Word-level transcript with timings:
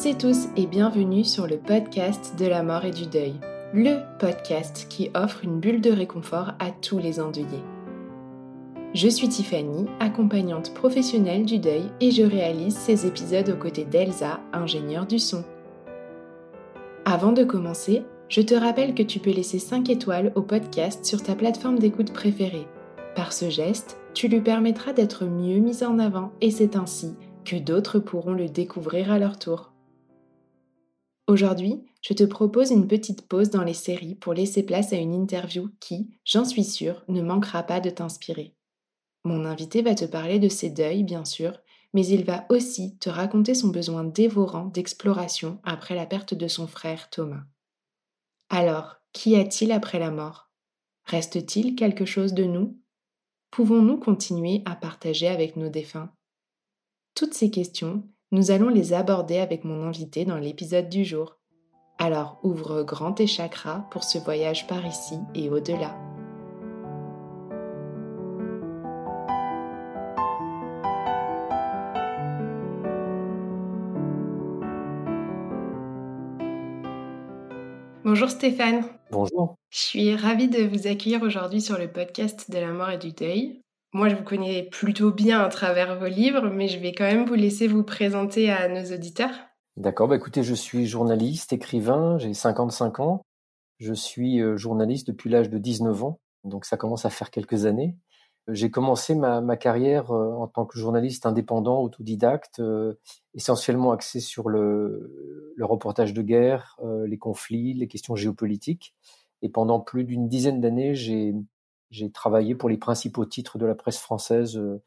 Toutes 0.00 0.06
et 0.06 0.16
tous 0.16 0.48
et 0.56 0.66
bienvenue 0.66 1.24
sur 1.24 1.46
le 1.46 1.58
podcast 1.58 2.34
de 2.38 2.46
la 2.46 2.62
mort 2.62 2.86
et 2.86 2.90
du 2.90 3.06
deuil, 3.06 3.34
le 3.74 3.98
podcast 4.18 4.86
qui 4.88 5.10
offre 5.14 5.44
une 5.44 5.60
bulle 5.60 5.82
de 5.82 5.90
réconfort 5.90 6.52
à 6.58 6.70
tous 6.70 6.98
les 6.98 7.20
endeuillés. 7.20 7.64
Je 8.94 9.08
suis 9.08 9.28
Tiffany, 9.28 9.86
accompagnante 9.98 10.72
professionnelle 10.72 11.44
du 11.44 11.58
deuil 11.58 11.82
et 12.00 12.12
je 12.12 12.22
réalise 12.22 12.76
ces 12.76 13.06
épisodes 13.06 13.50
aux 13.50 13.58
côtés 13.58 13.84
d'Elsa, 13.84 14.40
ingénieure 14.54 15.06
du 15.06 15.18
son. 15.18 15.44
Avant 17.04 17.32
de 17.32 17.44
commencer, 17.44 18.02
je 18.30 18.40
te 18.40 18.54
rappelle 18.54 18.94
que 18.94 19.02
tu 19.02 19.18
peux 19.18 19.32
laisser 19.32 19.58
5 19.58 19.90
étoiles 19.90 20.32
au 20.34 20.40
podcast 20.40 21.04
sur 21.04 21.22
ta 21.22 21.34
plateforme 21.34 21.78
d'écoute 21.78 22.14
préférée. 22.14 22.66
Par 23.14 23.34
ce 23.34 23.50
geste, 23.50 23.98
tu 24.14 24.28
lui 24.28 24.40
permettras 24.40 24.94
d'être 24.94 25.26
mieux 25.26 25.58
mise 25.58 25.82
en 25.82 25.98
avant 25.98 26.32
et 26.40 26.50
c'est 26.50 26.76
ainsi 26.76 27.16
que 27.44 27.56
d'autres 27.56 27.98
pourront 27.98 28.32
le 28.32 28.48
découvrir 28.48 29.12
à 29.12 29.18
leur 29.18 29.38
tour. 29.38 29.69
Aujourd'hui, 31.30 31.80
je 32.02 32.12
te 32.12 32.24
propose 32.24 32.72
une 32.72 32.88
petite 32.88 33.28
pause 33.28 33.50
dans 33.50 33.62
les 33.62 33.72
séries 33.72 34.16
pour 34.16 34.34
laisser 34.34 34.64
place 34.64 34.92
à 34.92 34.96
une 34.96 35.14
interview 35.14 35.70
qui, 35.78 36.10
j'en 36.24 36.44
suis 36.44 36.64
sûre, 36.64 37.04
ne 37.06 37.22
manquera 37.22 37.62
pas 37.62 37.78
de 37.78 37.88
t'inspirer. 37.88 38.56
Mon 39.22 39.44
invité 39.44 39.80
va 39.80 39.94
te 39.94 40.04
parler 40.04 40.40
de 40.40 40.48
ses 40.48 40.70
deuils, 40.70 41.04
bien 41.04 41.24
sûr, 41.24 41.56
mais 41.94 42.04
il 42.04 42.24
va 42.24 42.46
aussi 42.48 42.98
te 42.98 43.08
raconter 43.08 43.54
son 43.54 43.68
besoin 43.68 44.02
dévorant 44.02 44.64
d'exploration 44.64 45.60
après 45.62 45.94
la 45.94 46.04
perte 46.04 46.34
de 46.34 46.48
son 46.48 46.66
frère 46.66 47.10
Thomas. 47.10 47.44
Alors, 48.48 48.96
qu'y 49.12 49.36
a-t-il 49.36 49.70
après 49.70 50.00
la 50.00 50.10
mort? 50.10 50.50
Reste-t-il 51.04 51.76
quelque 51.76 52.06
chose 52.06 52.34
de 52.34 52.42
nous? 52.42 52.76
Pouvons-nous 53.52 53.98
continuer 53.98 54.62
à 54.64 54.74
partager 54.74 55.28
avec 55.28 55.54
nos 55.54 55.68
défunts? 55.68 56.12
Toutes 57.14 57.34
ces 57.34 57.52
questions, 57.52 58.02
nous 58.32 58.52
allons 58.52 58.68
les 58.68 58.92
aborder 58.92 59.38
avec 59.38 59.64
mon 59.64 59.82
invité 59.84 60.24
dans 60.24 60.38
l'épisode 60.38 60.88
du 60.88 61.04
jour. 61.04 61.36
Alors 61.98 62.38
ouvre 62.42 62.82
grand 62.82 63.12
tes 63.12 63.26
chakras 63.26 63.86
pour 63.90 64.04
ce 64.04 64.18
voyage 64.18 64.66
par 64.66 64.86
ici 64.86 65.18
et 65.34 65.50
au-delà. 65.50 65.96
Bonjour 78.04 78.30
Stéphane. 78.30 78.84
Bonjour. 79.10 79.56
Je 79.70 79.78
suis 79.78 80.16
ravie 80.16 80.48
de 80.48 80.62
vous 80.62 80.86
accueillir 80.86 81.22
aujourd'hui 81.22 81.60
sur 81.60 81.78
le 81.78 81.90
podcast 81.92 82.50
de 82.50 82.58
la 82.58 82.72
mort 82.72 82.90
et 82.90 82.98
du 82.98 83.12
deuil. 83.12 83.60
Moi, 83.92 84.08
je 84.08 84.14
vous 84.14 84.22
connais 84.22 84.62
plutôt 84.62 85.10
bien 85.10 85.40
à 85.40 85.48
travers 85.48 85.98
vos 85.98 86.06
livres, 86.06 86.48
mais 86.48 86.68
je 86.68 86.78
vais 86.78 86.92
quand 86.92 87.04
même 87.04 87.26
vous 87.26 87.34
laisser 87.34 87.66
vous 87.66 87.82
présenter 87.82 88.50
à 88.50 88.68
nos 88.68 88.94
auditeurs. 88.94 89.34
D'accord, 89.76 90.06
bah 90.06 90.16
écoutez, 90.16 90.44
je 90.44 90.54
suis 90.54 90.86
journaliste, 90.86 91.52
écrivain, 91.52 92.16
j'ai 92.18 92.32
55 92.32 93.00
ans. 93.00 93.22
Je 93.78 93.92
suis 93.92 94.40
euh, 94.40 94.56
journaliste 94.56 95.08
depuis 95.08 95.28
l'âge 95.28 95.50
de 95.50 95.58
19 95.58 96.04
ans, 96.04 96.20
donc 96.44 96.66
ça 96.66 96.76
commence 96.76 97.04
à 97.04 97.10
faire 97.10 97.30
quelques 97.30 97.64
années. 97.64 97.96
J'ai 98.46 98.70
commencé 98.70 99.14
ma, 99.14 99.40
ma, 99.40 99.56
carrière 99.56 100.12
euh, 100.12 100.34
en 100.34 100.46
tant 100.46 100.66
que 100.66 100.78
journaliste 100.78 101.26
indépendant, 101.26 101.82
autodidacte, 101.82 102.60
euh, 102.60 102.94
essentiellement 103.34 103.90
axé 103.90 104.20
sur 104.20 104.48
le, 104.48 105.52
le, 105.56 105.64
reportage 105.64 106.14
de 106.14 106.22
guerre, 106.22 106.78
les 107.06 107.18
conflits, 107.18 107.74
les 107.74 107.88
questions 107.88 108.14
géopolitiques. 108.14 108.94
Et 109.42 109.48
pendant 109.48 109.80
plus 109.80 110.04
d'une 110.04 110.28
dizaine 110.28 110.60
d'années, 110.60 110.94
j'ai 110.94 111.34
j'ai 111.90 112.10
travaillé 112.10 112.54
pour 112.54 112.68
les 112.68 112.78
principaux 112.78 113.24
titres 113.24 113.58
de 113.58 113.66
la 113.66 113.74
presse 113.74 113.98
française 113.98 114.56
euh, 114.56 114.80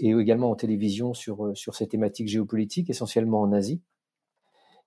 et 0.00 0.10
également 0.10 0.50
en 0.50 0.56
télévision 0.56 1.14
sur, 1.14 1.46
euh, 1.46 1.54
sur 1.54 1.74
ces 1.74 1.88
thématiques 1.88 2.28
géopolitiques, 2.28 2.90
essentiellement 2.90 3.40
en 3.40 3.52
Asie. 3.52 3.80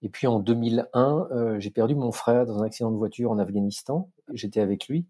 Et 0.01 0.09
puis 0.09 0.27
en 0.27 0.39
2001, 0.39 1.27
euh, 1.31 1.59
j'ai 1.59 1.71
perdu 1.71 1.95
mon 1.95 2.11
frère 2.11 2.45
dans 2.45 2.59
un 2.61 2.65
accident 2.65 2.91
de 2.91 2.97
voiture 2.97 3.31
en 3.31 3.39
Afghanistan. 3.39 4.09
J'étais 4.33 4.59
avec 4.59 4.87
lui. 4.87 5.07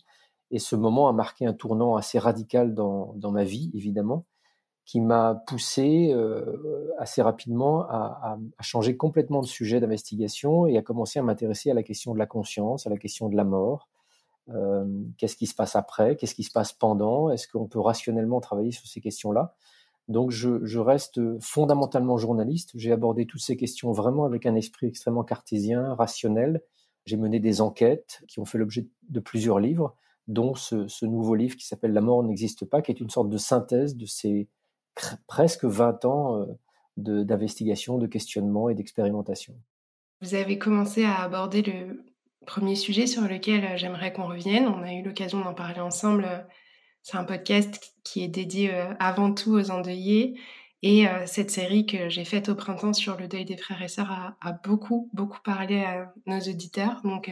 Et 0.50 0.60
ce 0.60 0.76
moment 0.76 1.10
a 1.10 1.14
marqué 1.14 1.46
un 1.46 1.54
tournant 1.54 1.98
assez 1.98 2.20
radical 2.20 2.74
dans, 2.74 3.14
dans 3.16 3.32
ma 3.32 3.44
vie, 3.44 3.70
évidemment, 3.74 4.26
qui 4.86 5.02
m'a 5.02 5.44
poussé 5.46 6.16
assez 6.98 7.22
rapidement 7.22 7.82
à, 7.82 8.38
changer 8.62 8.96
complètement 8.96 9.42
de 9.42 9.46
sujet 9.46 9.82
d'investigation 9.82 10.66
et 10.66 10.78
à 10.78 10.82
commencer 10.82 11.20
à 11.20 11.24
m'intéresser 11.24 11.70
à 11.70 11.74
la 11.74 11.84
question 11.84 12.14
de 12.14 12.20
la 12.20 12.28
conscience, 12.28 12.88
à 12.88 12.90
la 12.90 12.96
question 12.96 13.28
de 13.28 13.36
la 13.36 13.44
mort, 13.44 13.90
euh, 14.50 14.86
qu'est-ce 15.18 15.36
qui 15.36 15.48
se 15.48 15.56
passe 15.56 15.76
après? 15.76 16.16
Qu'est-ce 16.16 16.36
qui 16.36 16.44
se 16.44 16.52
passe 16.52 16.74
pendant? 16.74 17.30
Est-ce 17.30 17.48
qu'on 17.48 17.68
peut 17.68 17.80
rationnellement 17.80 18.40
travailler 18.40 18.72
sur 18.72 18.88
ces 18.88 19.02
questions-là? 19.02 19.56
Donc 20.08 20.32
je, 20.32 20.80
reste 20.80 21.20
fondamentalement 21.42 22.18
journaliste. 22.18 22.72
J'ai 22.76 22.94
abordé 22.94 23.26
toutes 23.26 23.42
ces 23.42 23.58
questions 23.58 23.92
vraiment 23.92 24.24
avec 24.24 24.46
un 24.46 24.56
esprit 24.56 24.88
extrêmement 24.88 25.24
cartésien, 25.24 25.96
rationnel. 25.96 26.62
J'ai 27.06 27.18
mené 27.18 27.40
des 27.40 27.60
enquêtes 27.60 28.24
qui 28.28 28.40
ont 28.40 28.46
fait 28.46 28.58
l'objet 28.58 28.88
de 29.10 29.20
plusieurs 29.20 29.60
livres, 29.60 29.96
dont 30.28 30.56
ce, 30.56 31.06
nouveau 31.06 31.36
livre 31.36 31.58
qui 31.58 31.66
s'appelle 31.66 31.92
La 31.92 32.02
mort 32.02 32.24
n'existe 32.24 32.66
pas, 32.66 32.82
qui 32.82 32.92
est 32.92 33.02
une 33.02 33.10
sorte 33.10 33.30
de 33.30 33.38
synthèse 33.38 33.98
de 33.98 34.06
ces 34.06 34.48
presque 35.28 35.66
20 35.66 36.06
ans 36.06 36.42
euh, 36.42 36.46
d'investigation, 36.96 37.98
de 37.98 38.08
questionnement 38.08 38.70
et 38.70 38.76
d'expérimentation. 38.76 39.56
Vous 40.22 40.36
avez 40.36 40.58
commencé 40.58 41.04
à 41.04 41.22
aborder 41.22 41.62
le, 41.62 42.04
premier 42.48 42.76
sujet 42.76 43.06
sur 43.06 43.22
lequel 43.24 43.64
euh, 43.64 43.78
j'aimerais 43.78 44.12
qu'on 44.12 44.26
revienne. 44.26 44.68
On 44.68 44.82
a 44.82 44.94
eu 44.94 45.04
l'occasion 45.04 45.42
d'en 45.42 45.54
parler 45.54 45.82
ensemble. 45.82 46.26
Euh, 46.26 46.40
c'est 47.04 47.18
un 47.18 47.24
podcast 47.24 47.94
qui 48.04 48.24
est 48.24 48.28
dédié 48.28 48.74
euh, 48.74 48.94
avant 49.00 49.32
tout 49.32 49.52
aux 49.52 49.70
endeuillés. 49.70 50.40
Et 50.84 51.08
cette 51.26 51.50
série 51.50 51.88
que 51.88 52.08
j'ai 52.08 52.24
faite 52.24 52.50
au 52.50 52.56
printemps 52.56 52.94
sur 52.94 53.18
le 53.18 53.28
deuil 53.28 53.46
des 53.46 53.58
frères 53.58 53.82
et 53.82 53.88
sœurs 53.88 54.12
a, 54.40 54.52
beaucoup, 54.64 55.10
beaucoup 55.12 55.40
parlé 55.44 55.84
à 55.84 56.14
nos 56.28 56.38
auditeurs. 56.40 57.02
Donc, 57.04 57.32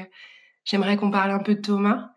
j'aimerais 0.64 0.98
qu'on 0.98 1.12
parle 1.12 1.30
un 1.30 1.44
peu 1.44 1.54
de 1.54 1.62
Thomas. 1.62 2.10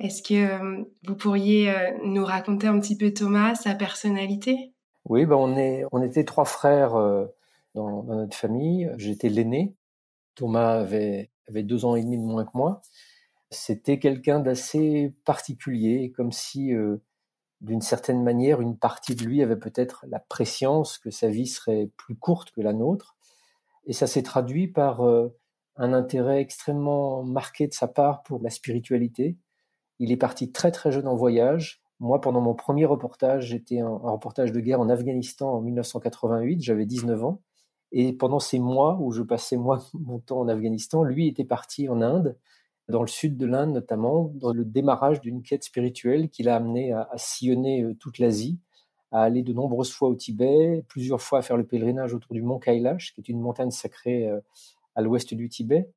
Est-ce 0.00 0.20
que 0.20 0.84
vous 1.06 1.14
pourriez 1.14 1.72
nous 2.02 2.24
raconter 2.24 2.66
un 2.66 2.80
petit 2.80 2.98
peu 2.98 3.12
Thomas, 3.12 3.54
sa 3.54 3.76
personnalité? 3.76 4.74
Oui, 5.04 5.26
ben 5.26 5.36
on, 5.36 5.56
est, 5.56 5.84
on 5.92 6.02
était 6.02 6.24
trois 6.24 6.44
frères 6.44 6.94
dans 7.76 8.02
notre 8.02 8.36
famille. 8.36 8.90
J'étais 8.96 9.28
l'aîné. 9.28 9.76
Thomas 10.34 10.80
avait 10.80 11.30
avait 11.48 11.62
deux 11.62 11.84
ans 11.84 11.96
et 11.96 12.02
demi 12.02 12.18
de 12.18 12.22
moins 12.22 12.44
que 12.44 12.50
moi. 12.54 12.80
C'était 13.50 13.98
quelqu'un 13.98 14.40
d'assez 14.40 15.14
particulier, 15.24 16.12
comme 16.16 16.32
si, 16.32 16.74
euh, 16.74 16.96
d'une 17.60 17.80
certaine 17.80 18.22
manière, 18.22 18.60
une 18.60 18.76
partie 18.76 19.14
de 19.14 19.24
lui 19.24 19.42
avait 19.42 19.58
peut-être 19.58 20.04
la 20.08 20.18
préscience 20.18 20.98
que 20.98 21.10
sa 21.10 21.28
vie 21.28 21.46
serait 21.46 21.90
plus 21.96 22.16
courte 22.16 22.50
que 22.50 22.60
la 22.60 22.72
nôtre. 22.72 23.16
Et 23.86 23.92
ça 23.92 24.06
s'est 24.06 24.22
traduit 24.22 24.68
par 24.68 25.02
euh, 25.02 25.36
un 25.76 25.92
intérêt 25.92 26.40
extrêmement 26.40 27.22
marqué 27.22 27.66
de 27.66 27.74
sa 27.74 27.88
part 27.88 28.22
pour 28.22 28.40
la 28.42 28.50
spiritualité. 28.50 29.36
Il 29.98 30.10
est 30.12 30.16
parti 30.16 30.50
très 30.50 30.72
très 30.72 30.90
jeune 30.90 31.06
en 31.06 31.14
voyage. 31.14 31.82
Moi, 32.00 32.20
pendant 32.20 32.40
mon 32.40 32.54
premier 32.54 32.84
reportage, 32.86 33.46
j'étais 33.46 33.80
un 33.80 33.88
reportage 33.88 34.52
de 34.52 34.60
guerre 34.60 34.80
en 34.80 34.88
Afghanistan 34.88 35.54
en 35.54 35.60
1988, 35.60 36.60
j'avais 36.60 36.86
19 36.86 37.24
ans. 37.24 37.40
Et 37.96 38.12
pendant 38.12 38.40
ces 38.40 38.58
mois 38.58 38.98
où 39.00 39.12
je 39.12 39.22
passais 39.22 39.56
moi 39.56 39.82
mon 39.94 40.18
temps 40.18 40.40
en 40.40 40.48
Afghanistan, 40.48 41.04
lui 41.04 41.28
était 41.28 41.44
parti 41.44 41.88
en 41.88 42.02
Inde, 42.02 42.36
dans 42.88 43.00
le 43.00 43.08
sud 43.08 43.38
de 43.38 43.46
l'Inde 43.46 43.72
notamment, 43.72 44.32
dans 44.34 44.52
le 44.52 44.64
démarrage 44.64 45.20
d'une 45.20 45.42
quête 45.42 45.64
spirituelle 45.64 46.28
qui 46.28 46.42
l'a 46.42 46.56
amené 46.56 46.92
à, 46.92 47.08
sillonner 47.16 47.82
euh, 47.82 47.94
toute 47.94 48.18
l'Asie 48.18 48.58
à 49.12 49.22
aller 49.22 49.42
de 49.42 49.52
nombreuses 49.52 49.92
fois 49.92 50.08
au 50.08 50.16
Tibet, 50.16 50.84
plusieurs 50.88 51.22
fois 51.22 51.38
à 51.38 51.42
faire 51.42 51.56
le 51.56 51.64
pèlerinage 51.64 52.14
autour 52.14 52.34
du 52.34 52.42
mont 52.42 52.58
Kailash, 52.58 53.14
qui 53.14 53.20
est 53.20 53.28
une 53.28 53.40
montagne 53.40 53.70
sacrée 53.70 54.28
à 54.96 55.02
l'ouest 55.02 55.34
du 55.34 55.48
Tibet. 55.48 55.88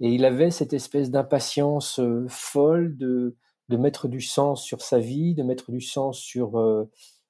Et 0.00 0.08
il 0.08 0.24
avait 0.24 0.50
cette 0.50 0.72
espèce 0.72 1.08
d'impatience 1.08 2.00
folle 2.26 2.96
de, 2.96 3.36
de 3.68 3.76
mettre 3.76 4.08
du 4.08 4.20
sens 4.20 4.60
sur 4.60 4.82
sa 4.82 4.98
vie, 4.98 5.34
de 5.34 5.44
mettre 5.44 5.70
du 5.70 5.80
sens 5.80 6.18
sur 6.18 6.88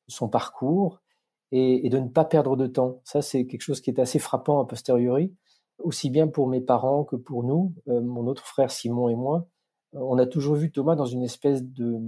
son 0.09 0.31
parcours 0.31 1.03
et, 1.57 1.89
de 1.89 1.99
ne 1.99 2.09
pas 2.09 2.25
perdre 2.25 2.57
de 2.57 2.67
temps. 2.67 3.01
Ça, 3.05 3.23
c'est 3.23 3.47
quelque 3.47 3.63
chose 3.63 3.81
qui 3.81 3.89
est 3.89 4.01
assez 4.01 4.19
frappant 4.19 4.61
a 4.61 4.67
posteriori, 4.67 5.33
aussi 5.79 6.11
bien 6.11 6.27
pour 6.27 6.49
mes 6.49 6.61
parents 6.61 7.05
que 7.05 7.15
pour 7.15 7.45
nous, 7.45 7.73
euh, 7.89 8.01
mon 8.01 8.27
autre 8.27 8.45
frère 8.45 8.73
Simon 8.73 9.09
et 9.09 9.15
moi. 9.15 9.47
Euh, 9.95 10.01
on 10.01 10.19
a 10.19 10.27
toujours 10.27 10.57
vu 10.57 10.73
Thomas 10.73 10.97
dans 10.97 11.07
une 11.07 11.23
espèce 11.23 11.63
de, 11.63 12.01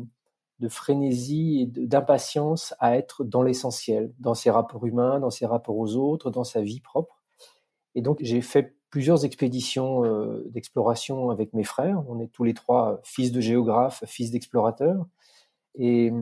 de 0.58 0.68
frénésie 0.68 1.60
et 1.60 1.86
d'impatience 1.86 2.74
à 2.80 2.96
être 2.96 3.22
dans 3.22 3.42
l'essentiel, 3.42 4.12
dans 4.18 4.34
ses 4.34 4.50
rapports 4.50 4.84
humains, 4.84 5.20
dans 5.20 5.30
ses 5.30 5.46
rapports 5.46 5.78
aux 5.78 5.94
autres, 5.94 6.30
dans 6.30 6.44
sa 6.44 6.60
vie 6.60 6.80
propre. 6.80 7.22
Et 7.94 8.02
donc, 8.02 8.18
j'ai 8.22 8.40
fait 8.40 8.74
plusieurs 8.90 9.24
expéditions 9.24 10.04
euh, 10.04 10.42
d'exploration 10.48 11.30
avec 11.30 11.52
mes 11.52 11.64
frères. 11.64 12.02
On 12.08 12.18
est 12.18 12.32
tous 12.32 12.42
les 12.42 12.54
trois 12.54 13.00
fils 13.04 13.30
de 13.30 13.40
géographes, 13.40 14.02
fils 14.06 14.32
d'explorateurs. 14.32 15.06
Et 15.76 16.12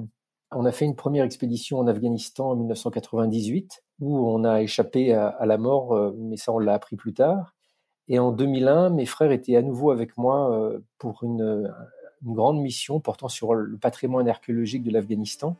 on 0.50 0.64
a 0.64 0.72
fait 0.72 0.84
une 0.84 0.96
première 0.96 1.24
expédition 1.24 1.78
en 1.78 1.86
Afghanistan 1.86 2.50
en 2.50 2.56
1998 2.56 3.82
où 4.00 4.28
on 4.28 4.44
a 4.44 4.62
échappé 4.62 5.12
à, 5.12 5.44
la 5.46 5.58
mort, 5.58 5.94
euh, 5.94 6.12
mais 6.16 6.36
ça 6.36 6.52
on 6.52 6.58
l'a 6.58 6.74
appris 6.74 6.96
plus 6.96 7.14
tard. 7.14 7.54
Et 8.08 8.18
en 8.18 8.32
2001, 8.32 8.90
mes 8.90 9.06
frères 9.06 9.32
étaient 9.32 9.56
à 9.56 9.62
nouveau 9.62 9.90
avec 9.90 10.18
moi 10.18 10.52
euh, 10.52 10.80
pour 10.98 11.24
une, 11.24 11.72
grande 12.22 12.58
mission 12.62 13.00
portant 13.00 13.28
sur 13.28 13.54
le 13.54 13.76
patrimoine 13.76 14.26
archéologique 14.30 14.82
de 14.82 14.90
l'Afghanistan. 14.90 15.56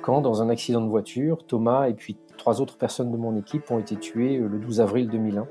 Quand, 0.00 0.22
dans 0.22 0.40
un 0.40 0.48
accident 0.48 0.80
de 0.80 0.88
voiture, 0.88 1.46
Thomas 1.46 1.88
et 1.88 1.94
puis 1.94 2.16
trois 2.38 2.62
autres 2.62 2.78
personnes 2.78 3.12
de 3.12 3.18
mon 3.18 3.36
équipe 3.36 3.70
ont 3.70 3.78
été 3.78 3.96
tués 3.96 4.38
euh, 4.38 4.48
le 4.48 4.58
12 4.58 4.80
avril 4.80 5.08
2001. 5.08 5.46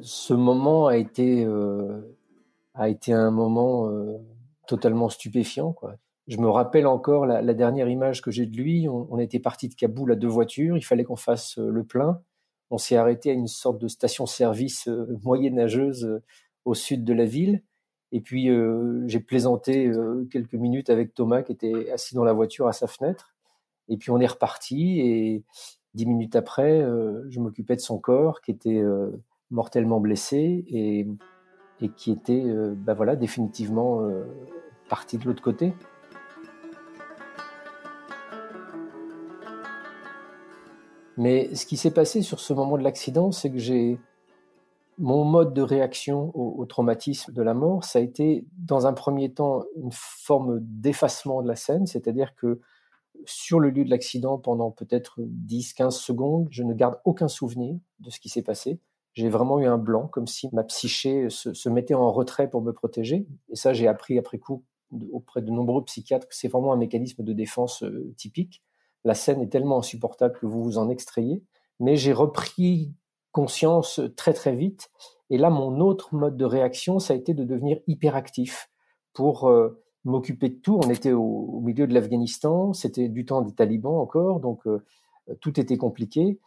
Ce 0.00 0.32
moment 0.32 0.86
a 0.86 0.96
été 0.96 1.44
un 1.44 3.30
moment 3.30 3.88
totalement 4.66 5.08
stupéfiant. 5.08 5.72
Quoi. 5.72 5.96
Je 6.28 6.38
me 6.38 6.48
rappelle 6.48 6.86
encore 6.86 7.26
la, 7.26 7.54
dernière 7.54 7.88
image 7.88 8.22
que 8.22 8.30
j'ai 8.30 8.46
de 8.46 8.56
lui. 8.56 8.88
On, 8.88 9.18
était 9.18 9.40
parti 9.40 9.68
de 9.68 9.74
Kaboul 9.74 10.12
à 10.12 10.14
deux 10.14 10.28
voitures. 10.28 10.76
Il 10.76 10.84
fallait 10.84 11.04
qu'on 11.04 11.16
fasse 11.16 11.58
euh, 11.58 11.68
le 11.68 11.84
plein. 11.84 12.22
On 12.70 12.78
s'est 12.78 12.96
arrêté 12.96 13.30
à 13.30 13.32
une 13.32 13.48
sorte 13.48 13.78
de 13.78 13.88
station-service 13.88 14.88
euh, 14.88 15.18
moyenâgeuse 15.24 16.04
euh, 16.04 16.22
au 16.64 16.74
sud 16.74 17.04
de 17.04 17.12
la 17.12 17.24
ville. 17.24 17.62
Et 18.12 18.20
puis 18.20 18.50
j'ai 19.06 19.20
plaisanté 19.20 19.90
quelques 20.30 20.52
minutes 20.52 20.90
avec 20.90 21.14
Thomas 21.14 21.40
qui 21.40 21.52
était 21.52 21.90
assis 21.90 22.14
dans 22.14 22.24
la 22.24 22.34
voiture 22.34 22.68
à 22.68 22.74
sa 22.74 22.86
fenêtre. 22.86 23.34
Et 23.88 23.96
puis 23.96 24.10
on 24.10 24.20
est 24.20 24.26
reparti. 24.26 25.00
Et 25.00 25.42
dix 25.94 26.04
minutes 26.04 26.36
après, 26.36 26.82
je 27.30 27.40
m'occupais 27.40 27.74
de 27.74 27.80
son 27.80 27.98
corps 27.98 28.42
qui 28.42 28.50
était 28.50 28.82
mortellement 29.50 29.98
blessé 29.98 30.66
et, 30.68 31.06
et 31.82 31.90
qui 31.90 32.10
était, 32.12 32.44
bah 32.76 32.94
voilà, 32.94 33.16
définitivement 33.16 34.00
parti 34.88 35.18
de 35.18 35.24
l'autre 35.24 35.42
côté. 35.42 35.74
Mais 41.16 41.54
ce 41.54 41.66
qui 41.66 41.76
s'est 41.76 41.92
passé 41.92 42.22
sur 42.22 42.40
ce 42.40 42.52
moment 42.52 42.78
de 42.78 42.82
l'accident, 42.82 43.32
c'est 43.32 43.50
que 43.50 43.58
j'ai 43.58 43.98
mon 44.98 45.24
mode 45.24 45.54
de 45.54 45.62
réaction 45.62 46.30
au, 46.34 46.64
traumatisme 46.66 47.32
de 47.32 47.42
la 47.42 47.54
mort, 47.54 47.84
ça 47.84 47.98
a 47.98 48.02
été 48.02 48.46
dans 48.56 48.86
un 48.86 48.92
premier 48.92 49.32
temps 49.32 49.64
une 49.76 49.90
forme 49.92 50.60
d'effacement 50.60 51.42
de 51.42 51.48
la 51.48 51.56
scène, 51.56 51.86
c'est-à-dire 51.86 52.34
que 52.34 52.60
sur 53.24 53.60
le 53.60 53.70
lieu 53.70 53.84
de 53.84 53.90
l'accident, 53.90 54.38
pendant 54.38 54.70
peut-être 54.70 55.20
10-15 55.20 55.90
secondes, 55.90 56.48
je 56.50 56.62
ne 56.62 56.74
garde 56.74 57.00
aucun 57.04 57.28
souvenir 57.28 57.76
de 58.00 58.10
ce 58.10 58.20
qui 58.20 58.28
s'est 58.28 58.42
passé. 58.42 58.80
J'ai 59.14 59.28
vraiment 59.28 59.60
eu 59.60 59.66
un 59.66 59.78
blanc, 59.78 60.08
comme 60.08 60.26
si 60.26 60.48
ma 60.52 60.64
psyché 60.64 61.28
se, 61.28 61.52
se 61.52 61.68
mettait 61.68 61.94
en 61.94 62.10
retrait 62.12 62.48
pour 62.48 62.62
me 62.62 62.72
protéger. 62.72 63.26
Et 63.50 63.56
ça, 63.56 63.72
j'ai 63.72 63.88
appris 63.88 64.18
après 64.18 64.38
coup 64.38 64.64
auprès 65.12 65.42
de 65.42 65.50
nombreux 65.50 65.84
psychiatres 65.84 66.28
que 66.28 66.34
c'est 66.34 66.48
vraiment 66.48 66.72
un 66.72 66.76
mécanisme 66.76 67.22
de 67.22 67.32
défense 67.32 67.82
euh, 67.82 68.12
typique. 68.16 68.62
La 69.04 69.14
scène 69.14 69.40
est 69.40 69.48
tellement 69.48 69.78
insupportable 69.78 70.38
que 70.38 70.46
vous 70.46 70.62
vous 70.62 70.78
en 70.78 70.88
extrayez. 70.88 71.42
Mais 71.80 71.96
j'ai 71.96 72.12
repris 72.12 72.92
conscience 73.32 74.00
très 74.16 74.32
très 74.32 74.54
vite. 74.54 74.90
Et 75.30 75.38
là, 75.38 75.50
mon 75.50 75.80
autre 75.80 76.14
mode 76.14 76.36
de 76.36 76.44
réaction, 76.44 76.98
ça 76.98 77.14
a 77.14 77.16
été 77.16 77.34
de 77.34 77.44
devenir 77.44 77.78
hyperactif 77.86 78.70
pour 79.14 79.48
euh, 79.48 79.80
m'occuper 80.04 80.50
de 80.50 80.56
tout. 80.56 80.78
On 80.84 80.90
était 80.90 81.12
au, 81.12 81.60
milieu 81.60 81.86
de 81.86 81.94
l'Afghanistan, 81.94 82.72
c'était 82.72 83.08
du 83.08 83.24
temps 83.24 83.42
des 83.42 83.54
talibans 83.54 83.96
encore, 83.96 84.40
donc 84.40 84.66
euh, 84.66 84.84
tout 85.40 85.58
était 85.58 85.78
compliqué. 85.78 86.38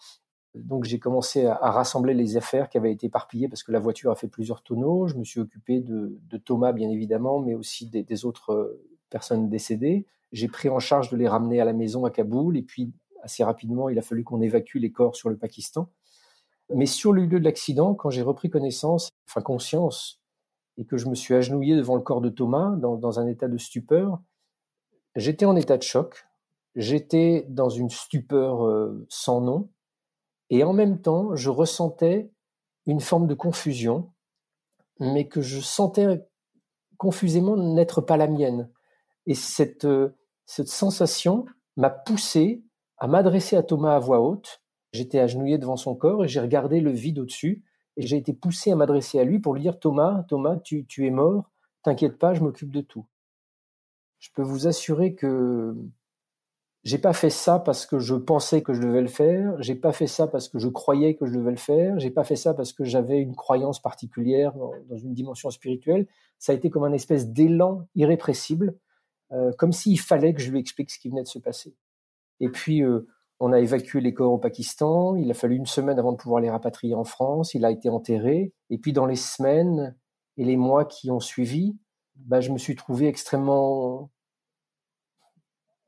Donc 0.56 0.86
j'ai 0.86 1.00
commencé 1.00 1.46
à, 1.46 1.56
rassembler 1.56 2.13
les 2.13 2.38
affaires 2.38 2.69
qui 2.69 2.78
avaient 2.78 2.92
été 2.92 3.07
éparpillées 3.07 3.50
parce 3.50 3.62
que 3.62 3.72
la 3.72 3.80
voiture 3.80 4.12
a 4.12 4.16
fait 4.16 4.30
plusieurs 4.30 4.63
tonneaux. 4.63 5.07
Je 5.07 5.16
me 5.16 5.24
suis 5.25 5.40
occupé 5.42 5.81
de, 5.81 6.18
Thomas 6.46 6.72
bien 6.72 6.90
évidemment, 6.90 7.40
mais 7.40 7.56
aussi 7.56 7.88
des, 7.88 8.25
autres 8.25 8.52
euh, 8.54 8.81
personnes 9.10 9.50
décédées. 9.50 10.06
J'ai 10.31 10.48
pris 10.48 10.69
en 10.69 10.80
charge 10.80 11.10
de 11.10 11.18
les 11.18 11.28
ramener 11.28 11.60
à 11.60 11.66
la 11.66 11.74
maison 11.74 12.06
à 12.06 12.10
Kaboul 12.10 12.57
et 12.57 12.62
puis 12.62 12.94
assez 13.22 13.44
rapidement 13.44 13.90
il 13.90 13.98
a 14.00 14.02
fallu 14.02 14.24
qu'on 14.24 14.42
évacue 14.42 14.78
les 14.78 14.92
corps 14.92 15.16
sur 15.16 15.30
le 15.30 15.38
Pakistan. 15.38 15.90
Mais 16.74 16.86
sur 16.86 17.13
le 17.13 17.25
lieu 17.25 17.40
de 17.40 17.44
l'accident, 17.44 17.94
quand 17.94 18.10
j'ai 18.10 18.24
repris 18.24 18.50
connaissance, 18.50 19.10
enfin 19.30 19.42
conscience, 19.42 20.22
et 20.78 20.86
que 20.86 20.98
je 20.98 21.08
me 21.08 21.16
suis 21.16 21.34
agenouillé 21.34 21.75
devant 21.75 21.96
le 21.96 22.01
corps 22.01 22.22
de 22.22 22.30
Thomas 22.30 22.75
dans, 22.75 23.19
un 23.19 23.28
état 23.28 23.48
de 23.48 23.58
stupeur, 23.58 24.19
j'étais 25.16 25.46
en 25.46 25.56
état 25.56 25.78
de 25.78 25.84
choc. 25.84 26.25
J'étais 26.75 27.46
dans 27.50 27.69
une 27.69 27.90
stupeur 27.90 28.66
euh, 28.66 29.06
sans 29.10 29.42
nom 29.42 29.69
et 30.50 30.63
en 30.63 30.74
même 30.74 31.01
temps, 31.01 31.36
je 31.36 31.50
ressentais 31.50 32.31
une 32.86 33.00
forme 33.00 33.27
de 33.27 33.33
confusion, 33.33 34.12
mais 35.00 35.27
que 35.27 35.42
je 35.42 35.59
sentais 35.59 36.25
confusément 36.97 37.57
n'être 37.57 38.01
pas 38.01 38.18
la 38.18 38.27
mienne. 38.27 38.69
Et 39.25 39.33
cette, 39.33 39.86
euh, 39.86 40.15
cette 40.45 40.68
sensation 40.68 41.45
m'a 41.77 41.89
poussé 41.89 42.63
à 42.97 43.07
m'adresser 43.07 43.56
à 43.56 43.63
Thomas 43.63 43.95
à 43.95 44.00
voix 44.00 44.21
haute. 44.21 44.62
J'étais 44.94 45.19
agenouillé 45.19 45.57
devant 45.57 45.75
son 45.75 45.95
corps 45.95 46.24
et 46.24 46.27
j'ai 46.27 46.39
regardé 46.39 46.80
le 46.80 46.91
vide 46.91 47.19
au-dessus. 47.19 47.63
Et 47.98 48.06
j'ai 48.06 48.18
été 48.18 48.33
poussé 48.33 48.71
à 48.71 48.75
m'adresser 48.75 49.19
à 49.19 49.24
lui 49.24 49.39
pour 49.39 49.53
lui 49.53 49.62
dire 49.62 49.80
Thomas, 49.80 50.24
Thomas, 50.27 50.57
tu, 50.57 50.86
tu 50.86 51.06
es 51.07 51.12
mort, 51.12 51.51
t'inquiète 51.81 52.18
pas, 52.18 52.33
je 52.33 52.41
m'occupe 52.41 52.71
de 52.71 52.81
tout. 52.81 53.06
Je 54.19 54.30
peux 54.33 54.41
vous 54.41 54.68
assurer 54.68 55.15
que 55.15 55.75
j'ai 56.86 57.00
pas 57.00 57.13
fait 57.13 57.32
ça 57.32 57.58
parce 57.58 57.88
que 57.88 57.98
je 57.98 58.13
pensais 58.13 58.62
que 58.62 58.72
je 58.74 58.80
devais 58.80 59.01
le 59.01 59.08
faire. 59.08 59.60
J'ai 59.60 59.74
pas 59.74 59.92
fait 59.92 60.06
ça 60.06 60.27
parce 60.27 60.48
que 60.48 60.60
je 60.60 60.68
croyais 60.70 61.15
que 61.15 61.25
je 61.25 61.34
devais 61.34 61.50
le 61.50 61.58
faire. 61.58 62.00
J'ai 62.00 62.12
pas 62.12 62.24
fait 62.24 62.36
ça 62.36 62.54
parce 62.54 62.74
que 62.74 62.84
j'avais 62.84 63.20
une 63.20 63.36
croyance 63.36 63.82
particulière 63.82 64.54
dans, 64.54 64.96
une 64.96 65.15
dimension 65.15 65.50
spirituelle. 65.50 66.06
Ça 66.38 66.51
a 66.51 66.56
été 66.56 66.70
comme 66.70 66.84
un 66.84 66.94
espèce 66.94 67.27
d'élan 67.30 67.88
irrépressible, 67.96 68.77
euh, 69.32 69.51
comme 69.58 69.72
s'il 69.72 70.00
fallait 70.00 70.36
que 70.36 70.42
je 70.42 70.51
lui 70.51 70.60
explique 70.60 70.92
ce 70.92 71.00
qui 71.00 71.10
venait 71.10 71.24
de 71.24 71.27
se 71.27 71.39
passer. 71.39 71.75
Et 72.39 72.50
puis, 72.50 72.84
euh, 72.84 73.08
on 73.39 73.51
a 73.51 73.60
évacué 73.60 74.00
les 74.00 74.13
corps 74.13 74.34
au 74.34 74.38
Pakistan. 74.38 75.15
Il 75.15 75.32
a 75.32 75.34
fallu 75.34 75.56
une 75.56 75.65
semaine 75.65 75.98
avant 75.98 76.12
de 76.12 76.18
pouvoir 76.18 76.39
les 76.39 76.51
rapatrier 76.51 76.94
en 76.94 77.04
France. 77.04 77.56
Il 77.56 77.65
a 77.65 77.72
été 77.72 77.89
enterré. 77.89 78.54
Et 78.70 78.77
puis, 78.77 78.94
dans 78.94 79.08
les 79.08 79.15
semaines 79.15 79.96
et 80.38 80.46
les 80.46 80.56
mois 80.56 80.86
qui 80.86 81.10
ont 81.10 81.20
suivi, 81.20 81.75
bah, 82.15 82.42
je 82.42 82.51
me 82.51 82.60
suis 82.60 82.75
trouvé 82.75 83.08
extrêmement 83.08 84.12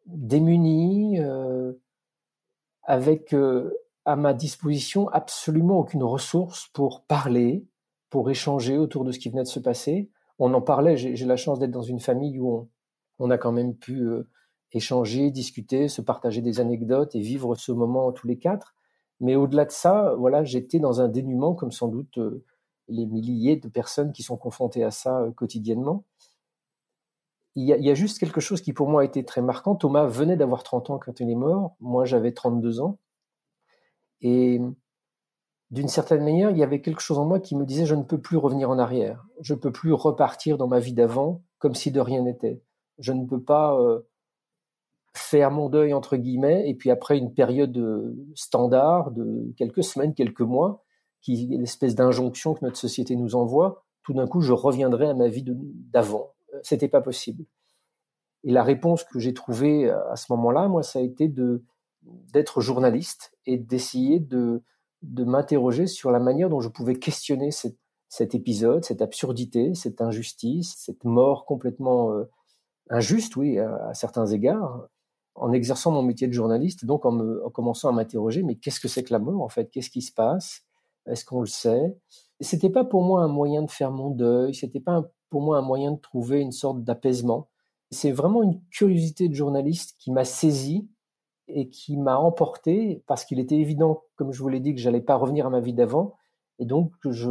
démuni, 0.07 1.19
euh, 1.19 1.73
avec 2.83 3.33
euh, 3.33 3.73
à 4.05 4.15
ma 4.15 4.33
disposition 4.33 5.09
absolument 5.09 5.79
aucune 5.79 6.03
ressource 6.03 6.69
pour 6.73 7.03
parler, 7.03 7.65
pour 8.09 8.29
échanger 8.29 8.77
autour 8.77 9.03
de 9.03 9.11
ce 9.11 9.19
qui 9.19 9.29
venait 9.29 9.43
de 9.43 9.47
se 9.47 9.59
passer. 9.59 10.09
On 10.39 10.53
en 10.53 10.61
parlait, 10.61 10.97
j'ai 10.97 11.25
la 11.25 11.35
chance 11.35 11.59
d'être 11.59 11.71
dans 11.71 11.81
une 11.81 11.99
famille 11.99 12.39
où 12.39 12.69
on, 13.19 13.29
a 13.31 13.37
quand 13.37 13.51
même 13.51 13.75
pu 13.75 14.01
euh, 14.01 14.29
échanger, 14.71 15.31
discuter, 15.31 15.87
se 15.87 16.01
partager 16.01 16.41
des 16.41 16.59
anecdotes 16.59 17.15
et 17.15 17.19
vivre 17.19 17.55
ce 17.55 17.71
moment 17.71 18.11
tous 18.11 18.27
les 18.27 18.37
quatre. 18.37 18.75
Mais 19.19 19.35
au-delà 19.35 19.65
de 19.65 19.71
ça, 19.71 20.13
voilà, 20.17 20.43
j'étais 20.43 20.79
dans 20.79 21.01
un 21.01 21.07
dénuement 21.07 21.55
comme 21.55 21.71
sans 21.71 21.87
doute 21.87 22.19
les 22.87 23.07
milliers 23.07 23.55
de 23.57 23.67
personnes 23.67 24.11
qui 24.11 24.21
sont 24.21 24.37
confrontées 24.37 24.83
à 24.83 24.91
ça 24.91 25.25
quotidiennement 25.35 26.05
il 27.59 27.63
y, 27.63 27.89
a, 27.89 27.93
juste 27.95 28.19
quelque 28.19 28.39
chose 28.39 28.61
qui 28.61 28.71
pour 28.71 28.87
moi 28.87 29.01
a 29.01 29.03
été 29.03 29.25
très 29.25 29.41
marquant. 29.41 29.75
Thomas 29.75 30.05
venait 30.05 30.37
d'avoir 30.37 30.61
30 30.61 30.91
ans 30.91 30.99
quand 31.03 31.19
il 31.19 31.27
est 31.27 31.35
mort. 31.35 31.75
Moi, 31.79 32.05
j'avais 32.05 32.31
32 32.31 32.81
ans. 32.81 32.99
Et 34.21 34.61
d'une 35.71 35.87
certaine 35.87 36.23
manière, 36.23 36.51
il 36.51 36.57
y 36.57 36.61
avait 36.61 36.81
quelque 36.81 37.01
chose 37.01 37.17
en 37.17 37.25
moi 37.25 37.39
qui 37.39 37.55
me 37.55 37.65
disait 37.65 37.87
je 37.87 37.95
ne 37.95 38.03
peux 38.03 38.21
plus 38.21 38.37
revenir 38.37 38.69
en 38.69 38.77
arrière. 38.77 39.25
Je 39.41 39.55
ne 39.55 39.59
peux 39.59 39.71
plus 39.71 39.91
repartir 39.91 40.59
dans 40.59 40.67
ma 40.67 40.79
vie 40.79 40.93
d'avant 40.93 41.41
comme 41.57 41.73
si 41.73 41.91
de 41.91 41.99
rien 41.99 42.21
n'était. 42.21 42.61
Je 42.99 43.11
ne 43.11 43.25
peux 43.25 43.41
pas 43.41 43.75
euh, 43.79 44.01
faire 45.15 45.49
mon 45.49 45.67
deuil 45.67 45.95
entre 45.95 46.15
guillemets 46.15 46.69
et 46.69 46.75
puis 46.75 46.91
après 46.91 47.17
une 47.17 47.33
période 47.33 48.15
standard 48.35 49.09
de 49.09 49.51
quelques 49.57 49.83
semaines, 49.83 50.13
quelques 50.13 50.41
mois, 50.41 50.83
l'espèce 51.27 51.95
d'injonction 51.95 52.53
que 52.53 52.63
notre 52.63 52.77
société 52.77 53.15
nous 53.15 53.33
envoie. 53.33 53.83
Tout 54.03 54.13
d'un 54.13 54.27
coup, 54.27 54.41
je 54.41 54.53
reviendrai 54.53 55.07
à 55.09 55.15
ma 55.15 55.27
vie 55.27 55.43
d'avant 55.43 56.35
c'était 56.63 56.87
pas 56.87 57.01
possible. 57.01 57.45
Et 58.43 58.51
la 58.51 58.63
réponse 58.63 59.03
que 59.03 59.19
j'ai 59.19 59.33
trouvée 59.33 59.89
à 59.89 60.15
ce 60.15 60.31
moment-là, 60.31 60.67
moi, 60.67 60.83
ça 60.83 60.99
a 60.99 61.01
été 61.01 61.27
de 61.27 61.63
d'être 62.33 62.61
journaliste 62.61 63.33
et 63.45 63.57
d'essayer 63.57 64.19
de, 64.19 64.63
de 65.01 65.23
m'interroger 65.23 65.87
sur 65.87 66.11
la 66.11 66.19
manière 66.19 66.49
dont 66.49 66.61
je 66.61 66.69
pouvais 66.69 66.95
questionner 66.95 67.49
cet 67.51 68.35
épisode, 68.35 68.85
cette 68.85 69.01
absurdité, 69.01 69.73
cette 69.75 70.01
injustice, 70.01 70.75
cette 70.77 71.03
mort 71.03 71.45
complètement 71.45 72.13
euh, 72.13 72.23
injuste, 72.89 73.35
oui, 73.35 73.59
à, 73.59 73.93
certains 73.93 74.25
égards, 74.27 74.87
en 75.35 75.51
exerçant 75.51 75.91
mon 75.91 76.01
métier 76.01 76.27
de 76.27 76.33
journaliste, 76.33 76.85
donc 76.85 77.05
en, 77.05 77.19
en 77.19 77.49
commençant 77.49 77.89
à 77.89 77.91
m'interroger, 77.91 78.41
mais 78.43 78.55
qu'est-ce 78.55 78.79
que 78.79 78.87
c'est 78.87 79.03
que 79.03 79.13
la 79.13 79.19
mort 79.19 79.41
en 79.41 79.49
fait? 79.49 79.69
Qu'est-ce 79.69 79.89
qui 79.89 80.01
se 80.01 80.13
passe? 80.13 80.63
Est-ce 81.05 81.25
qu'on 81.25 81.41
le 81.41 81.47
sait? 81.47 81.97
C'était 82.39 82.69
pas 82.69 82.83
pour 82.83 83.03
moi 83.03 83.23
un 83.23 83.27
moyen 83.27 83.63
de 83.63 83.71
faire 83.71 83.91
mon 83.91 84.09
deuil, 84.09 84.53
c'était 84.55 84.79
pas 84.79 85.03
pour 85.29 85.41
moi 85.41 85.57
un 85.57 85.61
moyen 85.61 85.91
de 85.91 85.99
trouver 85.99 86.39
une 86.39 86.51
sorte 86.51 86.83
d'apaisement. 86.83 87.49
C'est 87.91 88.11
vraiment 88.11 88.43
une 88.43 88.59
curiosité 88.69 89.29
de 89.29 89.33
journaliste 89.33 89.95
qui 89.97 90.11
m'a 90.11 90.25
saisi 90.25 90.89
et 91.47 91.69
qui 91.69 91.97
m'a 91.97 92.17
emporté 92.17 93.03
parce 93.07 93.23
qu'il 93.25 93.39
était 93.39 93.55
évident, 93.55 94.03
comme 94.15 94.33
je 94.33 94.41
vous 94.41 94.49
l'ai 94.49 94.59
dit, 94.59 94.75
que 94.75 94.81
j'allais 94.81 95.01
pas 95.01 95.15
revenir 95.15 95.47
à 95.47 95.49
ma 95.49 95.61
vie 95.61 95.73
d'avant. 95.73 96.15
Et 96.59 96.65
donc, 96.65 96.91
je 97.09 97.29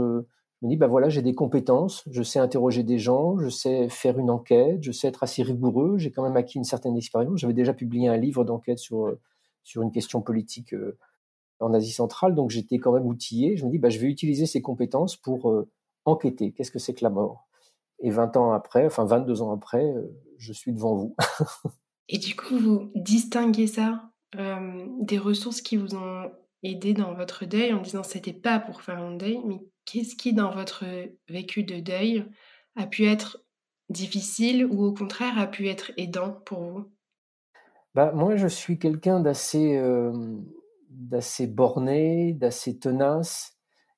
me 0.62 0.68
dis, 0.68 0.76
bah 0.76 0.86
voilà, 0.86 1.08
j'ai 1.08 1.22
des 1.22 1.34
compétences, 1.34 2.02
je 2.10 2.22
sais 2.22 2.38
interroger 2.38 2.82
des 2.82 2.98
gens, 2.98 3.38
je 3.38 3.48
sais 3.48 3.88
faire 3.88 4.18
une 4.18 4.30
enquête, 4.30 4.82
je 4.82 4.92
sais 4.92 5.08
être 5.08 5.22
assez 5.22 5.42
rigoureux, 5.42 5.98
j'ai 5.98 6.10
quand 6.10 6.22
même 6.22 6.36
acquis 6.36 6.56
une 6.58 6.64
certaine 6.64 6.96
expérience. 6.96 7.38
J'avais 7.38 7.52
déjà 7.52 7.74
publié 7.74 8.08
un 8.08 8.16
livre 8.16 8.44
d'enquête 8.44 8.78
sur, 8.78 9.14
sur 9.62 9.82
une 9.82 9.90
question 9.90 10.22
politique 10.22 10.72
euh, 10.72 10.96
en 11.60 11.74
Asie 11.74 11.92
centrale, 11.92 12.34
donc 12.34 12.50
j'étais 12.50 12.78
quand 12.78 12.92
même 12.92 13.06
outillé. 13.06 13.56
Je 13.56 13.66
me 13.66 13.70
dis, 13.70 13.78
bah, 13.78 13.90
je 13.90 13.98
vais 13.98 14.06
utiliser 14.06 14.46
ces 14.46 14.62
compétences 14.62 15.16
pour 15.16 15.50
euh, 15.50 15.68
enquêter. 16.04 16.52
Qu'est-ce 16.52 16.70
que 16.70 16.78
c'est 16.78 16.94
que 16.94 17.04
la 17.04 17.10
mort? 17.10 17.45
Et 18.00 18.10
20 18.10 18.36
ans 18.36 18.52
après, 18.52 18.86
enfin 18.86 19.04
22 19.04 19.42
ans 19.42 19.52
après, 19.52 19.84
euh, 19.84 20.02
je 20.38 20.52
suis 20.52 20.72
devant 20.72 20.94
vous. 20.94 21.16
Et 22.08 22.18
du 22.18 22.36
coup, 22.36 22.58
vous 22.58 22.92
distinguez 22.94 23.66
ça 23.66 24.10
euh, 24.36 24.86
des 25.00 25.18
ressources 25.18 25.60
qui 25.60 25.76
vous 25.76 25.94
ont 25.94 26.30
aidé 26.62 26.94
dans 26.94 27.14
votre 27.14 27.44
deuil 27.46 27.72
en 27.72 27.80
disant 27.80 28.02
c'était 28.02 28.32
pas 28.32 28.58
pour 28.58 28.82
faire 28.82 28.98
un 28.98 29.16
deuil, 29.16 29.40
mais 29.44 29.60
qu'est-ce 29.84 30.14
qui 30.14 30.32
dans 30.32 30.50
votre 30.50 30.84
vécu 31.28 31.64
de 31.64 31.80
deuil 31.80 32.26
a 32.76 32.86
pu 32.86 33.06
être 33.06 33.38
difficile 33.88 34.66
ou 34.66 34.84
au 34.84 34.92
contraire 34.92 35.38
a 35.38 35.46
pu 35.46 35.68
être 35.68 35.92
aidant 35.96 36.32
pour 36.44 36.62
vous? 36.62 36.92
Bah, 37.94 38.12
Moi, 38.12 38.36
je 38.36 38.46
suis 38.46 38.78
quelqu'un 38.78 39.20
d'assez 39.20 39.76
euh, 39.76 40.12
d'assez 40.90 41.46
borné, 41.46 42.32
d'assez 42.32 42.78
tenace. 42.78 43.56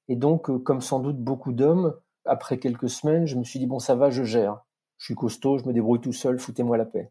Et 0.09 0.17
donc, 0.17 0.51
euh, 0.51 0.59
comme 0.59 0.81
sans 0.81 1.01
doute 1.01 1.19
beaucoup 1.19 1.53
d'hommes, 1.53 1.95
après 2.29 2.59
quelques 2.59 2.91
semaines, 2.91 3.27
je 3.27 3.37
me 3.37 3.45
suis 3.45 3.59
dit, 3.59 3.67
bon, 3.67 3.79
ça 3.79 3.95
va, 3.95 4.11
je 4.11 4.23
gère. 4.23 4.65
Je 4.99 5.07
suis 5.07 5.15
costaud, 5.15 5.59
je 5.59 5.65
me 5.65 5.73
débrouille 5.73 6.01
tout 6.01 6.13
seul, 6.13 6.39
foutez-moi 6.39 6.77
la 6.77 6.85
paix. 6.85 7.11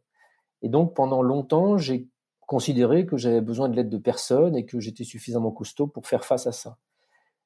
Et 0.61 0.69
donc, 0.69 0.93
pendant 0.95 1.21
longtemps, 1.21 1.77
j'ai 1.77 2.07
considéré 2.41 3.05
que 3.05 3.17
j'avais 3.17 3.41
besoin 3.41 3.69
de 3.69 3.75
l'aide 3.75 3.89
de 3.89 3.97
personne 3.97 4.55
et 4.55 4.65
que 4.65 4.79
j'étais 4.79 5.03
suffisamment 5.03 5.51
costaud 5.51 5.87
pour 5.87 6.07
faire 6.07 6.25
face 6.25 6.47
à 6.47 6.51
ça. 6.51 6.77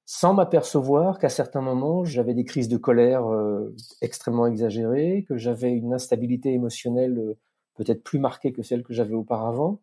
Sans 0.06 0.34
m'apercevoir 0.34 1.20
qu'à 1.20 1.30
certains 1.30 1.62
moments, 1.62 2.06
j'avais 2.06 2.34
des 2.34 2.46
crises 2.46 2.68
de 2.68 2.78
colère 2.78 3.26
euh, 3.28 3.76
extrêmement 4.02 4.48
exagérées, 4.48 5.26
que 5.28 5.38
j'avais 5.38 5.72
une 5.72 5.94
instabilité 5.94 6.54
émotionnelle 6.54 7.18
euh, 7.18 7.38
peut-être 7.76 8.04
plus 8.04 8.20
marquée 8.20 8.52
que 8.52 8.62
celle 8.62 8.84
que 8.84 8.94
j'avais 8.94 9.14
auparavant. 9.14 9.80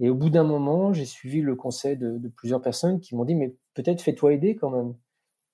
Et 0.00 0.10
au 0.10 0.14
bout 0.14 0.30
d'un 0.30 0.44
moment, 0.44 0.92
j'ai 0.92 1.04
suivi 1.04 1.40
le 1.40 1.56
conseil 1.56 1.96
de, 1.96 2.18
de 2.18 2.28
plusieurs 2.28 2.62
personnes 2.62 3.00
qui 3.00 3.14
m'ont 3.16 3.24
dit, 3.24 3.34
mais 3.34 3.54
peut-être 3.74 4.00
fais-toi 4.00 4.34
aider 4.34 4.56
quand 4.56 4.70
même. 4.70 4.94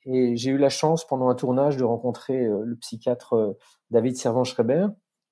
Et 0.07 0.37
j'ai 0.37 0.51
eu 0.51 0.59
la 0.59 0.69
chance 0.69 1.07
pendant 1.07 1.29
un 1.29 1.35
tournage 1.35 1.77
de 1.77 1.85
rencontrer 1.85 2.45
euh, 2.45 2.63
le 2.65 2.77
psychiatre 2.77 3.57
David 3.91 4.17
Servan-Schreiber, 4.17 4.89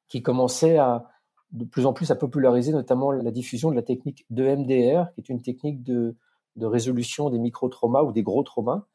qui 0.08 0.22
commençait 0.22 0.78
à, 0.78 1.08
de 1.52 1.64
plus 1.64 1.86
en 1.86 1.92
plus 1.92 2.10
à 2.10 2.16
populariser 2.16 2.72
notamment 2.72 3.12
la 3.12 3.30
diffusion 3.30 3.70
de 3.70 3.76
la 3.76 3.82
technique 3.82 4.24
de 4.30 4.44
MDR, 4.44 5.12
qui 5.14 5.20
est 5.20 5.28
une 5.28 5.42
technique 5.42 5.82
de, 5.82 6.16
résolution 6.60 7.30
des 7.30 7.38
micro-traumas 7.38 8.02
ou 8.02 8.12
des 8.12 8.22
gros 8.22 8.42
traumas. 8.42 8.86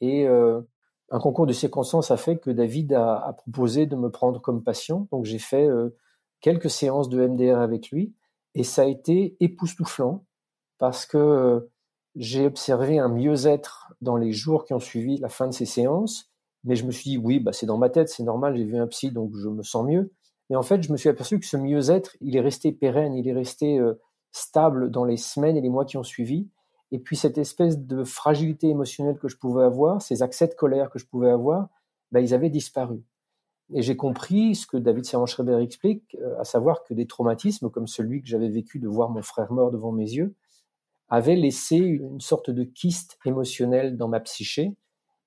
Et 0.00 0.26
euh, 0.26 0.62
un 1.10 1.18
concours 1.18 1.46
de 1.46 1.52
circonstances 1.52 2.10
a 2.10 2.16
fait 2.16 2.38
que 2.38 2.50
David 2.50 2.92
a, 2.94 3.34
proposé 3.36 3.86
de 3.86 3.96
me 3.96 4.10
prendre 4.10 4.40
comme 4.40 4.62
patient. 4.62 5.08
Donc 5.10 5.24
j'ai 5.24 5.38
fait 5.38 5.66
euh, 5.66 5.96
quelques 6.40 6.70
séances 6.70 7.08
de 7.08 7.26
MDR 7.26 7.58
avec 7.58 7.90
lui 7.90 8.14
et 8.54 8.64
ça 8.64 8.82
a 8.82 8.86
été 8.86 9.36
époustouflant 9.40 10.24
parce 10.78 11.06
que 11.06 11.18
euh, 11.18 11.60
j'ai 12.16 12.46
observé 12.46 12.98
un 12.98 13.08
mieux-être 13.08 13.92
dans 14.00 14.16
les 14.16 14.32
jours 14.32 14.64
qui 14.64 14.74
ont 14.74 14.80
suivi 14.80 15.18
la 15.18 15.28
fin 15.28 15.46
de 15.46 15.52
ces 15.52 15.66
séances. 15.66 16.30
Mais 16.64 16.76
je 16.76 16.86
me 16.86 16.92
suis 16.92 17.10
dit, 17.10 17.18
oui, 17.18 17.40
bah, 17.40 17.52
c'est 17.52 17.66
dans 17.66 17.76
ma 17.76 17.90
tête, 17.90 18.08
c'est 18.08 18.22
normal, 18.22 18.56
j'ai 18.56 18.64
vu 18.64 18.78
un 18.78 18.86
psy, 18.86 19.10
donc 19.10 19.34
je 19.36 19.48
me 19.48 19.62
sens 19.62 19.84
mieux. 19.84 20.12
Et 20.50 20.56
en 20.56 20.62
fait, 20.62 20.82
je 20.82 20.92
me 20.92 20.96
suis 20.96 21.08
aperçu 21.08 21.38
que 21.38 21.46
ce 21.46 21.56
mieux-être, 21.56 22.16
il 22.20 22.36
est 22.36 22.40
resté 22.40 22.72
pérenne, 22.72 23.14
il 23.14 23.28
est 23.28 23.32
resté 23.32 23.78
euh, 23.78 23.94
stable 24.32 24.90
dans 24.90 25.04
les 25.04 25.16
semaines 25.16 25.56
et 25.56 25.60
les 25.60 25.68
mois 25.68 25.84
qui 25.84 25.96
ont 25.96 26.02
suivi. 26.02 26.48
Et 26.92 26.98
puis 26.98 27.16
cette 27.16 27.38
espèce 27.38 27.78
de 27.78 28.04
fragilité 28.04 28.68
émotionnelle 28.68 29.18
que 29.18 29.28
je 29.28 29.36
pouvais 29.36 29.64
avoir, 29.64 30.00
ces 30.00 30.22
accès 30.22 30.46
de 30.46 30.54
colère 30.54 30.90
que 30.90 30.98
je 30.98 31.06
pouvais 31.06 31.30
avoir, 31.30 31.68
ben, 32.12 32.20
ils 32.20 32.34
avaient 32.34 32.50
disparu. 32.50 33.02
Et 33.72 33.82
j'ai 33.82 33.96
compris 33.96 34.54
ce 34.54 34.66
que 34.66 34.76
David 34.76 35.04
Servan-Schreiber 35.06 35.62
explique, 35.62 36.16
euh, 36.20 36.38
à 36.38 36.44
savoir 36.44 36.84
que 36.84 36.94
des 36.94 37.06
traumatismes 37.06 37.70
comme 37.70 37.86
celui 37.86 38.22
que 38.22 38.28
j'avais 38.28 38.50
vécu 38.50 38.78
de 38.78 38.88
voir 38.88 39.10
mon 39.10 39.22
frère 39.22 39.52
mort 39.52 39.70
devant 39.70 39.92
mes 39.92 40.04
yeux, 40.04 40.34
avaient 41.08 41.36
laissé 41.36 41.76
une 41.76 42.20
sorte 42.20 42.50
de 42.50 42.64
kyste 42.64 43.18
émotionnel 43.24 43.96
dans 43.96 44.08
ma 44.08 44.20
psyché, 44.20 44.74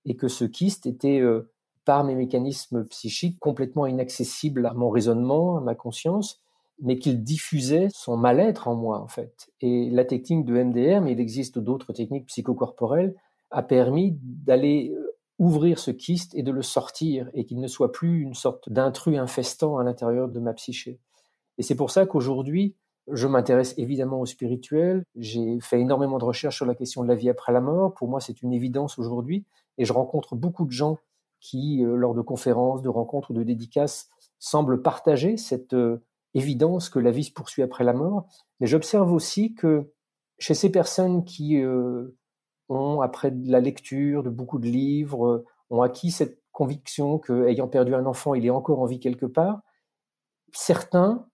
et 0.06 0.16
que 0.16 0.28
ce 0.28 0.46
kyste 0.46 0.86
était 0.86 1.20
euh, 1.20 1.52
par 1.86 2.04
mes 2.04 2.16
mécanismes 2.16 2.86
psychiques 2.86 3.40
complètement 3.40 3.86
inaccessibles 3.86 4.66
à 4.66 4.74
mon 4.74 4.90
raisonnement, 4.90 5.58
à 5.58 5.62
ma 5.62 5.76
conscience, 5.76 6.42
mais 6.80 7.00
qu'il 7.00 7.24
diffusait 7.24 7.88
son 7.92 8.18
mal-être 8.18 8.68
en 8.68 8.76
moi, 8.76 9.02
en 9.02 9.08
fait. 9.08 9.50
Et 9.62 9.90
la 9.90 10.06
technique 10.06 10.46
de 10.46 10.62
MDR, 10.62 11.02
mais 11.02 11.14
il 11.14 11.20
existe 11.20 11.60
d'autres 11.60 11.94
techniques 11.94 12.28
psychocorporelles, 12.28 13.16
a 13.52 13.64
permis 13.64 14.18
d'aller 14.22 14.94
euh, 14.96 15.16
ouvrir 15.40 15.80
ce 15.80 15.92
kyste 15.92 16.36
et 16.36 16.44
de 16.44 16.52
le 16.52 16.62
sortir, 16.62 17.30
et 17.34 17.46
qu'il 17.46 17.60
ne 17.60 17.68
soit 17.68 17.92
plus 17.92 18.22
une 18.22 18.34
sorte 18.34 18.70
d'intrus 18.70 19.18
infestant 19.18 19.78
à 19.78 19.84
l'intérieur 19.84 20.28
de 20.30 20.40
ma 20.40 20.54
psyché. 20.54 21.00
Et 21.58 21.64
c'est 21.64 21.76
pour 21.76 21.92
ça 21.92 22.06
qu'aujourd'hui, 22.06 22.76
je 23.12 23.28
m'intéresse 23.28 23.74
évidemment 23.78 24.20
au 24.20 24.26
spirituel. 24.26 25.04
J'ai 25.16 25.60
fait 25.62 25.80
énormément 25.80 26.18
de 26.18 26.26
recherches 26.26 26.58
sur 26.58 26.66
la 26.66 26.76
question 26.76 27.04
de 27.04 27.08
la 27.08 27.16
vie 27.16 27.30
après 27.30 27.54
la 27.54 27.62
mort. 27.62 27.94
Pour 27.94 28.08
moi, 28.10 28.20
c'est 28.20 28.42
une 28.42 28.54
évidence 28.54 29.00
aujourd'hui. 29.00 29.46
Et 29.78 29.86
je 29.86 29.94
rencontre 29.94 30.36
beaucoup 30.36 30.66
de 30.66 30.72
gens 30.72 30.98
qui, 31.40 31.84
euh, 31.84 31.96
lors 31.96 32.14
de 32.14 32.22
conférences, 32.22 32.82
de 32.82 32.90
rencontres 32.90 33.34
de 33.34 33.44
dédicaces, 33.44 34.10
semblent 34.40 34.82
partager 34.82 35.38
cette 35.38 35.74
euh, 35.74 36.04
évidence 36.34 36.90
que 36.90 37.00
la 37.00 37.12
vie 37.12 37.24
se 37.24 37.32
poursuit 37.32 37.64
après 37.64 37.84
la 37.84 37.94
mort. 37.94 38.28
Mais 38.60 38.68
j'observe 38.68 39.12
aussi 39.12 39.54
que 39.54 39.92
chez 40.40 40.54
ces 40.54 40.72
personnes 40.72 41.24
qui 41.24 41.62
euh, 41.62 42.18
ont, 42.70 43.02
après 43.02 43.34
la 43.46 43.60
lecture 43.60 44.24
de 44.24 44.30
beaucoup 44.30 44.60
de 44.60 44.68
livres, 44.68 45.46
ont 45.70 45.82
acquis 45.82 46.12
cette 46.12 46.42
conviction 46.52 47.20
qu'ayant 47.20 47.68
perdu 47.68 47.94
un 47.94 48.06
enfant, 48.06 48.34
il 48.34 48.46
est 48.46 48.52
encore 48.52 48.80
en 48.80 48.86
vie 48.86 49.00
quelque 49.00 49.26
part, 49.26 49.62
certains 50.52 51.28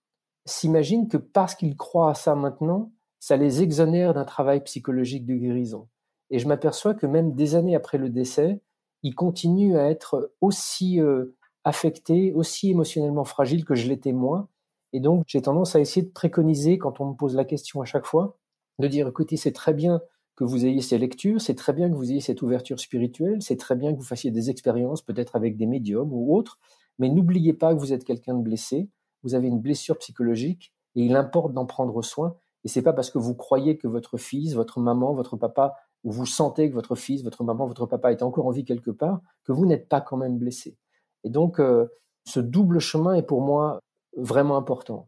s'imaginent 0.46 1.08
que 1.08 1.18
parce 1.18 1.56
qu'ils 1.56 1.78
croient 1.78 2.12
à 2.12 2.14
ça 2.14 2.36
maintenant, 2.36 2.92
ça 3.20 3.38
les 3.38 3.62
exonère 3.62 4.14
d'un 4.14 4.26
travail 4.26 4.62
psychologique 4.64 5.26
de 5.26 5.36
guérison. 5.36 5.88
Et 6.30 6.40
je 6.40 6.48
m'aperçois 6.48 6.94
que 6.94 7.06
même 7.06 7.36
des 7.36 7.56
années 7.56 7.76
après 7.76 7.98
le 7.98 8.10
décès, 8.10 8.62
il 9.04 9.16
continue 9.16 9.78
à 9.78 9.90
être 9.90 10.34
aussi 10.42 11.00
euh, 11.00 11.36
affecté, 11.64 12.34
aussi 12.34 12.72
émotionnellement 12.72 13.24
fragile 13.24 13.66
que 13.66 13.76
je 13.76 13.88
l'étais 13.88 14.12
moi. 14.12 14.50
Et 14.94 15.00
donc, 15.00 15.24
j'ai 15.28 15.42
tendance 15.42 15.76
à 15.76 15.80
essayer 15.80 16.06
de 16.06 16.12
préconiser, 16.12 16.78
quand 16.78 17.00
on 17.00 17.12
me 17.12 17.14
pose 17.14 17.36
la 17.36 17.46
question 17.46 17.82
à 17.82 17.86
chaque 17.86 18.06
fois, 18.06 18.38
de 18.80 18.88
dire, 18.88 19.08
écoutez, 19.08 19.38
c'est 19.38 19.52
très 19.52 19.74
bien 19.74 20.02
que 20.36 20.44
vous 20.44 20.66
ayez 20.66 20.82
ces 20.82 20.98
lectures, 20.98 21.42
c'est 21.42 21.56
très 21.56 21.74
bien 21.74 21.90
que 21.90 21.96
vous 21.96 22.12
ayez 22.12 22.22
cette 22.22 22.42
ouverture 22.42 22.80
spirituelle, 22.80 23.42
c'est 23.42 23.58
très 23.58 23.76
bien 23.76 23.94
que 23.94 23.98
vous 23.98 24.04
fassiez 24.04 24.32
des 24.32 24.50
expériences, 24.50 25.02
peut-être 25.02 25.36
avec 25.36 25.58
des 25.58 25.68
médiums 25.68 26.12
ou 26.12 26.36
autres, 26.36 26.60
mais 27.00 27.10
n'oubliez 27.10 27.54
pas 27.54 27.74
que 27.74 27.80
vous 27.80 27.94
êtes 27.94 28.04
quelqu'un 28.04 28.34
de 28.34 28.42
blessé, 28.42 28.90
vous 29.24 29.36
avez 29.36 29.48
une 29.48 29.60
blessure 29.60 29.98
psychologique, 29.98 30.74
et 30.96 31.04
il 31.04 31.16
importe 31.16 31.54
d'en 31.54 31.66
prendre 31.66 32.02
soin. 32.02 32.36
Et 32.64 32.68
c'est 32.68 32.82
pas 32.82 32.94
parce 32.94 33.10
que 33.10 33.18
vous 33.18 33.36
croyez 33.36 33.78
que 33.78 33.88
votre 33.88 34.18
fils, 34.18 34.54
votre 34.54 34.80
maman, 34.80 35.14
votre 35.14 35.38
papa 35.38 35.76
où 36.04 36.12
vous 36.12 36.26
sentez 36.26 36.70
que 36.70 36.76
votre 36.76 36.96
fils, 36.96 37.24
votre 37.24 37.44
maman, 37.44 37.66
votre 37.66 37.86
papa 37.86 38.12
est 38.12 38.24
encore 38.24 38.48
en 38.48 38.52
vie 38.52 38.66
quelque 38.66 38.92
part, 38.92 39.22
que 39.44 39.52
vous 39.52 39.66
n'êtes 39.66 39.88
pas 39.88 40.02
quand 40.02 40.18
même 40.18 40.38
blessé. 40.38 40.78
Et 41.24 41.30
donc, 41.30 41.60
euh, 41.60 41.88
ce 42.26 42.40
double 42.40 42.80
chemin 42.80 43.16
est 43.16 43.24
pour 43.24 43.42
moi 43.42 43.80
vraiment 44.18 44.58
important. 44.58 45.08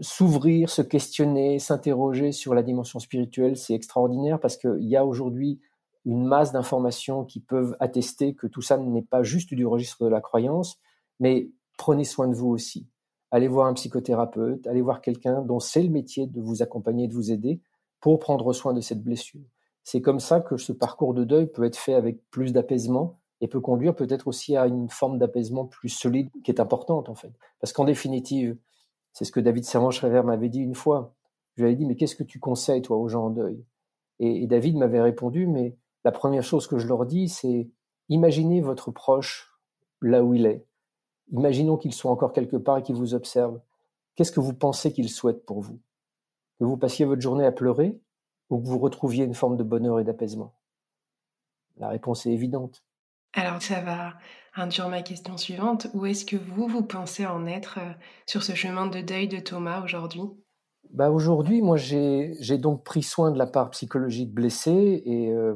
S'ouvrir, 0.00 0.70
se 0.70 0.82
questionner, 0.82 1.58
s'interroger 1.58 2.32
sur 2.32 2.54
la 2.54 2.62
dimension 2.62 2.98
spirituelle, 2.98 3.56
c'est 3.56 3.74
extraordinaire 3.74 4.38
parce 4.38 4.56
qu'il 4.56 4.84
y 4.88 4.96
a 4.96 5.04
aujourd'hui 5.04 5.60
une 6.04 6.24
masse 6.24 6.52
d'informations 6.52 7.24
qui 7.24 7.40
peuvent 7.40 7.76
attester 7.80 8.34
que 8.34 8.46
tout 8.46 8.62
ça 8.62 8.78
n'est 8.78 9.02
pas 9.02 9.22
juste 9.22 9.52
du 9.52 9.66
registre 9.66 10.04
de 10.04 10.08
la 10.08 10.20
croyance, 10.20 10.78
mais 11.18 11.50
prenez 11.76 12.04
soin 12.04 12.28
de 12.28 12.34
vous 12.34 12.48
aussi. 12.48 12.86
Allez 13.30 13.48
voir 13.48 13.66
un 13.66 13.74
psychothérapeute, 13.74 14.66
allez 14.66 14.82
voir 14.82 15.00
quelqu'un 15.00 15.42
dont 15.42 15.60
c'est 15.60 15.82
le 15.82 15.90
métier 15.90 16.26
de 16.26 16.40
vous 16.40 16.62
accompagner, 16.62 17.06
de 17.08 17.14
vous 17.14 17.30
aider 17.30 17.60
pour 18.00 18.18
prendre 18.18 18.52
soin 18.52 18.72
de 18.72 18.80
cette 18.80 19.02
blessure. 19.02 19.42
C'est 19.84 20.00
comme 20.00 20.20
ça 20.20 20.40
que 20.40 20.56
ce 20.56 20.72
parcours 20.72 21.14
de 21.14 21.24
deuil 21.24 21.46
peut 21.46 21.64
être 21.64 21.78
fait 21.78 21.94
avec 21.94 22.28
plus 22.30 22.52
d'apaisement 22.52 23.18
et 23.40 23.48
peut 23.48 23.60
conduire 23.60 23.94
peut-être 23.94 24.28
aussi 24.28 24.56
à 24.56 24.66
une 24.66 24.90
forme 24.90 25.18
d'apaisement 25.18 25.64
plus 25.64 25.88
solide 25.88 26.30
qui 26.44 26.50
est 26.50 26.60
importante 26.60 27.08
en 27.08 27.14
fait. 27.14 27.32
Parce 27.60 27.72
qu'en 27.72 27.84
définitive, 27.84 28.56
C'est 29.12 29.24
ce 29.24 29.32
que 29.32 29.40
David 29.40 29.64
Servan-Schreiber 29.64 30.22
m'avait 30.24 30.48
dit 30.48 30.60
une 30.60 30.74
fois. 30.74 31.14
Je 31.56 31.62
lui 31.62 31.68
avais 31.68 31.76
dit, 31.76 31.86
mais 31.86 31.96
qu'est-ce 31.96 32.16
que 32.16 32.22
tu 32.22 32.38
conseilles, 32.38 32.82
toi, 32.82 32.96
aux 32.96 33.08
gens 33.08 33.26
en 33.26 33.30
deuil? 33.30 33.64
Et, 34.20 34.46
David 34.46 34.76
m'avait 34.76 35.00
répondu, 35.00 35.46
mais 35.46 35.76
la 36.04 36.12
première 36.12 36.44
chose 36.44 36.66
que 36.66 36.78
je 36.78 36.86
leur 36.86 37.06
dis, 37.06 37.28
c'est 37.28 37.68
imaginez 38.08 38.60
votre 38.60 38.90
proche 38.90 39.58
là 40.00 40.22
où 40.22 40.34
il 40.34 40.46
est. 40.46 40.64
Imaginons 41.32 41.76
qu'il 41.76 41.92
soit 41.92 42.10
encore 42.10 42.32
quelque 42.32 42.56
part 42.56 42.78
et 42.78 42.82
qu'il 42.82 42.96
vous 42.96 43.14
observe. 43.14 43.60
Qu'est-ce 44.14 44.32
que 44.32 44.40
vous 44.40 44.54
pensez 44.54 44.92
qu'il 44.92 45.08
souhaite 45.08 45.44
pour 45.44 45.60
vous? 45.60 45.80
Que 46.58 46.64
vous 46.64 46.76
passiez 46.76 47.04
votre 47.04 47.22
journée 47.22 47.46
à 47.46 47.52
pleurer 47.52 47.98
ou 48.50 48.60
que 48.60 48.66
vous 48.66 48.78
retrouviez 48.78 49.24
une 49.24 49.34
forme 49.34 49.56
de 49.56 49.62
bonheur 49.62 50.00
et 50.00 50.04
d'apaisement? 50.04 50.54
La 51.76 51.88
réponse 51.88 52.26
est 52.26 52.32
évidente. 52.32 52.82
Alors 53.32 53.62
ça 53.62 53.80
va 53.80 54.14
induire 54.54 54.88
ma 54.88 55.02
question 55.02 55.36
suivante. 55.36 55.86
Où 55.94 56.04
est-ce 56.06 56.24
que 56.24 56.36
vous, 56.36 56.66
vous 56.66 56.82
pensez 56.82 57.26
en 57.26 57.46
être 57.46 57.78
euh, 57.78 57.92
sur 58.26 58.42
ce 58.42 58.54
chemin 58.54 58.86
de 58.86 59.00
deuil 59.00 59.28
de 59.28 59.38
Thomas 59.38 59.82
aujourd'hui? 59.82 60.22
Bah 60.92 61.10
Aujourd'hui, 61.10 61.62
moi, 61.62 61.76
j'ai 61.76 62.58
donc 62.58 62.82
pris 62.82 63.02
soin 63.02 63.30
de 63.30 63.38
la 63.38 63.46
part 63.46 63.70
psychologique 63.70 64.34
blessée 64.34 65.02
et 65.06 65.30
euh, 65.30 65.54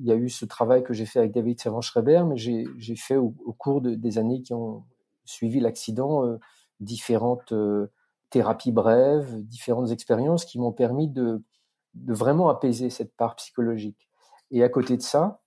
il 0.00 0.06
y 0.06 0.12
a 0.12 0.16
eu 0.16 0.28
ce 0.28 0.44
travail 0.44 0.82
que 0.82 0.92
j'ai 0.92 1.06
fait 1.06 1.18
avec 1.18 1.32
David 1.32 1.60
Servan-Schreiber, 1.60 2.24
mais 2.26 2.36
j'ai 2.36 2.96
fait 2.96 3.16
au, 3.16 3.30
cours 3.58 3.80
des 3.80 4.18
années 4.18 4.42
qui 4.42 4.52
ont 4.52 4.84
suivi 5.24 5.60
l'accident 5.60 6.26
euh, 6.26 6.38
différentes 6.80 7.52
thérapies 8.34 8.72
brèves, 8.72 9.42
différentes 9.44 9.92
expériences 9.92 10.44
qui 10.44 10.58
m'ont 10.58 10.72
permis 10.72 11.08
de, 11.08 11.40
vraiment 12.04 12.48
apaiser 12.48 12.90
cette 12.90 13.14
part 13.14 13.36
psychologique. 13.36 14.08
Et 14.50 14.64
à 14.64 14.68
côté 14.68 14.96
de 14.96 15.02
ça, 15.02 15.40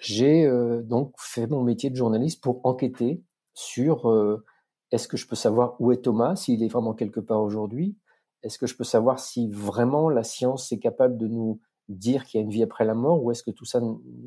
j'ai 0.00 0.44
euh, 0.44 0.82
donc 0.82 1.14
fait 1.16 1.46
mon 1.46 1.62
métier 1.62 1.90
de 1.90 1.94
journaliste 1.94 2.42
pour 2.42 2.60
enquêter 2.64 3.22
sur 3.54 4.10
euh, 4.10 4.44
est-ce 4.90 5.06
que 5.06 5.16
je 5.16 5.28
peux 5.28 5.36
savoir 5.36 5.80
où 5.80 5.92
est 5.92 6.02
Thomas, 6.02 6.34
s'il 6.34 6.64
est 6.64 6.68
vraiment 6.68 6.92
quelque 6.92 7.20
part 7.20 7.40
aujourd'hui? 7.40 7.96
Est-ce 8.42 8.58
que 8.58 8.66
je 8.66 8.76
peux 8.76 8.82
savoir 8.82 9.20
si 9.20 9.48
vraiment 9.48 10.08
la 10.08 10.24
science 10.24 10.72
est 10.72 10.80
capable 10.80 11.18
de 11.18 11.28
nous 11.28 11.60
dire 11.88 12.24
qu'il 12.24 12.38
y 12.38 12.42
a 12.42 12.44
une 12.44 12.50
vie 12.50 12.62
après 12.62 12.84
la 12.84 12.94
mort 12.94 13.22
ou 13.22 13.30
est-ce 13.30 13.42
que 13.42 13.50
tout 13.50 13.64
ça 13.64 13.80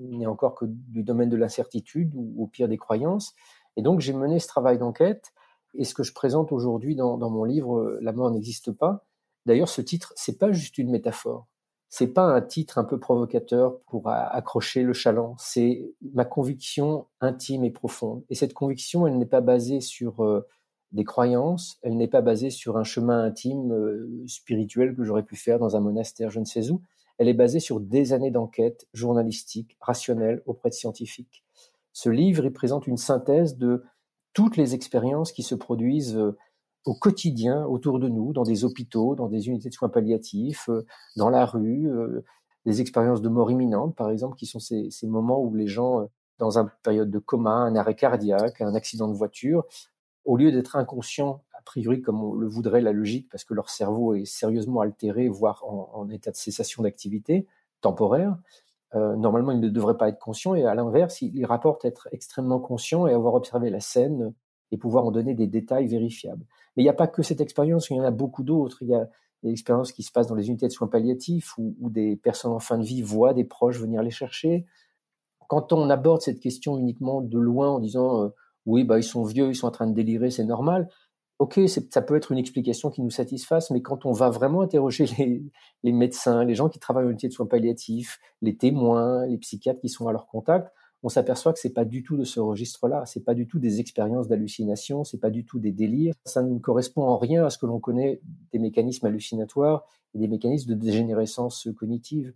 n'est 0.09 0.25
encore 0.25 0.55
que 0.55 0.65
du 0.65 1.03
domaine 1.03 1.29
de 1.29 1.37
l'incertitude 1.37 2.11
ou 2.15 2.43
au 2.43 2.47
pire 2.47 2.67
des 2.67 2.77
croyances? 2.77 3.33
Et 3.77 3.81
donc 3.81 3.99
j'ai 3.99 4.13
mené 4.13 4.39
ce 4.39 4.47
travail 4.47 4.77
d'enquête 4.77 5.33
et 5.73 5.85
ce 5.85 5.93
que 5.93 6.03
je 6.03 6.13
présente 6.13 6.51
aujourd'hui 6.51 6.95
dans, 6.95 7.17
mon 7.29 7.43
livre 7.43 7.79
euh, 7.79 7.99
La 8.01 8.11
mort 8.11 8.31
n'existe 8.31 8.71
pas. 8.71 9.05
D'ailleurs, 9.45 9.69
ce 9.69 9.81
titre, 9.81 10.13
c'est 10.15 10.37
pas 10.37 10.51
juste 10.51 10.77
une 10.77 10.91
métaphore 10.91 11.47
c'est 11.93 12.07
pas 12.07 12.23
un 12.23 12.41
titre 12.41 12.77
un 12.77 12.85
peu 12.85 12.97
provocateur 12.97 13.77
pour 13.81 14.07
accrocher 14.07 14.81
le 14.81 14.93
chaland. 14.93 15.35
C'est 15.37 15.91
ma 16.13 16.23
conviction 16.23 17.05
intime 17.19 17.65
et 17.65 17.69
profonde. 17.69 18.23
Et 18.29 18.35
cette 18.35 18.53
conviction, 18.53 19.07
elle 19.07 19.17
n'est 19.17 19.25
pas 19.25 19.41
basée 19.41 19.81
sur 19.81 20.23
euh, 20.23 20.47
des 20.93 21.03
croyances, 21.03 21.79
elle 21.81 21.97
n'est 21.97 22.07
pas 22.07 22.21
basée 22.21 22.49
sur 22.49 22.77
un 22.77 22.85
chemin 22.85 23.21
intime 23.21 23.73
euh, 23.73 24.23
spirituel 24.25 24.95
que 24.95 25.03
j'aurais 25.03 25.23
pu 25.23 25.35
faire 25.35 25.59
dans 25.59 25.75
un 25.75 25.81
monastère, 25.81 26.29
je 26.29 26.39
ne 26.39 26.45
sais 26.45 26.71
où. 26.71 26.81
Elle 27.21 27.29
est 27.29 27.35
basée 27.35 27.59
sur 27.59 27.79
des 27.79 28.13
années 28.13 28.31
d'enquête 28.31 28.87
journalistique, 28.93 29.77
rationnelle 29.79 30.41
auprès 30.47 30.69
de 30.69 30.73
scientifiques. 30.73 31.43
Ce 31.93 32.09
livre, 32.09 32.49
présente 32.49 32.87
une 32.87 32.97
synthèse 32.97 33.57
de 33.57 33.83
toutes 34.33 34.57
les 34.57 34.73
expériences 34.73 35.31
qui 35.31 35.43
se 35.43 35.53
produisent 35.53 36.17
euh, 36.17 36.35
au 36.83 36.95
quotidien 36.95 37.63
autour 37.67 37.99
de 37.99 38.09
nous, 38.09 38.33
dans 38.33 38.41
des 38.41 38.65
hôpitaux, 38.65 39.13
dans 39.13 39.27
des 39.27 39.49
unités 39.49 39.69
de 39.69 39.73
soins 39.75 39.89
palliatifs, 39.89 40.67
euh, 40.69 40.83
dans 41.15 41.29
la 41.29 41.45
rue, 41.45 41.91
euh, 41.91 42.25
des 42.65 42.81
expériences 42.81 43.21
de 43.21 43.29
mort 43.29 43.51
imminente, 43.51 43.95
par 43.95 44.09
exemple, 44.09 44.35
qui 44.35 44.47
sont 44.47 44.59
ces, 44.59 44.89
ces 44.89 45.05
moments 45.05 45.43
où 45.43 45.53
les 45.53 45.67
gens, 45.67 46.09
dans 46.39 46.57
une 46.57 46.71
période 46.81 47.11
de 47.11 47.19
coma, 47.19 47.51
un 47.51 47.75
arrêt 47.75 47.93
cardiaque, 47.93 48.61
un 48.61 48.73
accident 48.73 49.07
de 49.07 49.13
voiture, 49.13 49.65
au 50.25 50.37
lieu 50.37 50.51
d'être 50.51 50.75
inconscients, 50.75 51.43
priori 51.71 52.01
comme 52.01 52.21
on 52.21 52.33
le 52.33 52.47
voudrait 52.47 52.81
la 52.81 52.91
logique, 52.91 53.29
parce 53.31 53.45
que 53.45 53.53
leur 53.53 53.69
cerveau 53.69 54.13
est 54.13 54.25
sérieusement 54.25 54.81
altéré, 54.81 55.29
voire 55.29 55.63
en, 55.65 56.09
état 56.09 56.31
de 56.31 56.35
cessation 56.35 56.83
d'activité 56.83 57.47
temporaire, 57.79 58.37
euh, 58.93 59.15
normalement, 59.15 59.53
ils 59.53 59.61
ne 59.61 59.69
devraient 59.69 59.97
pas 59.97 60.09
être 60.09 60.19
conscients, 60.19 60.53
et 60.53 60.65
à 60.65 60.75
l'inverse, 60.75 61.21
ils 61.21 61.45
rapportent 61.45 61.85
être 61.85 62.09
extrêmement 62.11 62.59
conscients 62.59 63.07
et 63.07 63.13
avoir 63.13 63.35
observé 63.35 63.69
la 63.69 63.79
scène 63.79 64.33
et 64.71 64.77
pouvoir 64.77 65.05
en 65.05 65.11
donner 65.11 65.33
des 65.33 65.47
détails 65.47 65.87
vérifiables. 65.87 66.45
Mais 66.75 66.83
il 66.83 66.85
n'y 66.85 66.89
a 66.89 66.93
pas 66.93 67.07
que 67.07 67.23
cette 67.23 67.39
expérience, 67.39 67.89
il 67.89 67.95
y 67.95 68.01
en 68.01 68.03
a 68.03 68.11
beaucoup 68.11 68.43
d'autres. 68.43 68.81
Il 68.81 68.89
y 68.89 68.95
a 68.95 69.07
des 69.43 69.51
expériences 69.51 69.93
qui 69.93 70.03
se 70.03 70.11
passent 70.11 70.27
dans 70.27 70.35
les 70.35 70.49
unités 70.49 70.67
de 70.67 70.73
soins 70.73 70.89
palliatifs 70.89 71.57
où, 71.57 71.89
des 71.89 72.17
personnes 72.17 72.51
en 72.51 72.59
fin 72.59 72.77
de 72.77 72.83
vie 72.83 73.01
voient 73.01 73.33
des 73.33 73.45
proches 73.45 73.79
venir 73.79 74.03
les 74.03 74.11
chercher. 74.11 74.65
Quand 75.47 75.71
on 75.71 75.89
aborde 75.89 76.21
cette 76.21 76.41
question 76.41 76.77
uniquement 76.77 77.21
de 77.21 77.39
loin 77.39 77.69
en 77.69 77.79
disant 77.79 78.23
euh, 78.23 78.29
oui, 78.65 78.83
bah, 78.83 78.99
ils 78.99 79.03
sont 79.03 79.23
vieux, 79.23 79.49
ils 79.49 79.55
sont 79.55 79.67
en 79.67 79.71
train 79.71 79.87
de 79.87 79.93
délirer, 79.93 80.29
c'est 80.29 80.43
normal, 80.43 80.89
ok, 81.41 81.59
ça 81.67 82.03
peut 82.03 82.15
être 82.15 82.31
une 82.31 82.37
explication 82.37 82.91
qui 82.91 83.01
nous 83.01 83.09
satisfasse, 83.09 83.71
mais 83.71 83.81
quand 83.81 84.05
on 84.05 84.11
va 84.11 84.29
vraiment 84.29 84.61
interroger 84.61 85.05
les, 85.83 85.91
médecins, 85.91 86.43
les 86.43 86.53
gens 86.53 86.69
qui 86.69 86.77
travaillent 86.77 87.05
en 87.05 87.09
unité 87.09 87.27
de 87.27 87.33
soins 87.33 87.47
palliatifs, 87.47 88.19
les 88.43 88.55
témoins, 88.55 89.25
les 89.25 89.39
psychiatres 89.39 89.81
qui 89.81 89.89
sont 89.89 90.07
à 90.07 90.11
leur 90.11 90.27
contact, 90.27 90.71
on 91.01 91.09
s'aperçoit 91.09 91.51
que 91.51 91.57
c'est 91.57 91.73
pas 91.73 91.83
du 91.83 92.03
tout 92.03 92.15
de 92.15 92.25
ce 92.25 92.39
registre-là. 92.39 93.07
C'est 93.07 93.25
pas 93.25 93.33
du 93.33 93.47
tout 93.47 93.57
des 93.57 93.79
expériences 93.79 94.27
d'hallucination, 94.27 95.03
c'est 95.03 95.17
pas 95.17 95.31
du 95.31 95.43
tout 95.43 95.57
des 95.57 95.71
délires. 95.71 96.13
Ça 96.25 96.43
ne 96.43 96.59
correspond 96.59 97.01
en 97.01 97.17
rien 97.17 97.43
à 97.43 97.49
ce 97.49 97.57
que 97.57 97.65
l'on 97.65 97.79
connaît 97.79 98.21
des 98.53 98.59
mécanismes 98.59 99.07
hallucinatoires 99.07 99.83
et 100.13 100.19
des 100.19 100.27
mécanismes 100.27 100.69
de 100.69 100.75
dégénérescence 100.75 101.67
cognitive. 101.75 102.35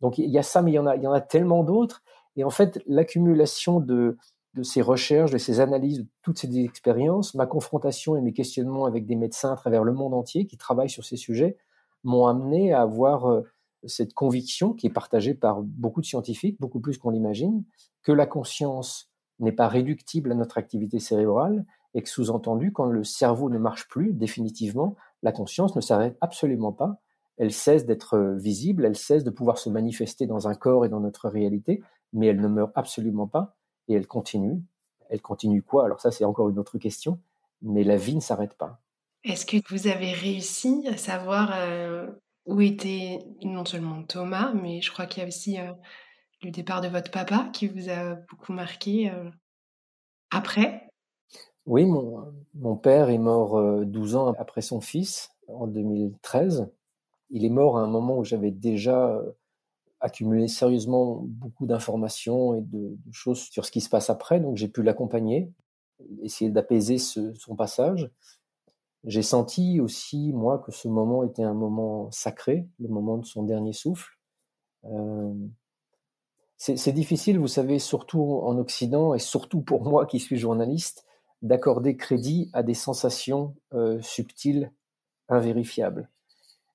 Donc 0.00 0.16
il 0.18 0.30
y 0.30 0.38
a 0.38 0.44
ça, 0.44 0.62
mais 0.62 0.70
il 0.70 0.74
y 0.74 0.78
en 0.78 0.86
a 1.12 1.20
tellement 1.20 1.64
d'autres. 1.64 2.04
Et 2.36 2.44
en 2.44 2.50
fait, 2.50 2.80
l'accumulation 2.86 3.80
de, 3.80 4.16
de 4.54 4.62
ces 4.62 4.82
recherches, 4.82 5.32
de 5.32 5.38
ces 5.38 5.60
analyses, 5.60 6.00
de 6.00 6.06
toutes 6.22 6.38
ces 6.38 6.58
expériences, 6.60 7.34
ma 7.34 7.46
confrontation 7.46 8.16
et 8.16 8.20
mes 8.20 8.32
questionnements 8.32 8.84
avec 8.84 9.06
des 9.06 9.16
médecins 9.16 9.52
à 9.52 9.56
travers 9.56 9.84
le 9.84 9.92
monde 9.92 10.14
entier 10.14 10.46
qui 10.46 10.56
travaillent 10.56 10.90
sur 10.90 11.04
ces 11.04 11.16
sujets 11.16 11.56
m'ont 12.04 12.26
amené 12.26 12.72
à 12.72 12.82
avoir 12.82 13.26
euh, 13.26 13.42
cette 13.86 14.14
conviction 14.14 14.72
qui 14.72 14.86
est 14.86 14.92
partagée 14.92 15.34
par 15.34 15.62
beaucoup 15.62 16.00
de 16.00 16.06
scientifiques, 16.06 16.60
beaucoup 16.60 16.80
plus 16.80 16.98
qu'on 16.98 17.10
l'imagine, 17.10 17.64
que 18.02 18.12
la 18.12 18.26
conscience 18.26 19.10
n'est 19.40 19.52
pas 19.52 19.68
réductible 19.68 20.30
à 20.30 20.34
notre 20.34 20.58
activité 20.58 21.00
cérébrale 21.00 21.64
et 21.94 22.02
que 22.02 22.08
sous-entendu, 22.08 22.72
quand 22.72 22.86
le 22.86 23.04
cerveau 23.04 23.50
ne 23.50 23.58
marche 23.58 23.88
plus 23.88 24.12
définitivement, 24.12 24.94
la 25.22 25.32
conscience 25.32 25.74
ne 25.74 25.80
s'arrête 25.80 26.16
absolument 26.20 26.72
pas, 26.72 27.00
elle 27.36 27.52
cesse 27.52 27.84
d'être 27.84 28.36
visible, 28.38 28.84
elle 28.84 28.96
cesse 28.96 29.24
de 29.24 29.30
pouvoir 29.30 29.58
se 29.58 29.68
manifester 29.68 30.26
dans 30.26 30.46
un 30.46 30.54
corps 30.54 30.84
et 30.84 30.88
dans 30.88 31.00
notre 31.00 31.28
réalité, 31.28 31.82
mais 32.12 32.28
elle 32.28 32.40
ne 32.40 32.48
meurt 32.48 32.70
absolument 32.76 33.26
pas 33.26 33.56
et 33.88 33.94
elle 33.94 34.06
continue. 34.06 34.62
Elle 35.10 35.20
continue 35.20 35.62
quoi? 35.62 35.84
Alors 35.84 36.00
ça, 36.00 36.10
c'est 36.10 36.24
encore 36.24 36.48
une 36.48 36.58
autre 36.58 36.78
question, 36.78 37.20
mais 37.62 37.84
la 37.84 37.96
vie 37.96 38.14
ne 38.14 38.20
s'arrête 38.20 38.54
pas. 38.54 38.80
Est-ce 39.24 39.46
que 39.46 39.56
vous 39.70 39.86
avez 39.86 40.12
réussi 40.12 40.86
à 40.88 40.96
savoir 40.96 41.52
euh, 41.54 42.06
où 42.46 42.60
était 42.60 43.20
non 43.42 43.64
seulement 43.64 44.02
Thomas, 44.02 44.52
mais 44.54 44.80
je 44.80 44.92
crois 44.92 45.06
qu'il 45.06 45.22
y 45.22 45.24
a 45.24 45.28
aussi 45.28 45.58
euh, 45.58 45.72
le 46.42 46.50
départ 46.50 46.80
de 46.80 46.88
votre 46.88 47.10
papa 47.10 47.48
qui 47.52 47.68
vous 47.68 47.88
a 47.88 48.14
beaucoup 48.30 48.52
marqué 48.52 49.10
euh, 49.10 49.30
après? 50.30 50.90
Oui, 51.66 51.86
mon, 51.86 52.34
mon, 52.54 52.76
père 52.76 53.08
est 53.08 53.18
mort 53.18 53.84
12 53.84 54.14
euh, 54.14 54.18
ans 54.18 54.34
après 54.38 54.60
son 54.60 54.82
fils, 54.82 55.30
en 55.48 55.66
2013. 55.66 56.70
Il 57.30 57.44
est 57.44 57.50
mort 57.50 57.78
à 57.78 57.82
un 57.82 57.86
moment 57.86 58.18
où 58.18 58.24
j'avais 58.24 58.50
déjà 58.50 59.18
accumulé 60.04 60.48
sérieusement 60.48 61.22
beaucoup 61.24 61.66
d'informations 61.66 62.54
et 62.54 62.60
de, 62.60 62.94
choses 63.10 63.40
sur 63.40 63.64
ce 63.64 63.70
qui 63.70 63.80
se 63.80 63.88
passe 63.88 64.10
après, 64.10 64.38
donc 64.38 64.58
j'ai 64.58 64.68
pu 64.68 64.82
l'accompagner, 64.82 65.50
essayer 66.22 66.50
d'apaiser 66.50 66.98
son 66.98 67.56
passage. 67.56 68.10
J'ai 69.04 69.22
senti 69.22 69.80
aussi, 69.80 70.32
moi, 70.34 70.58
que 70.58 70.72
ce 70.72 70.88
moment 70.88 71.24
était 71.24 71.42
un 71.42 71.54
moment 71.54 72.10
sacré, 72.10 72.68
le 72.78 72.88
moment 72.88 73.16
de 73.16 73.24
son 73.24 73.44
dernier 73.44 73.72
souffle. 73.72 74.18
Euh, 74.84 75.32
c'est 76.56 76.92
difficile, 76.92 77.38
vous 77.38 77.48
savez, 77.48 77.78
surtout 77.78 78.40
en 78.42 78.56
Occident, 78.58 79.14
et 79.14 79.18
surtout 79.18 79.62
pour 79.62 79.84
moi 79.84 80.06
qui 80.06 80.20
suis 80.20 80.36
journaliste, 80.36 81.06
d'accorder 81.42 81.96
crédit 81.96 82.50
à 82.52 82.62
des 82.62 82.74
sensations 82.74 83.54
euh, 83.72 84.00
subtiles, 84.02 84.70
invérifiables. 85.28 86.10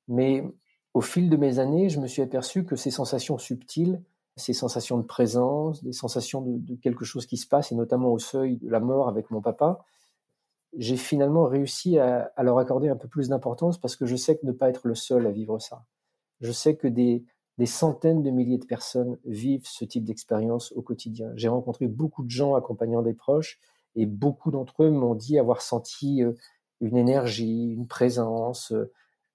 Mais 0.08 0.44
au 0.93 1.02
fil 1.02 1.30
de 1.30 1.38
mes 1.38 1.60
années, 1.60 1.89
je 1.89 1.99
me 1.99 2.08
suis 2.08 2.21
aperçu 2.21 2.65
que 2.65 2.75
ces 2.75 2.91
sensations 2.91 3.38
subtiles, 3.38 4.02
ces 4.36 4.54
sensations 4.54 4.97
de 4.97 5.04
présence, 5.04 5.84
des 5.84 5.93
sensations 5.93 6.41
de, 6.41 6.75
quelque 6.75 7.06
chose 7.06 7.25
qui 7.25 7.38
se 7.38 7.47
passe, 7.47 7.71
et 7.71 7.75
notamment 7.75 8.12
au 8.12 8.19
seuil 8.19 8.58
de 8.58 8.69
la 8.69 8.80
mort 8.80 9.08
avec 9.08 9.30
mon 9.32 9.41
papa, 9.41 9.80
j'ai 10.78 10.97
finalement 10.97 11.45
réussi 11.45 11.97
à, 11.97 12.32
leur 12.41 12.58
accorder 12.58 12.89
un 12.89 12.95
peu 12.95 13.08
plus 13.08 13.30
d'importance 13.30 13.80
parce 13.80 13.95
que 13.95 14.06
je 14.06 14.15
sais 14.15 14.38
que 14.38 14.45
ne 14.45 14.52
pas 14.52 14.69
être 14.69 14.88
le 14.88 14.95
seul 14.95 15.25
à 15.25 15.32
vivre 15.32 15.60
ça. 15.60 15.84
Je 16.41 16.52
sais 16.52 16.75
que 16.75 16.88
des, 16.88 17.25
centaines 17.65 18.23
de 18.23 18.30
milliers 18.30 18.58
de 18.58 18.65
personnes 18.65 19.17
vivent 19.25 19.67
ce 19.67 19.84
type 19.84 20.06
d'expérience 20.06 20.71
au 20.73 20.82
quotidien. 20.82 21.32
J'ai 21.36 21.49
rencontré 21.49 21.88
beaucoup 21.88 22.23
de 22.23 22.30
gens 22.30 22.56
accompagnant 22.56 23.02
des 23.02 23.13
proches 23.13 23.60
et 23.95 24.06
beaucoup 24.06 24.52
d'entre 24.52 24.84
eux 24.84 24.91
m'ont 24.91 25.15
dit 25.15 25.38
avoir 25.38 25.62
senti 25.62 26.23
euh, 26.23 26.34
une 26.80 26.95
énergie, 26.95 27.73
une 27.73 27.88
présence, 27.88 28.71
euh, 28.71 28.91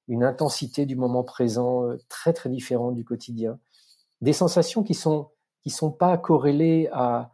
une 0.09 0.25
intensité 0.25 0.87
du 0.87 0.97
moment 0.97 1.25
présent 1.25 1.85
euh, 1.85 1.97
très 2.09 2.33
très 2.33 2.51
différente 2.51 2.95
du 2.95 3.05
quotidien. 3.05 3.59
Des 4.21 4.33
sensations 4.33 4.83
qui 4.83 4.95
sont 4.95 5.31
qui 5.63 5.71
sont 5.71 5.91
pas 5.91 6.19
corrélées 6.19 6.91
à 6.93 7.31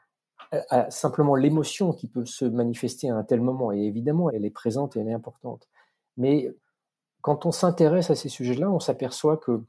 simplement 0.88 1.36
l'émotion 1.36 1.92
qui 1.92 2.08
peut 2.08 2.26
se 2.26 2.44
manifester 2.44 3.08
à 3.08 3.16
un 3.16 3.22
tel 3.22 3.40
moment. 3.40 3.72
Et 3.72 3.80
évidemment, 3.80 4.30
elle 4.30 4.44
est 4.44 4.50
présente 4.50 4.96
et 4.96 5.00
elle 5.00 5.08
est 5.08 5.12
importante. 5.12 5.68
Mais 6.16 6.52
quand 7.22 7.46
on 7.46 7.52
s'intéresse 7.52 8.10
à 8.10 8.14
ces 8.14 8.28
sujets-là, 8.28 8.70
on 8.70 8.80
s'aperçoit 8.80 9.36
que 9.36 9.62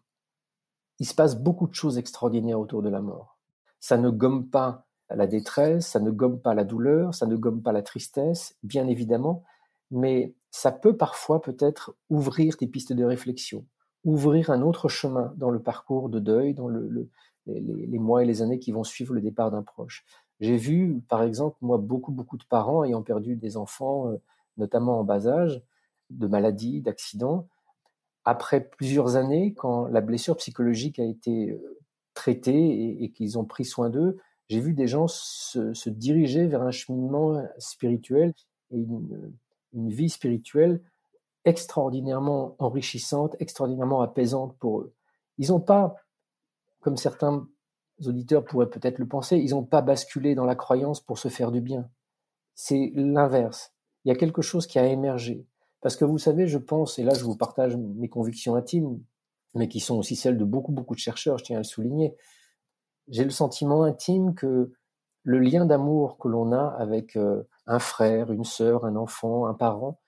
il 0.99 1.05
se 1.05 1.15
passe 1.15 1.35
beaucoup 1.35 1.67
de 1.67 1.73
choses 1.73 1.97
extraordinaires 1.97 2.59
autour 2.59 2.83
de 2.83 2.89
la 2.89 3.01
mort. 3.01 3.39
Ça 3.79 3.97
ne 3.97 4.09
gomme 4.09 4.49
pas 4.49 4.85
la 5.09 5.25
détresse, 5.27 5.87
ça 5.87 5.99
ne 5.99 6.11
gomme 6.11 6.39
pas 6.39 6.53
la 6.53 6.63
douleur, 6.63 7.13
ça 7.15 7.25
ne 7.25 7.35
gomme 7.35 7.63
pas 7.63 7.71
la 7.71 7.81
tristesse, 7.81 8.55
bien 8.63 8.87
évidemment, 8.87 9.43
mais 9.91 10.33
ça 10.49 10.71
peut 10.71 10.97
parfois 10.97 11.41
peut-être 11.41 11.95
ouvrir 12.09 12.55
des 12.59 12.67
pistes 12.67 12.93
de 12.93 13.03
réflexion, 13.03 13.65
ouvrir 14.03 14.49
un 14.49 14.61
autre 14.61 14.89
chemin 14.89 15.33
dans 15.37 15.49
le 15.49 15.61
parcours 15.61 16.09
de 16.09 16.19
deuil, 16.19 16.53
dans 16.53 16.67
le, 16.67 17.09
les, 17.45 17.99
mois 17.99 18.23
et 18.23 18.25
les 18.25 18.41
années 18.41 18.59
qui 18.59 18.71
vont 18.71 18.83
suivre 18.83 19.13
le 19.13 19.21
départ 19.21 19.51
d'un 19.51 19.63
proche. 19.63 20.05
J'ai 20.39 20.57
vu, 20.57 21.01
par 21.07 21.23
exemple, 21.23 21.57
moi, 21.61 21.77
beaucoup, 21.77 22.11
beaucoup 22.11 22.37
de 22.37 22.45
parents 22.45 22.83
ayant 22.83 23.03
perdu 23.03 23.35
des 23.35 23.57
enfants, 23.57 24.09
euh, 24.09 24.17
notamment 24.57 24.99
en 24.99 25.03
bas 25.03 25.27
âge, 25.27 25.61
de 26.09 26.27
maladies, 26.27 26.81
d'accidents, 26.81 27.47
après 28.25 28.61
plusieurs 28.61 29.15
années, 29.15 29.53
quand 29.53 29.87
la 29.87 30.01
blessure 30.01 30.37
psychologique 30.37 30.99
a 30.99 31.05
été 31.05 31.51
euh, 31.51 31.79
traitée 32.13 33.03
et, 33.03 33.11
qu'ils 33.11 33.39
ont 33.39 33.45
pris 33.45 33.65
soin 33.65 33.89
d'eux, 33.89 34.17
j'ai 34.49 34.59
vu 34.59 34.73
des 34.73 34.87
gens 34.87 35.07
se, 35.07 35.89
diriger 35.89 36.45
vers 36.45 36.61
un 36.61 36.71
cheminement 36.71 37.41
spirituel 37.57 38.33
et 38.71 38.77
une, 38.77 39.33
une, 39.73 39.89
vie 39.89 40.09
spirituelle 40.09 40.81
extraordinairement 41.45 42.55
enrichissante, 42.59 43.35
extraordinairement 43.39 44.01
apaisante 44.01 44.55
pour 44.57 44.81
eux. 44.81 44.93
Ils 45.37 45.49
n'ont 45.49 45.59
pas, 45.59 45.95
comme 46.81 46.97
certains 46.97 47.47
auditeurs 48.05 48.45
pourraient 48.45 48.69
peut-être 48.69 48.99
le 48.99 49.07
penser, 49.07 49.37
ils 49.37 49.51
n'ont 49.51 49.63
pas 49.63 49.81
basculé 49.81 50.35
dans 50.35 50.45
la 50.45 50.55
croyance 50.55 51.01
pour 51.01 51.17
se 51.17 51.29
faire 51.29 51.51
du 51.51 51.61
bien. 51.61 51.89
C'est 52.53 52.91
l'inverse. 52.95 53.73
Il 54.05 54.09
y 54.09 54.11
a 54.11 54.15
quelque 54.15 54.41
chose 54.41 54.67
qui 54.67 54.79
a 54.79 54.85
émergé. 54.85 55.45
Parce 55.81 55.95
que 55.95 56.05
vous 56.05 56.19
savez, 56.19 56.47
je 56.47 56.59
pense, 56.59 56.99
et 56.99 57.03
là 57.03 57.13
je 57.13 57.23
vous 57.23 57.35
partage 57.35 57.75
mes 57.75 58.09
convictions 58.09 58.55
intimes, 58.55 59.01
mais 59.55 59.67
qui 59.67 59.79
sont 59.79 59.97
aussi 59.97 60.15
celles 60.15 60.37
de 60.37 60.45
beaucoup, 60.45 60.71
beaucoup 60.71 60.95
de 60.95 60.99
chercheurs, 60.99 61.37
je 61.37 61.45
tiens 61.45 61.57
à 61.57 61.61
le 61.61 61.65
souligner, 61.65 62.15
j'ai 63.07 63.23
le 63.23 63.31
sentiment 63.31 63.83
intime 63.83 64.33
que 64.35 64.71
le 65.23 65.39
lien 65.39 65.65
d'amour 65.65 66.17
que 66.17 66.27
l'on 66.27 66.51
a 66.51 66.67
avec 66.79 67.15
euh, 67.15 67.43
un 67.71 67.79
frère, 67.79 68.31
une 68.31 68.43
sœur, 68.43 68.85
un 68.85 68.95
enfant, 68.95 69.45
un 69.47 69.53
parent, 69.53 69.99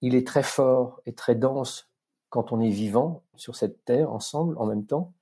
il 0.00 0.14
est 0.14 0.26
très 0.26 0.42
fort 0.42 1.00
et 1.06 1.14
très 1.14 1.34
dense 1.34 1.90
quand 2.30 2.52
on 2.52 2.60
est 2.60 2.70
vivant 2.70 3.22
sur 3.36 3.54
cette 3.54 3.84
terre 3.84 4.12
ensemble 4.12 4.56
en 4.58 4.66
même 4.66 4.86
temps, 4.86 5.12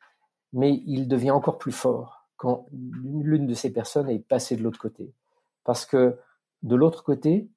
mais 0.53 0.83
il 0.87 1.09
devient 1.09 1.33
encore 1.33 1.59
plus 1.59 1.73
fort 1.73 2.29
quand 2.37 2.67
l'une 2.73 3.47
de 3.47 3.55
ces 3.55 3.73
personnes 3.73 4.09
est 4.09 4.19
passée 4.19 4.57
de 4.57 4.63
l'autre 4.63 4.79
côté. 4.79 5.13
Parce 5.65 5.85
que 5.85 6.19
de 6.63 6.77
l'autre 6.77 7.03
côté, 7.03 7.49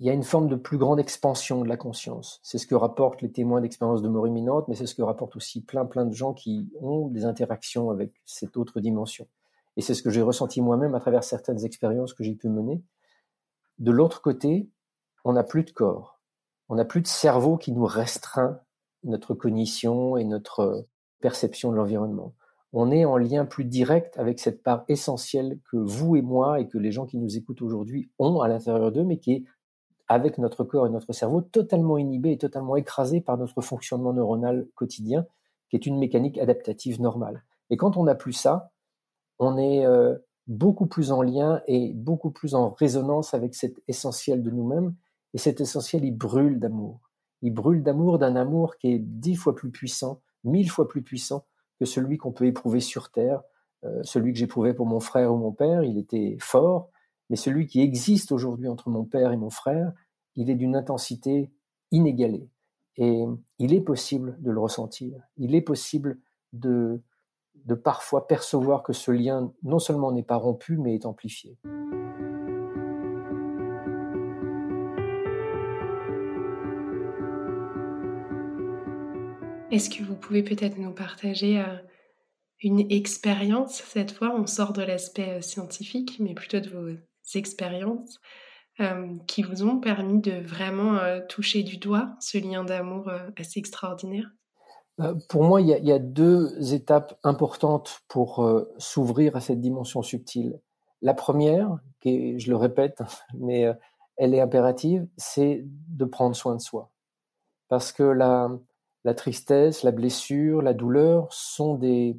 il 0.00 0.06
y 0.06 0.10
a 0.10 0.12
une 0.12 0.22
forme 0.22 0.48
de 0.48 0.56
plus 0.56 0.78
grande 0.78 0.98
expansion 0.98 1.62
de 1.62 1.68
la 1.68 1.76
conscience. 1.76 2.40
C'est 2.42 2.58
ce 2.58 2.66
que 2.66 2.74
rapportent 2.74 3.22
les 3.22 3.30
témoins 3.30 3.60
d'expériences 3.60 4.02
de 4.02 4.08
mort 4.08 4.26
imminente, 4.26 4.66
mais 4.68 4.74
c'est 4.74 4.86
ce 4.86 4.94
que 4.94 5.02
rapportent 5.02 5.36
aussi 5.36 5.62
plein 5.62 5.84
plein 5.84 6.04
de 6.04 6.14
gens 6.14 6.32
qui 6.32 6.70
ont 6.80 7.08
des 7.08 7.24
interactions 7.24 7.90
avec 7.90 8.12
cette 8.24 8.56
autre 8.56 8.80
dimension. 8.80 9.28
Et 9.76 9.82
c'est 9.82 9.94
ce 9.94 10.02
que 10.02 10.10
j'ai 10.10 10.22
ressenti 10.22 10.60
moi-même 10.60 10.94
à 10.94 11.00
travers 11.00 11.24
certaines 11.24 11.64
expériences 11.64 12.14
que 12.14 12.24
j'ai 12.24 12.34
pu 12.34 12.48
mener. 12.48 12.82
De 13.78 13.90
l'autre 13.90 14.20
côté, 14.22 14.70
on 15.24 15.32
n'a 15.32 15.42
plus 15.42 15.64
de 15.64 15.70
corps, 15.70 16.20
on 16.68 16.76
n'a 16.76 16.84
plus 16.84 17.00
de 17.00 17.06
cerveau 17.06 17.56
qui 17.56 17.72
nous 17.72 17.84
restreint 17.84 18.60
notre 19.02 19.34
cognition 19.34 20.16
et 20.16 20.24
notre 20.24 20.86
perception 21.20 21.70
de 21.70 21.76
l'environnement. 21.76 22.34
On 22.72 22.90
est 22.90 23.04
en 23.04 23.16
lien 23.16 23.44
plus 23.44 23.64
direct 23.64 24.18
avec 24.18 24.40
cette 24.40 24.62
part 24.62 24.84
essentielle 24.88 25.60
que 25.70 25.76
vous 25.76 26.16
et 26.16 26.22
moi 26.22 26.60
et 26.60 26.68
que 26.68 26.78
les 26.78 26.90
gens 26.90 27.06
qui 27.06 27.18
nous 27.18 27.36
écoutent 27.36 27.62
aujourd'hui 27.62 28.10
ont 28.18 28.40
à 28.40 28.48
l'intérieur 28.48 28.90
d'eux, 28.90 29.04
mais 29.04 29.18
qui 29.18 29.32
est 29.32 29.44
avec 30.08 30.38
notre 30.38 30.64
corps 30.64 30.86
et 30.86 30.90
notre 30.90 31.12
cerveau 31.12 31.40
totalement 31.40 31.98
inhibé 31.98 32.32
et 32.32 32.38
totalement 32.38 32.76
écrasé 32.76 33.20
par 33.20 33.38
notre 33.38 33.60
fonctionnement 33.60 34.12
neuronal 34.12 34.66
quotidien, 34.74 35.26
qui 35.70 35.76
est 35.76 35.86
une 35.86 35.98
mécanique 35.98 36.38
adaptative 36.38 37.00
normale. 37.00 37.44
Et 37.70 37.76
quand 37.76 37.96
on 37.96 38.04
n'a 38.04 38.14
plus 38.14 38.32
ça, 38.32 38.72
on 39.38 39.58
est 39.58 39.86
euh, 39.86 40.16
beaucoup 40.46 40.86
plus 40.86 41.10
en 41.10 41.22
lien 41.22 41.62
et 41.66 41.92
beaucoup 41.92 42.30
plus 42.30 42.54
en 42.54 42.70
résonance 42.70 43.34
avec 43.34 43.54
cet 43.54 43.82
essentiel 43.88 44.42
de 44.42 44.50
nous-mêmes. 44.50 44.94
Et 45.32 45.38
cet 45.38 45.60
essentiel, 45.60 46.04
il 46.04 46.16
brûle 46.16 46.60
d'amour. 46.60 47.10
Il 47.42 47.52
brûle 47.52 47.82
d'amour 47.82 48.18
d'un 48.18 48.36
amour 48.36 48.76
qui 48.76 48.92
est 48.92 48.98
dix 48.98 49.34
fois 49.34 49.54
plus 49.54 49.70
puissant, 49.70 50.20
mille 50.44 50.70
fois 50.70 50.88
plus 50.88 51.02
puissant 51.02 51.46
que 51.78 51.84
celui 51.84 52.18
qu'on 52.18 52.32
peut 52.32 52.46
éprouver 52.46 52.80
sur 52.80 53.10
Terre, 53.10 53.42
euh, 53.84 54.00
celui 54.02 54.32
que 54.32 54.38
j'éprouvais 54.38 54.74
pour 54.74 54.86
mon 54.86 55.00
frère 55.00 55.32
ou 55.32 55.36
mon 55.36 55.52
père. 55.52 55.82
Il 55.82 55.98
était 55.98 56.36
fort, 56.40 56.90
mais 57.30 57.36
celui 57.36 57.66
qui 57.66 57.80
existe 57.80 58.32
aujourd'hui 58.32 58.68
entre 58.68 58.88
mon 58.90 59.04
père 59.04 59.32
et 59.32 59.36
mon 59.36 59.50
frère, 59.50 59.92
il 60.36 60.50
est 60.50 60.54
d'une 60.54 60.76
intensité 60.76 61.50
inégalée. 61.90 62.48
Et 62.96 63.24
il 63.58 63.74
est 63.74 63.80
possible 63.80 64.36
de 64.40 64.52
le 64.52 64.60
ressentir. 64.60 65.20
Il 65.36 65.54
est 65.54 65.62
possible 65.62 66.18
de, 66.52 67.02
de 67.54 67.74
parfois 67.74 68.26
percevoir 68.26 68.82
que 68.82 68.92
ce 68.92 69.10
lien 69.10 69.52
non 69.62 69.78
seulement 69.78 70.12
n'est 70.12 70.22
pas 70.22 70.36
rompu, 70.36 70.76
mais 70.76 70.94
est 70.94 71.06
amplifié. 71.06 71.58
Est-ce 79.74 79.90
que 79.90 80.04
vous 80.04 80.14
pouvez 80.14 80.44
peut-être 80.44 80.78
nous 80.78 80.92
partager 80.92 81.58
euh, 81.58 81.76
une 82.62 82.92
expérience? 82.92 83.82
Cette 83.82 84.12
fois, 84.12 84.32
on 84.32 84.46
sort 84.46 84.72
de 84.72 84.82
l'aspect 84.82 85.38
euh, 85.38 85.40
scientifique, 85.40 86.20
mais 86.20 86.32
plutôt 86.32 86.60
de 86.60 86.68
vos 86.68 86.96
expériences 87.34 88.20
euh, 88.78 89.08
qui 89.26 89.42
vous 89.42 89.64
ont 89.64 89.80
permis 89.80 90.20
de 90.20 90.30
vraiment 90.46 91.00
toucher 91.28 91.64
du 91.64 91.78
doigt 91.78 92.14
ce 92.20 92.38
lien 92.38 92.62
d'amour 92.62 93.10
assez 93.36 93.58
extraordinaire? 93.58 94.30
Pour 95.28 95.44
moi, 95.44 95.60
il 95.60 95.68
y, 95.68 95.92
a, 95.92 95.98
deux 95.98 96.72
étapes 96.72 97.18
importantes 97.24 98.00
pour 98.08 98.48
s'ouvrir 98.78 99.34
à 99.36 99.40
cette 99.40 99.60
dimension 99.60 100.02
subtile. 100.02 100.60
La 101.02 101.14
première, 101.14 101.78
qui 102.00 102.38
je 102.38 102.50
le 102.50 102.56
répète, 102.56 103.02
mais 103.34 103.66
elle 104.16 104.34
est 104.34 104.40
impérative, 104.40 105.06
c'est 105.16 105.64
de 105.64 106.04
prendre 106.04 106.36
soin 106.36 106.54
de 106.54 106.60
soi. 106.60 106.90
Parce 107.68 107.92
que 107.92 108.04
la, 108.04 108.50
tristesse, 109.14 109.82
la 109.82 109.90
blessure, 109.90 110.62
la 110.62 110.74
douleur 110.74 111.32
sont 111.32 111.74
des, 111.74 112.16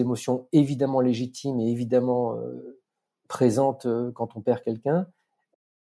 émotions 0.00 0.46
évidemment 0.52 1.00
légitimes 1.00 1.60
et 1.60 1.70
évidemment 1.70 2.38
présente 3.28 3.86
euh, 3.86 4.10
quand 4.12 4.36
on 4.36 4.40
perd 4.40 4.62
quelqu'un, 4.62 5.06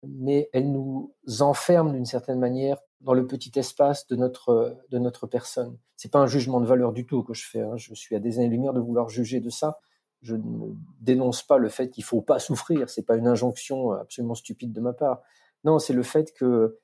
mais 0.07 0.49
elle 0.53 0.71
nous 0.71 1.13
enferme 1.41 1.91
d'une 1.91 2.05
certaine 2.05 2.39
manière 2.39 2.77
dans 3.01 3.13
le 3.13 3.27
petit 3.27 3.51
espace 3.55 4.07
de 4.07 4.15
notre, 4.15 4.77
de 4.89 4.97
notre 4.97 5.27
personne. 5.27 5.77
C'est 5.95 6.11
pas 6.11 6.19
un 6.19 6.27
jugement 6.27 6.59
de 6.59 6.65
valeur 6.65 6.91
du 6.91 7.05
tout 7.05 7.23
que 7.23 7.33
je 7.33 7.47
fais. 7.47 7.61
Hein. 7.61 7.77
Je 7.77 7.93
suis 7.93 8.15
à 8.15 8.19
des 8.19 8.39
années-lumière 8.39 8.73
de 8.73 8.79
vouloir 8.79 9.09
juger 9.09 9.39
de 9.39 9.49
ça. 9.49 9.79
Je 10.21 10.35
ne 10.35 10.73
dénonce 11.01 11.43
pas 11.43 11.57
le 11.57 11.69
fait 11.69 11.89
qu'il 11.89 12.03
faut 12.03 12.21
pas 12.21 12.39
souffrir. 12.39 12.89
C'est 12.89 13.05
pas 13.05 13.15
une 13.15 13.27
injonction 13.27 13.91
absolument 13.91 14.35
stupide 14.35 14.73
de 14.73 14.81
ma 14.81 14.93
part. 14.93 15.21
Non, 15.63 15.79
c'est 15.79 15.93
le 15.93 16.03
fait 16.03 16.33
que 16.33 16.79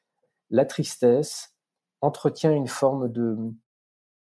la 0.50 0.65
tristesse 0.65 1.56
entretient 2.02 2.52
une 2.52 2.67
forme 2.67 3.10
de, 3.10 3.38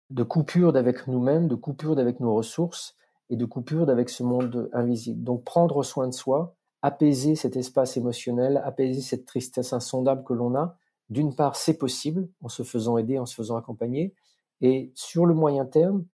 de 0.10 0.24
coupure 0.24 0.74
d'avec 0.74 1.08
nous-mêmes, 1.08 1.48
de 1.48 1.56
coupure 1.56 1.96
d'avec 1.96 2.20
nos 2.20 2.34
ressources, 2.34 2.96
et 3.30 3.36
de 3.36 3.46
coupure 3.46 3.90
avec 3.90 4.10
ce 4.10 4.24
monde 4.24 4.70
invisible. 4.74 5.24
Donc 5.24 5.44
prendre 5.44 5.84
soin 5.84 6.08
de 6.08 6.14
soi, 6.14 6.56
apaiser 6.82 7.36
cet 7.36 7.56
espace 7.56 7.98
émotionnel, 7.98 8.62
apaiser 8.64 9.02
cette 9.02 9.26
tristesse 9.26 9.74
insondable 9.74 10.24
que 10.24 10.34
l'on 10.34 10.56
a, 10.56 10.78
d'une 11.10 11.36
part, 11.36 11.56
c'est 11.56 11.78
possible 11.78 12.30
en 12.42 12.50
se 12.50 12.64
faisant 12.64 12.98
aider, 12.98 13.20
en 13.20 13.26
se 13.26 13.36
faisant 13.36 13.58
accompagner, 13.58 14.14
et 14.62 14.92
sur 14.96 15.26
le 15.26 15.34
moyen 15.34 15.66
terme, 15.66 16.06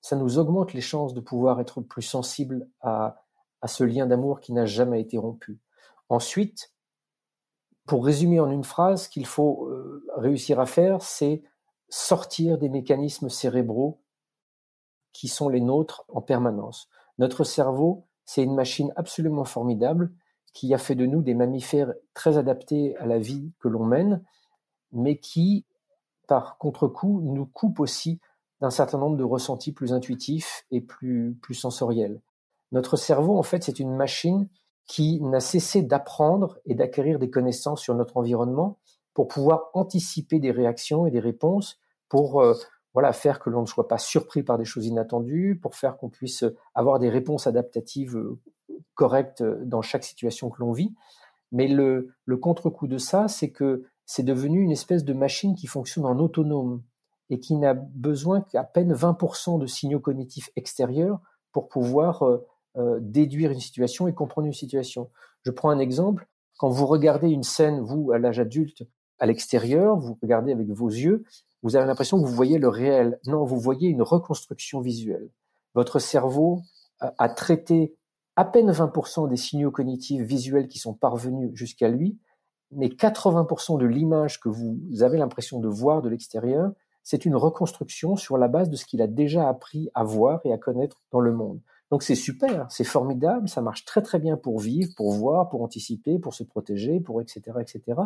ça 0.00 0.16
nous 0.16 0.38
augmente 0.38 0.72
les 0.72 0.80
chances 0.80 1.14
de 1.14 1.20
pouvoir 1.20 1.60
être 1.60 1.80
plus 1.80 2.02
sensible 2.02 2.68
à, 2.80 3.22
à 3.62 3.68
ce 3.68 3.84
lien 3.84 4.06
d'amour 4.06 4.40
qui 4.40 4.52
n'a 4.52 4.66
jamais 4.66 5.00
été 5.00 5.16
rompu. 5.16 5.58
Ensuite, 6.08 6.72
pour 7.86 8.04
résumer 8.04 8.40
en 8.40 8.50
une 8.50 8.64
phrase, 8.64 9.04
ce 9.04 9.08
qu'il 9.08 9.26
faut 9.26 9.68
euh, 9.68 10.04
réussir 10.16 10.60
à 10.60 10.66
faire, 10.66 11.02
c'est 11.02 11.42
sortir 11.88 12.58
des 12.58 12.68
mécanismes 12.68 13.28
cérébraux 13.28 14.00
qui 15.12 15.28
sont 15.28 15.48
les 15.48 15.60
nôtres 15.60 16.04
en 16.08 16.20
permanence. 16.20 16.88
Notre 17.18 17.44
cerveau, 17.44 18.06
c'est 18.24 18.42
une 18.42 18.54
machine 18.54 18.92
absolument 18.96 19.44
formidable 19.44 20.12
qui 20.54 20.72
a 20.72 20.78
fait 20.78 20.94
de 20.94 21.04
nous 21.04 21.20
des 21.20 21.34
mammifères 21.34 21.92
très 22.14 22.38
adaptés 22.38 22.96
à 22.98 23.06
la 23.06 23.18
vie 23.18 23.52
que 23.58 23.68
l'on 23.68 23.84
mène, 23.84 24.24
mais 24.92 25.18
qui, 25.18 25.66
par 26.28 26.56
contre-coup, 26.58 27.20
nous 27.22 27.44
coupe 27.44 27.80
aussi 27.80 28.20
d'un 28.60 28.70
certain 28.70 28.98
nombre 28.98 29.16
de 29.16 29.24
ressentis 29.24 29.72
plus 29.72 29.92
intuitifs 29.92 30.64
et 30.70 30.80
plus, 30.80 31.36
sensoriels. 31.52 32.22
Notre 32.70 32.96
cerveau, 32.96 33.36
en 33.36 33.42
fait, 33.42 33.64
c'est 33.64 33.80
une 33.80 33.94
machine 33.94 34.48
qui 34.86 35.20
n'a 35.20 35.40
cessé 35.40 35.82
d'apprendre 35.82 36.58
et 36.64 36.74
d'acquérir 36.74 37.18
des 37.18 37.30
connaissances 37.30 37.82
sur 37.82 37.94
notre 37.94 38.16
environnement 38.16 38.78
pour 39.12 39.28
pouvoir 39.28 39.70
anticiper 39.74 40.38
des 40.38 40.50
réactions 40.50 41.06
et 41.06 41.10
des 41.10 41.20
réponses, 41.20 41.78
pour 42.08 42.40
euh, 42.40 42.54
voilà, 42.92 43.12
faire 43.12 43.40
que 43.40 43.50
l'on 43.50 43.62
ne 43.62 43.66
soit 43.66 43.88
pas 43.88 43.98
surpris 43.98 44.42
par 44.42 44.56
des 44.56 44.64
choses 44.64 44.86
inattendues, 44.86 45.58
pour 45.60 45.74
faire 45.74 45.96
qu'on 45.96 46.10
puisse 46.10 46.44
avoir 46.74 47.00
des 47.00 47.08
réponses 47.08 47.46
adaptatives 47.46 48.16
correcte 48.94 49.42
dans 49.42 49.82
chaque 49.82 50.04
situation 50.04 50.50
que 50.50 50.60
l'on 50.60 50.72
vit. 50.72 50.94
Mais 51.52 51.68
le, 51.68 52.14
le 52.24 52.36
contre-coup 52.36 52.88
de 52.88 52.98
ça, 52.98 53.28
c'est 53.28 53.50
que 53.50 53.84
c'est 54.06 54.22
devenu 54.22 54.60
une 54.60 54.72
espèce 54.72 55.04
de 55.04 55.12
machine 55.12 55.54
qui 55.54 55.66
fonctionne 55.66 56.04
en 56.04 56.18
autonome 56.18 56.82
et 57.30 57.40
qui 57.40 57.56
n'a 57.56 57.74
besoin 57.74 58.42
qu'à 58.42 58.64
peine 58.64 58.92
20% 58.92 59.58
de 59.58 59.66
signaux 59.66 60.00
cognitifs 60.00 60.50
extérieurs 60.56 61.20
pour 61.52 61.68
pouvoir 61.68 62.22
euh, 62.22 62.46
euh, 62.76 62.98
déduire 63.00 63.50
une 63.50 63.60
situation 63.60 64.08
et 64.08 64.14
comprendre 64.14 64.46
une 64.46 64.52
situation. 64.52 65.10
Je 65.42 65.50
prends 65.50 65.70
un 65.70 65.78
exemple. 65.78 66.26
Quand 66.58 66.68
vous 66.68 66.86
regardez 66.86 67.30
une 67.30 67.42
scène, 67.42 67.80
vous, 67.80 68.12
à 68.12 68.18
l'âge 68.18 68.40
adulte, 68.40 68.82
à 69.18 69.26
l'extérieur, 69.26 69.96
vous 69.96 70.18
regardez 70.22 70.52
avec 70.52 70.68
vos 70.68 70.88
yeux, 70.88 71.24
vous 71.62 71.76
avez 71.76 71.86
l'impression 71.86 72.20
que 72.20 72.26
vous 72.26 72.34
voyez 72.34 72.58
le 72.58 72.68
réel. 72.68 73.18
Non, 73.26 73.44
vous 73.44 73.58
voyez 73.58 73.88
une 73.88 74.02
reconstruction 74.02 74.80
visuelle. 74.80 75.30
Votre 75.74 75.98
cerveau 75.98 76.60
a 77.00 77.28
traité 77.28 77.96
à 78.36 78.44
peine 78.44 78.70
20% 78.70 79.28
des 79.28 79.36
signaux 79.36 79.70
cognitifs 79.70 80.22
visuels 80.22 80.68
qui 80.68 80.78
sont 80.78 80.94
parvenus 80.94 81.50
jusqu'à 81.54 81.88
lui, 81.88 82.18
mais 82.72 82.88
80% 82.88 83.78
de 83.78 83.86
l'image 83.86 84.40
que 84.40 84.48
vous 84.48 85.02
avez 85.02 85.18
l'impression 85.18 85.60
de 85.60 85.68
voir 85.68 86.02
de 86.02 86.08
l'extérieur, 86.08 86.72
c'est 87.02 87.26
une 87.26 87.36
reconstruction 87.36 88.16
sur 88.16 88.38
la 88.38 88.48
base 88.48 88.70
de 88.70 88.76
ce 88.76 88.86
qu'il 88.86 89.02
a 89.02 89.06
déjà 89.06 89.48
appris 89.48 89.90
à 89.94 90.02
voir 90.02 90.40
et 90.44 90.52
à 90.52 90.58
connaître 90.58 91.02
dans 91.12 91.20
le 91.20 91.32
monde. 91.32 91.60
Donc 91.90 92.02
c'est 92.02 92.14
super, 92.14 92.66
c'est 92.70 92.82
formidable, 92.82 93.48
ça 93.48 93.60
marche 93.60 93.84
très 93.84 94.02
très 94.02 94.18
bien 94.18 94.36
pour 94.36 94.58
vivre, 94.58 94.92
pour 94.96 95.12
voir, 95.12 95.48
pour 95.48 95.62
anticiper, 95.62 96.18
pour 96.18 96.34
se 96.34 96.42
protéger, 96.42 96.98
pour 96.98 97.20
etc. 97.20 97.58
etc. 97.60 98.00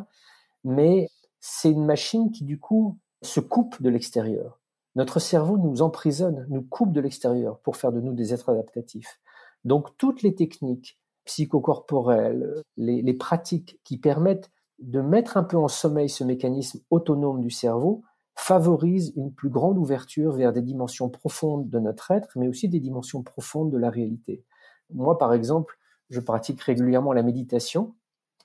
Mais 0.65 1.09
c'est 1.41 1.71
une 1.71 1.87
machine 1.87 2.31
qui 2.33 2.45
du 2.45 2.59
coup 2.59 2.99
se 3.23 3.41
coupe 3.41 3.81
de 3.81 3.89
l'extérieur. 3.89 4.61
Notre 4.97 5.21
cerveau 5.21 5.57
nous 5.59 5.81
emprisonne, 5.81 6.45
nous 6.51 6.63
coupe 6.63 6.93
de 6.93 7.01
l'extérieur 7.01 7.61
pour 7.61 7.77
faire 7.77 7.93
de 7.93 8.01
nous 8.01 8.15
des 8.15 8.35
êtres 8.35 8.51
adaptatifs. 8.51 9.21
Donc 9.65 9.97
toutes 9.97 10.23
les 10.23 10.35
techniques 10.35 10.99
psychocorporelles, 11.25 12.63
les, 12.77 13.03
les 13.03 13.15
pratiques 13.15 13.81
qui 13.85 13.99
permettent 13.99 14.51
de 14.79 15.01
mettre 15.01 15.37
un 15.37 15.43
peu 15.43 15.57
en 15.57 15.69
sommeil 15.69 16.09
ce 16.09 16.25
mécanisme 16.25 16.81
autonome 16.91 17.41
du 17.41 17.51
cerveau 17.51 18.03
favorisent 18.37 19.13
une 19.17 19.33
plus 19.33 19.51
grande 19.51 19.79
ouverture 19.79 20.33
vers 20.33 20.53
des 20.53 20.63
dimensions 20.63 21.11
profondes 21.11 21.69
de 21.69 21.79
notre 21.81 22.13
être, 22.13 22.31
mais 22.37 22.47
aussi 22.47 22.69
des 22.69 22.79
dimensions 22.79 23.23
profondes 23.23 23.71
de 23.71 23.79
la 23.79 23.91
réalité. 23.91 24.45
Moi, 24.95 25.19
par 25.19 25.35
exemple, 25.35 25.77
je 26.09 26.21
pratique 26.21 26.61
régulièrement 26.63 27.13
la 27.13 27.25
méditation 27.25 27.95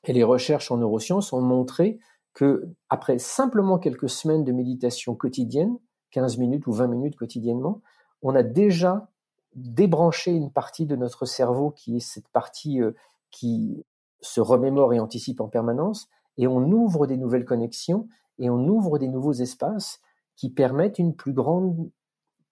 et 0.04 0.14
les 0.14 0.24
recherches 0.24 0.72
en 0.72 0.78
neurosciences 0.78 1.32
ont 1.32 1.42
montré 1.42 2.00
que 2.34 2.68
après 2.90 3.20
simplement 3.20 3.78
quelques 3.78 4.10
semaines 4.10 4.44
de 4.44 4.52
méditation 4.52 5.16
quotidienne, 5.16 5.78
15 6.12 6.38
minutes 6.38 6.66
ou 6.68 6.74
20 6.74 6.88
minutes 6.88 7.16
quotidiennement, 7.16 7.82
on 8.24 8.36
a 8.36 8.44
déjà 8.44 9.10
débranché 9.56 10.32
une 10.32 10.52
partie 10.52 10.86
de 10.86 10.96
notre 10.96 11.26
cerveau 11.26 11.72
qui 11.72 11.98
est 11.98 12.00
cette 12.00 12.28
partie 12.30 12.82
euh, 12.82 12.92
qui 13.32 13.84
se 14.22 14.42
remémore 14.42 14.94
et 14.94 15.00
anticipe 15.00 15.42
en 15.42 15.48
permanence 15.48 16.08
et 16.38 16.48
on 16.48 16.64
ouvre 16.72 17.08
des 17.08 17.18
nouvelles 17.18 17.46
connexions 17.46 18.08
et 18.40 18.50
on 18.50 18.68
ouvre 18.68 18.98
des 18.98 19.08
nouveaux 19.08 19.34
espaces 19.34 20.02
qui 20.36 20.50
permettent 20.50 21.00
une 21.00 21.16
plus 21.16 21.34
grande 21.34 21.90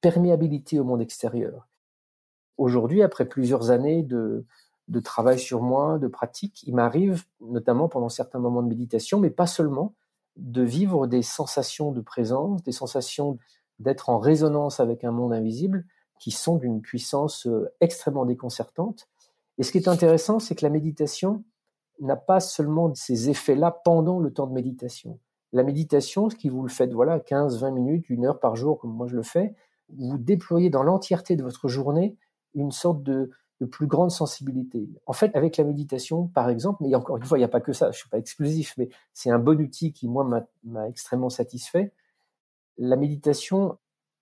perméabilité 0.02 0.80
au 0.80 0.84
monde 0.84 1.02
extérieur. 1.02 1.68
Aujourd'hui, 2.58 3.02
après 3.02 3.26
plusieurs 3.26 3.72
années 3.72 4.04
de, 4.04 4.46
de 4.88 5.00
travail 5.00 5.40
sur 5.40 5.62
moi, 5.62 5.98
de 5.98 6.08
pratique, 6.08 6.64
il 6.64 6.76
m'arrive, 6.76 7.24
notamment 7.40 7.88
pendant 7.88 8.10
certains 8.10 8.40
moments 8.40 8.62
de 8.62 8.68
méditation, 8.68 9.20
mais 9.20 9.30
pas 9.30 9.48
seulement, 9.48 9.96
de 10.36 10.62
vivre 10.62 11.08
des 11.08 11.22
sensations 11.22 11.92
de 11.92 12.02
présence, 12.02 12.64
des 12.64 12.72
sensations 12.72 13.38
d'être 13.80 14.10
en 14.10 14.20
résonance 14.20 14.80
avec 14.80 15.04
un 15.04 15.12
monde 15.12 15.34
invisible 15.34 15.86
qui 16.22 16.30
sont 16.30 16.56
d'une 16.56 16.82
puissance 16.82 17.48
euh, 17.48 17.74
extrêmement 17.82 18.26
déconcertante. 18.26 19.10
Et 19.58 19.64
ce 19.64 19.72
qui 19.72 19.80
est 19.80 19.88
intéressant, 19.88 20.40
c'est 20.40 20.54
que 20.54 20.64
la 20.64 20.70
méditation 20.70 21.44
n'a 22.00 22.16
pas 22.16 22.40
seulement 22.40 22.94
ces 22.94 23.32
effets-là 23.32 23.72
pendant 23.84 24.20
le 24.20 24.32
temps 24.32 24.46
de 24.46 24.54
méditation. 24.54 25.20
La 25.52 25.64
méditation, 25.64 26.30
ce 26.30 26.36
qui 26.36 26.48
vous 26.48 26.62
le 26.62 26.70
faites, 26.70 26.94
voilà, 26.94 27.20
15, 27.20 27.60
20 27.60 27.72
minutes, 27.72 28.10
une 28.10 28.26
heure 28.28 28.40
par 28.40 28.56
jour, 28.56 28.78
comme 28.80 28.94
moi 28.94 29.08
je 29.08 29.16
le 29.16 29.24
fais, 29.24 29.56
vous 29.90 30.20
déployez 30.20 30.70
dans 30.70 30.84
l'entièreté 30.84 31.36
de 31.36 31.44
votre 31.44 31.68
journée 31.68 32.16
une 32.54 32.72
sorte 32.72 33.02
de, 33.02 33.32
plus 33.72 33.86
grande 33.86 34.10
sensibilité. 34.10 34.90
En 35.06 35.14
fait, 35.14 35.36
avec 35.36 35.58
la 35.58 35.64
méditation, 35.64 36.28
par 36.28 36.50
exemple, 36.50 36.84
mais 36.84 36.96
encore 36.96 37.18
une 37.18 37.26
fois, 37.26 37.38
il 37.38 37.42
n'y 37.42 37.46
a 37.46 37.48
pas 37.48 37.62
que 37.62 37.74
ça, 37.74 37.86
je 37.86 37.98
ne 37.98 38.00
suis 38.00 38.10
pas 38.10 38.18
exclusif, 38.18 38.74
mais 38.78 38.90
c'est 39.14 39.30
un 39.30 39.38
bon 39.38 39.60
outil 39.62 39.94
qui, 39.94 40.08
moi, 40.08 40.28
m'a 40.64 40.90
extrêmement 40.90 41.30
satisfait. 41.30 41.94
La 42.80 42.96
méditation 42.96 43.78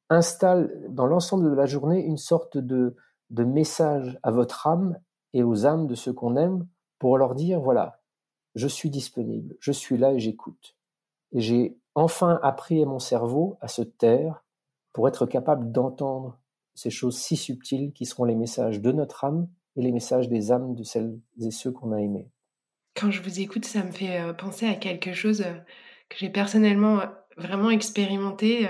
installe 0.09 0.85
dans 0.89 1.05
l'ensemble 1.05 1.49
de 1.49 1.55
la 1.55 1.65
journée 1.65 2.03
une 2.03 2.17
sorte 2.17 2.57
de, 2.57 2.95
de 3.29 3.43
message 3.43 4.19
à 4.23 4.31
votre 4.31 4.67
âme 4.67 4.99
et 5.33 5.43
aux 5.43 5.65
âmes 5.65 5.87
de 5.87 5.95
ceux 5.95 6.13
qu'on 6.13 6.35
aime 6.35 6.67
pour 6.97 7.17
leur 7.17 7.35
dire, 7.35 7.59
voilà, 7.61 8.01
je 8.55 8.67
suis 8.67 8.89
disponible, 8.89 9.55
je 9.59 9.71
suis 9.71 9.97
là 9.97 10.13
et 10.13 10.19
j'écoute. 10.19 10.75
Et 11.31 11.41
j'ai 11.41 11.77
enfin 11.95 12.39
appris 12.41 12.81
à 12.81 12.85
mon 12.85 12.99
cerveau 12.99 13.57
à 13.61 13.67
se 13.67 13.81
taire 13.81 14.43
pour 14.93 15.07
être 15.07 15.25
capable 15.25 15.71
d'entendre 15.71 16.39
ces 16.73 16.89
choses 16.89 17.17
si 17.17 17.35
subtiles 17.35 17.93
qui 17.93 18.05
seront 18.05 18.25
les 18.25 18.35
messages 18.35 18.81
de 18.81 18.91
notre 18.91 19.23
âme 19.23 19.47
et 19.75 19.81
les 19.81 19.91
messages 19.91 20.29
des 20.29 20.51
âmes 20.51 20.75
de 20.75 20.83
celles 20.83 21.19
et 21.39 21.51
ceux 21.51 21.71
qu'on 21.71 21.91
a 21.91 22.01
aimés. 22.01 22.29
Quand 22.95 23.11
je 23.11 23.21
vous 23.21 23.39
écoute, 23.39 23.65
ça 23.65 23.83
me 23.83 23.91
fait 23.91 24.19
euh, 24.19 24.33
penser 24.33 24.67
à 24.67 24.75
quelque 24.75 25.13
chose 25.13 25.41
euh, 25.41 25.53
que 26.09 26.17
j'ai 26.17 26.29
personnellement 26.29 26.99
euh, 26.99 27.05
vraiment 27.37 27.69
expérimenté 27.69 28.67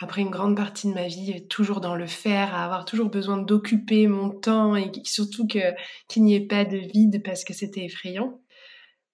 après 0.00 0.22
une 0.22 0.30
grande 0.30 0.56
partie 0.56 0.88
de 0.88 0.94
ma 0.94 1.08
vie, 1.08 1.46
toujours 1.48 1.80
dans 1.80 1.96
le 1.96 2.06
faire, 2.06 2.54
à 2.54 2.64
avoir 2.64 2.84
toujours 2.84 3.10
besoin 3.10 3.36
d'occuper 3.36 4.06
mon 4.06 4.30
temps 4.30 4.76
et 4.76 4.90
surtout 5.04 5.46
qu'il 5.46 6.22
n'y 6.22 6.34
ait 6.34 6.46
pas 6.46 6.64
de 6.64 6.78
vide 6.78 7.22
parce 7.24 7.44
que 7.44 7.52
c'était 7.52 7.84
effrayant. 7.84 8.40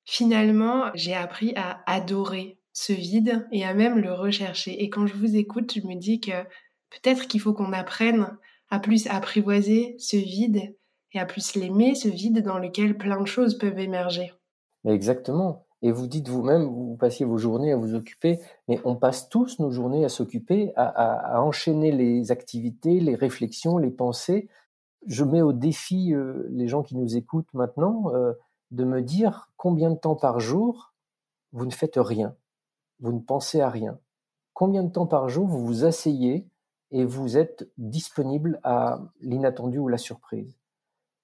Finalement, 0.05 0.91
j'ai 0.95 1.15
appris 1.15 1.55
à 1.57 1.83
adorer 1.87 2.59
ce 2.75 2.93
vide 2.93 3.47
et 3.53 3.65
à 3.65 3.73
même 3.73 3.99
le 3.99 4.13
rechercher. 4.13 4.83
Et 4.83 4.91
quand 4.91 5.07
je 5.07 5.15
vous 5.15 5.37
écoute, 5.37 5.73
je 5.75 5.87
me 5.87 5.95
dis 5.95 6.21
que 6.21 6.43
peut-être 6.91 7.27
qu'il 7.29 7.41
faut 7.41 7.55
qu'on 7.55 7.73
apprenne 7.73 8.37
à 8.69 8.79
plus 8.79 9.07
apprivoiser 9.07 9.95
ce 9.99 10.17
vide 10.17 10.77
et 11.13 11.19
à 11.19 11.25
plus 11.25 11.55
l'aimer, 11.55 11.95
ce 11.95 12.09
vide 12.09 12.43
dans 12.43 12.59
lequel 12.59 12.99
plein 12.99 13.21
de 13.21 13.27
choses 13.27 13.57
peuvent 13.57 13.79
émerger. 13.79 14.33
Exactement. 14.85 15.64
Et 15.85 15.93
vous 15.93 16.09
dites 16.09 16.29
vous-même, 16.29 16.65
vous 16.65 16.97
passiez 16.97 17.25
vos 17.25 17.39
journées 17.39 17.73
à 17.73 17.77
vous 17.77 17.95
occuper, 17.95 18.41
mais 18.67 18.81
on 18.85 18.97
passe 18.97 19.29
tous 19.29 19.61
nos 19.61 19.71
journées 19.71 20.05
à 20.05 20.09
s'occuper, 20.09 20.73
à, 20.75 21.41
enchaîner 21.41 21.93
les 21.93 22.33
activités, 22.33 22.99
les 22.99 23.15
réflexions, 23.15 23.79
les 23.79 23.91
pensées. 23.91 24.49
Je 25.07 25.23
mets 25.23 25.43
au 25.43 25.53
défi 25.53 26.13
euh, 26.13 26.49
les 26.51 26.67
gens 26.67 26.83
qui 26.83 26.97
nous 26.97 27.17
écoutent 27.17 27.53
maintenant 27.55 28.13
euh, 28.15 28.33
de 28.73 28.85
me 28.85 29.03
dire 29.03 29.53
combien 29.57 29.91
de 29.91 29.99
temps 29.99 30.17
par 30.17 30.41
jour 30.41 30.95
vous 31.53 31.67
ne 31.67 31.71
faites 31.71 31.99
rien 31.99 32.35
vous 33.01 33.13
ne 33.13 33.21
pensez 33.21 33.61
à 33.61 33.69
rien. 33.69 33.99
Combien 34.53 34.83
de 34.83 34.91
temps 34.91 35.07
par 35.07 35.29
jour 35.29 35.47
vous 35.47 35.65
vous 35.65 35.85
asseyez 35.85 36.49
et 36.91 37.05
vous 37.05 37.37
êtes 37.37 37.69
disponible 37.77 38.61
à 38.63 39.01
l'inattendu 39.21 39.79
ou 39.79 39.89
la 39.89 39.99
surprise? 39.99 40.57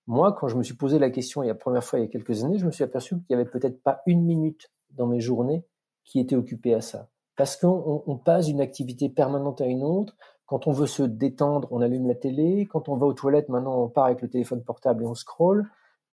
Moi, 0.06 0.32
quand 0.32 0.48
je 0.48 0.56
me 0.56 0.62
suis 0.62 0.74
posé 0.74 0.98
la 0.98 1.10
question 1.10 1.42
il 1.42 1.46
y 1.46 1.50
a 1.50 1.52
la 1.52 1.58
première 1.58 1.84
fois 1.84 1.98
il 1.98 2.02
y 2.02 2.04
a 2.04 2.08
quelques 2.08 2.44
années, 2.44 2.58
je 2.58 2.66
me 2.66 2.70
suis 2.70 2.84
aperçu 2.84 3.14
qu'il 3.14 3.24
n'y 3.30 3.36
avait 3.36 3.50
peut-être 3.50 3.82
pas 3.82 4.02
une 4.06 4.24
minute 4.24 4.70
dans 4.90 5.06
mes 5.06 5.20
journées 5.20 5.64
qui 6.04 6.18
était 6.18 6.36
occupée 6.36 6.74
à 6.74 6.80
ça. 6.80 7.08
Parce 7.36 7.56
qu'on 7.56 8.20
passe 8.22 8.46
d'une 8.46 8.60
activité 8.60 9.08
permanente 9.08 9.60
à 9.60 9.66
une 9.66 9.82
autre. 9.82 10.16
Quand 10.46 10.66
on 10.66 10.72
veut 10.72 10.88
se 10.88 11.02
détendre, 11.02 11.68
on 11.70 11.80
allume 11.80 12.08
la 12.08 12.14
télé. 12.14 12.66
Quand 12.66 12.88
on 12.88 12.96
va 12.96 13.06
aux 13.06 13.14
toilettes, 13.14 13.48
maintenant, 13.48 13.82
on 13.82 13.88
part 13.88 14.06
avec 14.06 14.20
le 14.20 14.28
téléphone 14.28 14.62
portable 14.62 15.04
et 15.04 15.06
on 15.06 15.14
scrolle. 15.14 15.70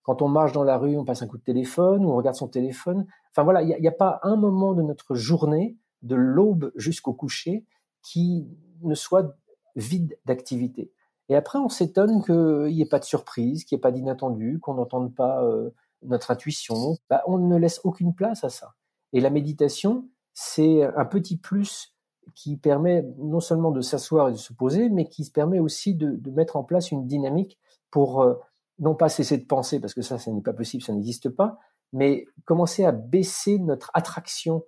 Quand 0.03 0.21
on 0.21 0.27
marche 0.27 0.51
dans 0.51 0.63
la 0.63 0.77
rue, 0.77 0.97
on 0.97 1.05
passe 1.05 1.21
un 1.21 1.27
coup 1.27 1.37
de 1.37 1.43
téléphone 1.43 2.05
ou 2.05 2.11
on 2.11 2.15
regarde 2.15 2.35
son 2.35 2.47
téléphone. 2.47 3.05
Enfin 3.29 3.43
voilà, 3.43 3.61
il 3.61 3.79
n'y 3.79 3.87
a, 3.87 3.91
pas 3.91 4.19
un 4.23 4.35
moment 4.35 4.73
de 4.73 4.81
notre 4.81 5.13
journée, 5.13 5.77
de 6.01 6.15
l'aube 6.15 6.71
jusqu'au 6.75 7.13
coucher, 7.13 7.65
qui 8.01 8.47
ne 8.81 8.95
soit 8.95 9.35
vide 9.75 10.17
d'activité. 10.25 10.91
Et 11.31 11.35
après, 11.35 11.59
on 11.59 11.69
s'étonne 11.69 12.21
qu'il 12.25 12.75
n'y 12.75 12.81
ait 12.81 12.85
pas 12.85 12.99
de 12.99 13.05
surprise, 13.05 13.63
qu'il 13.63 13.77
n'y 13.77 13.79
ait 13.79 13.81
pas 13.81 13.93
d'inattendu, 13.93 14.59
qu'on 14.59 14.73
n'entende 14.73 15.15
pas 15.15 15.41
euh, 15.45 15.69
notre 16.03 16.29
intuition. 16.29 16.97
Bah, 17.09 17.23
on 17.25 17.37
ne 17.37 17.55
laisse 17.55 17.79
aucune 17.85 18.13
place 18.13 18.43
à 18.43 18.49
ça. 18.49 18.75
Et 19.13 19.21
la 19.21 19.29
méditation, 19.29 20.09
c'est 20.33 20.83
un 20.83 21.05
petit 21.05 21.37
plus 21.37 21.95
qui 22.35 22.57
permet 22.57 23.05
non 23.17 23.39
seulement 23.39 23.71
de 23.71 23.79
s'asseoir 23.79 24.27
et 24.27 24.33
de 24.33 24.37
se 24.37 24.51
poser, 24.51 24.89
mais 24.89 25.05
qui 25.07 25.23
permet 25.31 25.61
aussi 25.61 25.95
de, 25.95 26.19
mettre 26.31 26.57
en 26.57 26.65
place 26.65 26.91
une 26.91 27.07
dynamique 27.07 27.57
pour 27.91 28.23
euh, 28.23 28.33
non 28.79 28.93
pas 28.93 29.07
cesser 29.07 29.37
de 29.37 29.45
penser, 29.45 29.79
parce 29.79 29.93
que 29.93 30.01
ça, 30.01 30.17
ça 30.17 30.31
n'est 30.31 30.41
pas 30.41 30.51
possible, 30.51 30.83
ça 30.83 30.91
n'existe 30.91 31.29
pas, 31.29 31.59
mais 31.93 32.25
commencer 32.43 32.83
à 32.83 32.91
baisser 32.91 33.57
notre 33.57 33.89
attraction 33.93 34.65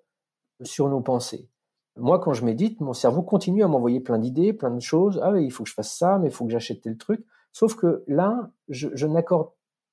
sur 0.61 0.87
nos 0.87 1.01
pensées. 1.01 1.49
Moi, 1.95 2.19
quand 2.19 2.33
je 2.33 2.43
médite, 2.43 2.81
mon 2.81 2.93
cerveau 2.93 3.21
continue 3.21 3.63
à 3.63 3.67
m'envoyer 3.67 3.99
plein 3.99 4.17
d'idées, 4.17 4.53
plein 4.53 4.71
de 4.71 4.81
choses. 4.81 5.19
Ah 5.23 5.31
oui, 5.31 5.45
il 5.45 5.51
faut 5.51 5.63
que 5.63 5.69
je 5.69 5.75
fasse 5.75 5.95
ça, 5.95 6.17
mais 6.19 6.29
il 6.29 6.33
faut 6.33 6.45
que 6.45 6.51
j'achète 6.51 6.81
tel 6.81 6.97
truc. 6.97 7.23
Sauf 7.51 7.75
que 7.75 8.03
là, 8.07 8.49
je, 8.69 9.05
n'accorde 9.05 9.49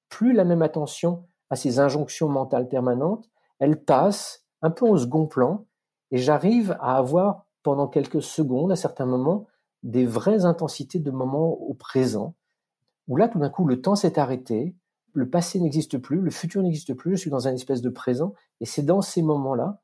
plus 0.09 0.33
la 0.33 0.45
même 0.45 0.63
attention 0.63 1.25
à 1.51 1.57
ces 1.57 1.79
injonctions 1.79 2.29
mentales 2.29 2.69
permanentes. 2.69 3.29
Elles 3.59 3.83
passent 3.83 4.47
un 4.63 4.71
peu 4.71 4.87
au 4.87 4.97
second 4.97 5.27
plan 5.27 5.67
et 6.11 6.19
j'arrive 6.19 6.77
à 6.81 6.97
avoir 6.97 7.45
pendant 7.63 7.87
quelques 7.87 8.23
secondes, 8.23 8.73
à 8.73 8.77
certains 8.77 9.07
moments, 9.07 9.47
des 9.83 10.07
vraies 10.07 10.47
intensités 10.47 10.99
de 10.99 11.11
moments 11.11 11.53
au 11.53 11.75
présent 11.75 12.35
où 13.11 13.17
là, 13.17 13.29
tout 13.29 13.41
d'un 13.41 13.51
coup, 13.51 13.67
le 13.67 13.83
temps 13.83 13.97
s'est 13.97 14.21
arrêté, 14.21 14.77
le 15.13 15.29
passé 15.29 15.59
n'existe 15.59 15.99
plus, 15.99 16.21
le 16.21 16.31
futur 16.31 16.63
n'existe 16.63 16.95
plus, 16.95 17.17
je 17.17 17.23
suis 17.23 17.31
dans 17.31 17.49
un 17.49 17.53
espèce 17.53 17.83
de 17.83 17.91
présent, 17.91 18.35
et 18.61 18.67
c'est 18.67 18.85
dans 18.85 19.03
ces 19.03 19.21
moments-là 19.21 19.80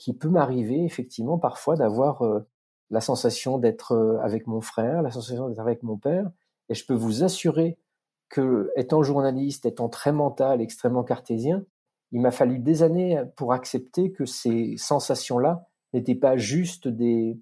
qui 0.00 0.14
peut 0.14 0.30
m'arriver 0.30 0.82
effectivement 0.82 1.38
parfois 1.38 1.76
d'avoir 1.76 2.22
euh, 2.22 2.40
la 2.88 3.02
sensation 3.02 3.58
d'être 3.58 3.92
euh, 3.92 4.18
avec 4.22 4.46
mon 4.46 4.62
frère, 4.62 5.02
la 5.02 5.10
sensation 5.10 5.48
d'être 5.50 5.60
avec 5.60 5.82
mon 5.82 5.98
père, 5.98 6.30
et 6.70 6.74
je 6.74 6.86
peux 6.86 6.94
vous 6.94 7.22
assurer 7.22 7.78
que, 8.30 8.72
étant 8.76 9.02
journaliste, 9.02 9.66
étant 9.66 9.90
très 9.90 10.12
mental, 10.12 10.62
extrêmement 10.62 11.04
cartésien, 11.04 11.64
il 12.12 12.22
m'a 12.22 12.30
fallu 12.30 12.58
des 12.58 12.82
années 12.82 13.22
pour 13.36 13.52
accepter 13.52 14.10
que 14.10 14.24
ces 14.24 14.74
sensations-là 14.78 15.68
n'étaient 15.92 16.14
pas 16.14 16.38
juste 16.38 16.88
des, 16.88 17.38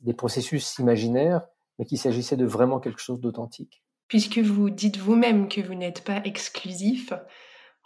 des 0.00 0.12
processus 0.12 0.78
imaginaires, 0.78 1.46
mais 1.78 1.84
qu'il 1.84 1.98
s'agissait 1.98 2.36
de 2.36 2.46
vraiment 2.46 2.80
quelque 2.80 3.00
chose 3.00 3.20
d'authentique. 3.20 3.84
Puisque 4.08 4.38
vous 4.38 4.70
dites 4.70 4.96
vous-même 4.96 5.48
que 5.48 5.60
vous 5.60 5.74
n'êtes 5.74 6.02
pas 6.02 6.20
exclusif, 6.24 7.12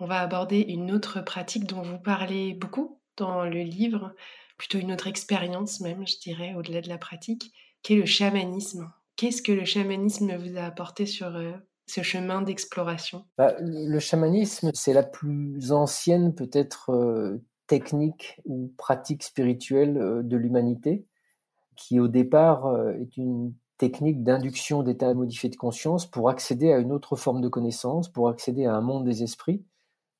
on 0.01 0.07
va 0.07 0.21
aborder 0.21 0.61
une 0.61 0.91
autre 0.91 1.21
pratique 1.21 1.67
dont 1.67 1.83
vous 1.83 1.99
parlez 1.99 2.55
beaucoup 2.55 2.98
dans 3.19 3.45
le 3.45 3.63
livre, 3.63 4.15
plutôt 4.57 4.79
une 4.79 4.93
autre 4.93 5.07
expérience 5.07 5.81
même, 5.81 6.07
je 6.07 6.19
dirais, 6.19 6.55
au-delà 6.57 6.81
de 6.81 6.89
la 6.89 6.99
pratique, 6.99 7.53
qui 7.83 7.95
est 7.95 7.97
le 7.97 8.07
chamanisme? 8.07 8.91
Qu'est-ce 9.17 9.43
que 9.43 9.53
le 9.53 9.65
chamanisme 9.65 10.37
vous 10.37 10.57
a 10.57 10.63
apporté 10.63 11.07
sur 11.07 11.35
euh, 11.35 11.53
ce 11.87 12.03
chemin 12.03 12.43
d'exploration? 12.43 13.25
Bah, 13.37 13.55
Le 13.61 13.99
chamanisme, 13.99 14.71
c'est 14.75 14.93
la 14.93 15.03
plus 15.03 15.73
ancienne 15.73 16.35
peut-être 16.35 16.91
euh, 16.91 17.43
technique 17.67 18.41
ou 18.45 18.73
pratique 18.77 19.23
spirituelle 19.23 19.97
euh, 19.99 20.23
de 20.23 20.37
l'humanité, 20.37 21.07
qui 21.77 22.01
au 22.01 22.09
départ 22.09 22.77
est 23.01 23.17
une 23.17 23.55
technique 23.79 24.25
d'induction 24.25 24.83
d'état 24.83 25.15
modifié 25.15 25.49
de 25.49 25.57
conscience 25.57 26.11
pour 26.11 26.29
accéder 26.29 26.73
à 26.73 26.79
une 26.79 26.91
autre 26.91 27.15
forme 27.15 27.41
de 27.41 27.49
connaissance, 27.49 28.09
pour 28.09 28.29
accéder 28.29 28.67
à 28.67 28.75
un 28.75 28.81
monde 28.81 29.05
des 29.05 29.23
esprits. 29.23 29.65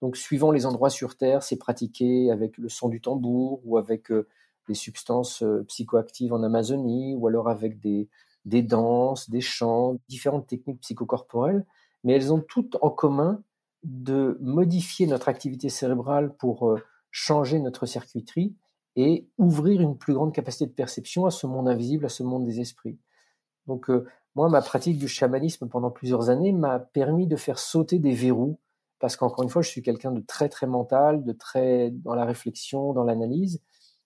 Donc, 0.01 0.17
suivant 0.17 0.53
les 0.53 0.67
endroits 0.67 0.91
sur 0.91 1.17
Terre, 1.17 1.43
c'est 1.43 1.57
pratiqué 1.57 2.31
avec 2.31 2.57
le 2.59 2.69
son 2.69 2.89
du 2.89 3.01
tambour 3.01 3.61
ou 3.65 3.79
avec 3.79 4.11
euh, 4.13 4.29
des 4.69 4.75
substances 4.75 5.43
euh, 5.43 5.65
psychoactives 5.65 6.33
en 6.33 6.43
Amazonie 6.43 7.15
ou 7.17 7.27
alors 7.27 7.49
avec 7.49 7.81
des, 7.81 8.09
des 8.45 8.63
danses, 8.63 9.29
des 9.29 9.41
chants, 9.41 9.99
différentes 10.09 10.47
techniques 10.47 10.81
psychocorporelles, 10.81 11.67
mais 12.05 12.13
elles 12.13 12.33
ont 12.33 12.41
toutes 12.41 12.77
en 12.81 12.91
commun 12.91 13.43
de 13.83 14.39
modifier 14.41 15.07
notre 15.07 15.29
activité 15.29 15.69
cérébrale 15.69 16.35
pour 16.37 16.69
euh, 16.69 16.81
changer 17.11 17.59
notre 17.59 17.87
circuiterie 17.87 18.55
et 18.95 19.29
ouvrir 19.37 19.81
une 19.81 19.97
plus 19.97 20.15
grande 20.15 20.33
capacité 20.33 20.67
de 20.67 20.73
perception 20.73 21.27
à 21.27 21.31
ce 21.31 21.47
monde 21.47 21.69
invisible, 21.69 22.07
à 22.07 22.09
ce 22.09 22.23
monde 22.23 22.45
des 22.45 22.61
esprits. 22.61 22.99
Donc, 23.67 23.91
moi, 24.35 24.49
ma 24.49 24.61
pratique 24.61 24.99
du 24.99 25.07
chamanisme 25.07 25.69
pendant 25.69 25.91
plusieurs 25.91 26.31
années 26.31 26.53
m'a 26.53 26.81
permis 26.81 27.27
de 27.27 27.37
faire 27.37 27.59
sauter 27.59 27.99
des 27.99 28.13
verrous 28.13 28.59
parce 28.99 29.17
qu'encore 29.17 29.45
une 29.45 29.51
fois, 29.51 29.63
je 29.63 29.69
suis 29.69 29.83
quelqu'un 29.83 30.13
de 30.13 30.21
très 30.21 30.49
très 30.49 30.67
mental, 30.67 31.25
de 31.25 31.33
très 31.33 31.91
dans 31.91 32.15
la 32.15 32.25
réflexion, 32.25 32.93
dans 32.93 33.05
l'analyse, 33.05 33.63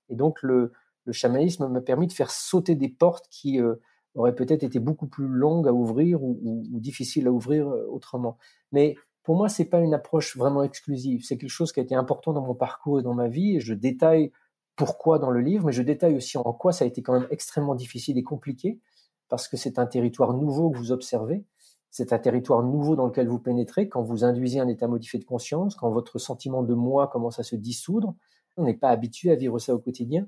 et 0.09 0.17
donc 0.17 0.43
le, 0.43 0.73
chamanisme 1.11 1.67
m'a 1.69 1.81
permis 1.81 2.07
de 2.07 2.13
faire 2.13 2.31
sauter 2.31 2.77
des 2.77 2.89
portes 2.89 3.27
qui 3.31 3.61
euh, 3.61 3.75
auraient 4.15 4.35
peut-être 4.35 4.63
été 4.63 4.79
beaucoup 4.79 5.09
plus 5.09 5.27
longues 5.27 5.67
à 5.67 5.73
ouvrir 5.73 6.23
ou, 6.23 6.39
difficiles 6.81 7.27
à 7.27 7.33
ouvrir 7.33 7.69
euh, 7.69 7.87
autrement. 7.91 8.39
Mais 8.71 8.95
pour 9.25 9.37
moi, 9.37 9.49
c'est 9.49 9.65
pas 9.65 9.81
une 9.81 9.95
approche 9.95 10.37
vraiment 10.37 10.63
exclusive. 10.63 11.25
C'est 11.25 11.39
quelque 11.39 11.51
chose 11.51 11.73
qui 11.73 11.81
a 11.81 11.83
été 11.83 11.95
important 11.95 12.33
dans 12.33 12.43
mon 12.43 12.55
parcours 12.55 13.01
et 13.01 13.03
dans 13.03 13.15
ma 13.15 13.29
vie, 13.29 13.61
je 13.61 13.75
détaille 13.75 14.33
pourquoi 14.77 15.19
dans 15.19 15.31
le 15.31 15.41
livre, 15.41 15.67
mais 15.67 15.73
je 15.73 15.83
détaille 15.83 16.17
aussi 16.17 16.39
en 16.39 16.53
quoi 16.53 16.73
ça 16.73 16.85
a 16.85 16.89
été 16.89 17.03
quand 17.03 17.13
même 17.13 17.29
extrêmement 17.31 17.75
difficile 17.75 18.19
et 18.19 18.23
compliqué, 18.23 18.81
parce 19.29 19.49
que 19.49 19.57
c'est 19.57 19.79
un 19.79 19.87
territoire 19.87 20.35
nouveau 20.35 20.71
que 20.71 20.79
vous 20.79 20.93
observez. 20.93 21.45
C'est 21.93 22.15
un 22.15 22.19
territoire 22.19 22.63
nouveau 22.63 22.97
dans 22.97 23.05
lequel 23.05 23.29
vous 23.29 23.39
pénétrez 23.39 23.87
quand 23.87 24.03
vous 24.03 24.25
induisez 24.25 24.59
un 24.59 24.67
état 24.67 24.89
modifié 24.89 25.19
de 25.19 25.27
conscience, 25.27 25.75
quand 25.77 25.91
votre 25.91 26.19
sentiment 26.19 26.63
de 26.63 26.73
moi 26.73 27.07
commence 27.07 27.39
à 27.39 27.43
se 27.43 27.55
dissoudre. 27.55 28.15
On 28.57 28.65
n'est 28.65 28.75
pas 28.75 28.89
habitué 28.89 29.31
à 29.31 29.35
vivre 29.35 29.59
ça 29.59 29.75
au 29.75 29.79
quotidien. 29.79 30.27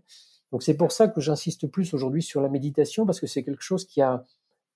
Donc 0.53 0.63
c'est 0.63 0.77
pour 0.77 0.93
ça 0.93 1.09
que 1.09 1.23
j'insiste 1.23 1.67
plus 1.67 1.95
aujourd'hui 1.95 2.23
sur 2.23 2.43
la 2.43 2.51
méditation 2.51 3.07
parce 3.07 3.19
que 3.19 3.27
c'est 3.27 3.43
quelque 3.43 3.63
chose 3.63 3.87
qui 3.87 4.03
a 4.03 4.25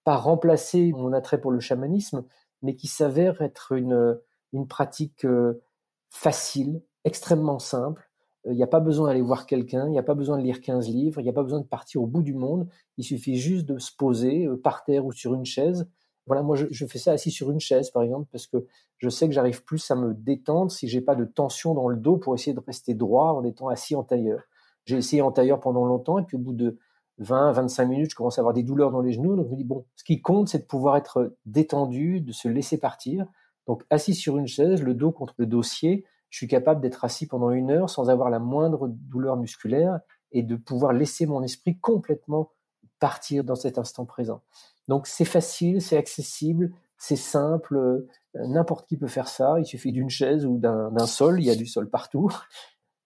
pas 0.03 0.17
remplacé 0.17 0.93
mon 0.93 1.13
attrait 1.13 1.43
pour 1.43 1.51
le 1.51 1.61
chamanisme, 1.61 2.25
mais 2.63 2.75
qui 2.75 2.87
s'avère 2.87 3.43
être 3.43 3.73
une, 3.73 4.19
une 4.55 4.67
pratique 4.67 5.27
euh, 5.27 5.63
facile, 6.09 6.81
extrêmement 7.05 7.59
simple. 7.59 8.11
Il 8.47 8.57
n'y 8.57 8.63
a 8.63 8.67
pas 8.67 8.81
besoin 8.81 9.09
d'aller 9.09 9.21
voir 9.21 9.45
quelqu'un, 9.45 9.87
il 9.89 9.91
n'y 9.91 9.99
a 9.99 10.03
pas 10.03 10.15
besoin 10.15 10.39
de 10.39 10.43
lire 10.43 10.63
15 10.63 10.89
livres, 10.89 11.21
il 11.21 11.25
n'y 11.25 11.31
a 11.31 11.35
pas 11.35 11.43
besoin 11.43 11.61
de 11.61 11.67
partir 11.67 12.01
au 12.01 12.07
bout 12.07 12.23
du 12.23 12.33
monde. 12.33 12.67
Il 12.97 13.05
suffit 13.05 13.37
juste 13.37 13.67
de 13.67 13.79
se 13.79 13.95
poser 13.95 14.47
euh, 14.47 14.57
par 14.57 14.85
terre 14.85 15.05
ou 15.05 15.13
sur 15.13 15.35
une 15.35 15.45
chaise 15.45 15.87
voilà, 16.29 16.43
moi, 16.43 16.57
je, 16.57 16.87
fais 16.87 16.99
ça 16.99 17.13
assis 17.13 17.31
sur 17.31 17.51
une 17.51 17.59
chaise, 17.59 17.91
par 17.91 18.03
exemple, 18.03 18.29
parce 18.31 18.47
que 18.47 18.67
je 18.99 19.09
sais 19.09 19.27
que 19.27 19.35
j'arrive 19.35 19.65
plus 19.65 19.91
à 19.91 19.97
me 19.97 20.15
détendre 20.15 20.71
si 20.71 20.87
j'ai 20.87 21.01
pas 21.01 21.15
de 21.15 21.25
tension 21.25 21.75
dans 21.75 21.89
le 21.89 21.97
dos 21.97 22.19
pour 22.19 22.35
essayer 22.35 22.53
de 22.53 22.61
rester 22.61 22.95
droit 22.95 23.33
en 23.33 23.45
étant 23.45 23.69
assis 23.69 23.97
en 23.97 24.05
tailleur. 24.05 24.43
J'ai 24.85 24.97
essayé 24.97 25.23
en 25.23 25.33
tailleur 25.33 25.59
pendant 25.59 25.85
longtemps, 25.85 26.19
et 26.19 26.23
puis 26.23 26.37
au 26.37 26.41
bout 26.41 26.53
de 26.53 26.79
20, 27.19 27.53
25 27.53 27.87
minutes, 27.87 28.11
je 28.11 28.15
commence 28.15 28.39
à 28.39 28.43
avoir 28.43 28.55
des 28.55 28.63
douleurs 28.63 28.91
dans 28.91 29.01
les 29.01 29.13
genoux. 29.13 29.37
Donc, 29.37 29.47
je 29.47 29.53
me 29.53 29.57
dis, 29.57 29.65
bon, 29.65 29.87
ce 29.97 30.05
qui 30.05 30.21
compte, 30.21 30.49
c'est 30.49 30.59
de 30.59 30.67
pouvoir 30.67 30.97
être 30.97 31.35
détendu, 31.47 32.21
de 32.21 32.33
se 32.33 32.47
laisser 32.47 32.79
partir. 32.79 33.27
Donc, 33.67 33.85
assis 33.91 34.15
sur 34.15 34.37
une 34.37 34.47
chaise, 34.47 34.83
le 34.83 34.95
dos 34.95 35.11
contre 35.11 35.35
le 35.39 35.47
dossier, 35.47 36.05
je 36.31 36.37
suis 36.37 36.47
capable 36.47 36.81
d'être 36.83 37.05
assis 37.05 37.27
pendant 37.27 37.51
une 37.51 37.71
heure 37.71 37.89
sans 37.89 38.11
avoir 38.11 38.29
la 38.29 38.39
moindre 38.39 38.89
douleur 38.89 39.37
musculaire 39.37 40.01
et 40.33 40.43
de 40.43 40.57
pouvoir 40.57 40.93
laisser 40.93 41.27
mon 41.27 41.43
esprit 41.43 41.79
complètement 41.79 42.53
partir 42.99 43.45
dans 43.45 43.55
cet 43.55 43.79
instant 43.79 44.05
présent. 44.05 44.43
Donc 44.89 45.07
c'est 45.07 45.25
facile, 45.25 45.83
c'est 45.83 45.97
accessible, 45.97 46.73
c'est 46.97 47.17
simple, 47.17 47.77
euh, 47.77 48.09
n'importe 48.35 48.89
qui 48.89 48.97
peut 48.97 49.07
faire 49.07 49.29
ça, 49.29 49.57
il 49.59 49.67
suffit 49.67 49.93
d'une 49.93 50.11
chaise 50.11 50.47
ou 50.47 50.59
d'un 50.59 51.07
sol, 51.07 51.41
il 51.41 51.47
y 51.47 51.51
a 51.51 51.55
du 51.55 51.67
sol 51.67 51.89
partout. 51.89 52.31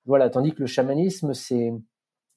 Voilà, 0.05 0.31
tandis 0.31 0.53
que 0.53 0.59
le 0.59 0.66
chamanisme, 0.66 1.33
c'est 1.33 1.73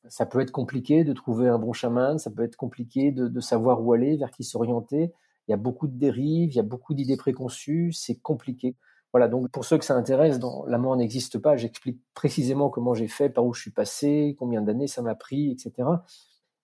ça 0.08 0.28
peut 0.28 0.40
être 0.40 0.52
compliqué 0.52 1.04
de 1.04 1.14
trouver 1.14 1.48
un 1.48 1.58
bon 1.58 1.74
chaman, 1.74 2.20
ça 2.20 2.30
peut 2.30 2.44
être 2.44 2.58
compliqué 2.58 3.12
de, 3.12 3.28
de 3.28 3.40
savoir 3.40 3.82
où 3.84 3.92
aller, 3.92 4.18
vers 4.18 4.30
qui 4.30 4.44
s'orienter. 4.44 5.12
Il 5.48 5.52
y 5.52 5.54
a 5.56 5.58
beaucoup 5.58 5.88
de 5.88 5.98
dérives, 5.98 6.52
il 6.52 6.56
y 6.56 6.60
a 6.60 6.64
beaucoup 6.64 6.94
d'idées 6.94 7.18
préconçues, 7.18 7.92
c'est 7.92 8.18
compliqué. 8.18 8.76
Voilà, 9.14 9.28
donc 9.28 9.50
pour 9.50 9.66
ceux 9.66 9.80
que 9.80 9.86
ça 9.86 9.96
intéresse, 9.96 10.38
dans 10.38 10.64
La 10.68 10.78
mort 10.78 10.96
n'existe 10.96 11.40
pas, 11.40 11.56
j'explique 11.56 12.00
précisément 12.14 12.70
comment 12.70 12.94
j'ai 12.94 13.08
fait, 13.08 13.30
par 13.30 13.44
où 13.44 13.56
je 13.56 13.62
suis 13.62 13.72
passé, 13.72 14.36
combien 14.38 14.62
d'années 14.62 14.88
ça 14.88 15.02
m'a 15.02 15.16
pris, 15.16 15.50
etc 15.50 15.88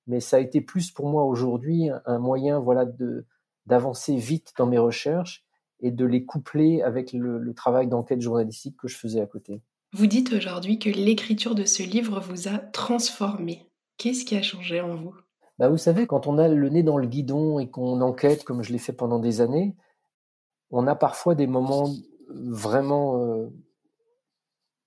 mais 0.08 0.20
ça 0.20 0.38
a 0.38 0.40
été 0.40 0.62
plus 0.62 0.92
pour 0.92 1.08
moi 1.08 1.24
aujourd'hui 1.26 1.90
un 2.06 2.20
moyen 2.20 2.60
voilà 2.60 2.86
de 2.86 3.26
d'avancer 3.66 4.16
vite 4.16 4.54
dans 4.58 4.66
mes 4.66 4.78
recherches 4.78 5.46
et 5.82 5.92
de 5.92 6.06
les 6.06 6.26
coupler 6.26 6.82
avec 6.82 7.14
le, 7.14 7.54
travail 7.54 7.88
d'enquête 7.88 8.22
journalistique 8.22 8.78
que 8.78 8.88
je 8.88 8.98
faisais 8.98 9.22
à 9.22 9.26
côté. 9.26 9.62
Vous 9.94 10.08
dites 10.08 10.34
aujourd'hui 10.34 10.80
que 10.80 10.90
l'écriture 10.90 11.56
de 11.56 11.66
ce 11.66 11.84
livre 11.84 12.20
vous 12.20 12.48
a 12.48 12.58
transformé. 12.58 13.68
Qu'est-ce 13.98 14.24
qui 14.24 14.36
a 14.36 14.42
changé 14.42 14.80
en 14.80 14.96
vous? 14.96 15.16
Bah 15.60 15.70
Vous 15.70 15.78
savez, 15.78 16.08
quand 16.08 16.28
on 16.28 16.38
a 16.38 16.48
le 16.48 16.70
nez 16.70 16.84
dans 16.84 16.98
le 16.98 17.08
guidon 17.08 17.60
et 17.60 17.70
qu'on 17.70 18.02
enquête, 18.02 18.44
comme 18.44 18.64
je 18.64 18.72
l'ai 18.72 18.78
fait 18.78 18.94
pendant 18.94 19.20
des 19.20 19.42
années, 19.42 19.76
on 20.70 20.88
a 20.88 20.96
parfois 20.96 21.36
des 21.36 21.48
moments 21.48 21.90
vraiment 22.30 23.18
euh, 23.18 23.48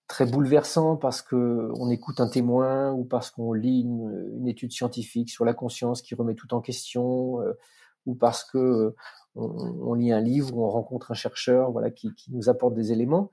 très 0.07 0.27
bouleversant 0.27 0.97
parce 0.97 1.23
que 1.23 1.71
on 1.79 1.91
écoute 1.91 2.21
un 2.21 2.29
témoin 2.29 2.93
ou 2.93 3.05
parce 3.05 3.31
qu'on 3.31 3.53
lit 3.53 3.83
une, 3.83 4.47
étude 4.47 4.73
scientifique 4.73 5.31
sur 5.31 5.45
la 5.45 5.55
conscience 5.55 6.03
qui 6.03 6.15
remet 6.15 6.35
tout 6.35 6.53
en 6.55 6.61
question 6.61 7.41
euh, 7.41 7.59
ou 8.07 8.15
parce 8.15 8.45
que 8.45 8.59
euh, 8.59 8.97
on, 9.35 9.95
lit 9.95 10.13
un 10.13 10.21
livre 10.21 10.57
ou 10.57 10.65
on 10.65 10.69
rencontre 10.69 11.11
un 11.11 11.15
chercheur 11.15 11.73
voilà 11.73 11.91
qui, 11.91 12.13
nous 12.31 12.49
apporte 12.49 12.75
des 12.75 12.93
éléments. 12.93 13.31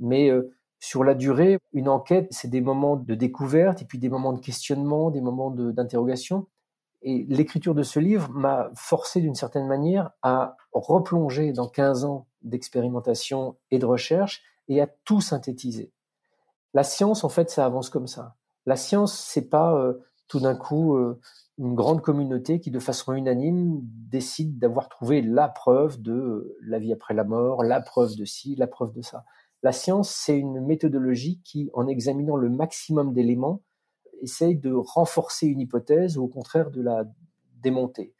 Mais 0.00 0.30
euh, 0.30 0.54
sur 0.80 1.04
la 1.04 1.14
durée 1.14 1.58
une 1.72 1.88
enquête 1.88 2.28
c'est 2.30 2.48
des 2.48 2.62
moments 2.62 2.96
de 2.96 3.14
découverte 3.14 3.82
et 3.82 3.84
puis 3.84 3.98
des 3.98 4.08
moments 4.08 4.32
de 4.32 4.40
questionnement 4.40 5.10
des 5.10 5.20
moments 5.20 5.50
d'interrogation. 5.50 6.46
Et 7.02 7.26
l'écriture 7.28 7.74
de 7.74 7.82
ce 7.82 8.00
livre 8.00 8.30
m'a 8.30 8.70
forcé 8.74 9.20
d'une 9.20 9.34
certaine 9.34 9.66
manière 9.66 10.12
à 10.22 10.56
replonger 10.72 11.52
dans 11.52 11.68
15 11.68 12.06
ans 12.06 12.26
d'expérimentation 12.40 13.56
et 13.70 13.78
de 13.78 13.84
recherche 13.84 14.42
et 14.68 14.80
à 14.80 14.86
tout 15.04 15.20
synthétiser 15.20 15.92
la 16.74 16.82
science, 16.82 17.24
en 17.24 17.28
fait, 17.28 17.50
ça 17.50 17.64
avance 17.64 17.88
comme 17.88 18.08
ça. 18.08 18.36
La 18.66 18.76
science, 18.76 19.16
c'est 19.18 19.48
pas 19.48 19.78
euh, 19.78 19.94
tout 20.26 20.40
d'un 20.40 20.56
coup 20.56 20.96
euh, 20.96 21.20
une 21.56 21.74
grande 21.74 22.02
communauté 22.02 22.58
qui, 22.58 22.72
de 22.72 22.80
façon 22.80 23.14
unanime, 23.14 23.80
décide 23.82 24.58
d'avoir 24.58 24.88
trouvé 24.88 25.22
la 25.22 25.48
preuve 25.48 26.02
de 26.02 26.12
euh, 26.12 26.56
la 26.62 26.80
vie 26.80 26.92
après 26.92 27.14
la 27.14 27.24
mort, 27.24 27.62
la 27.62 27.80
preuve 27.80 28.16
de 28.16 28.24
ci, 28.24 28.56
la 28.56 28.66
preuve 28.66 28.92
de 28.92 29.02
ça. 29.02 29.24
La 29.62 29.72
science, 29.72 30.10
c'est 30.10 30.36
une 30.36 30.60
méthodologie 30.60 31.40
qui, 31.44 31.70
en 31.74 31.86
examinant 31.86 32.36
le 32.36 32.50
maximum 32.50 33.14
d'éléments, 33.14 33.62
essaye 34.20 34.56
de 34.56 34.72
renforcer 34.72 35.46
une 35.46 35.60
hypothèse 35.60 36.18
ou 36.18 36.24
au 36.24 36.28
contraire 36.28 36.70
de 36.70 36.82
la 36.82 37.04
démonter. 37.62 38.14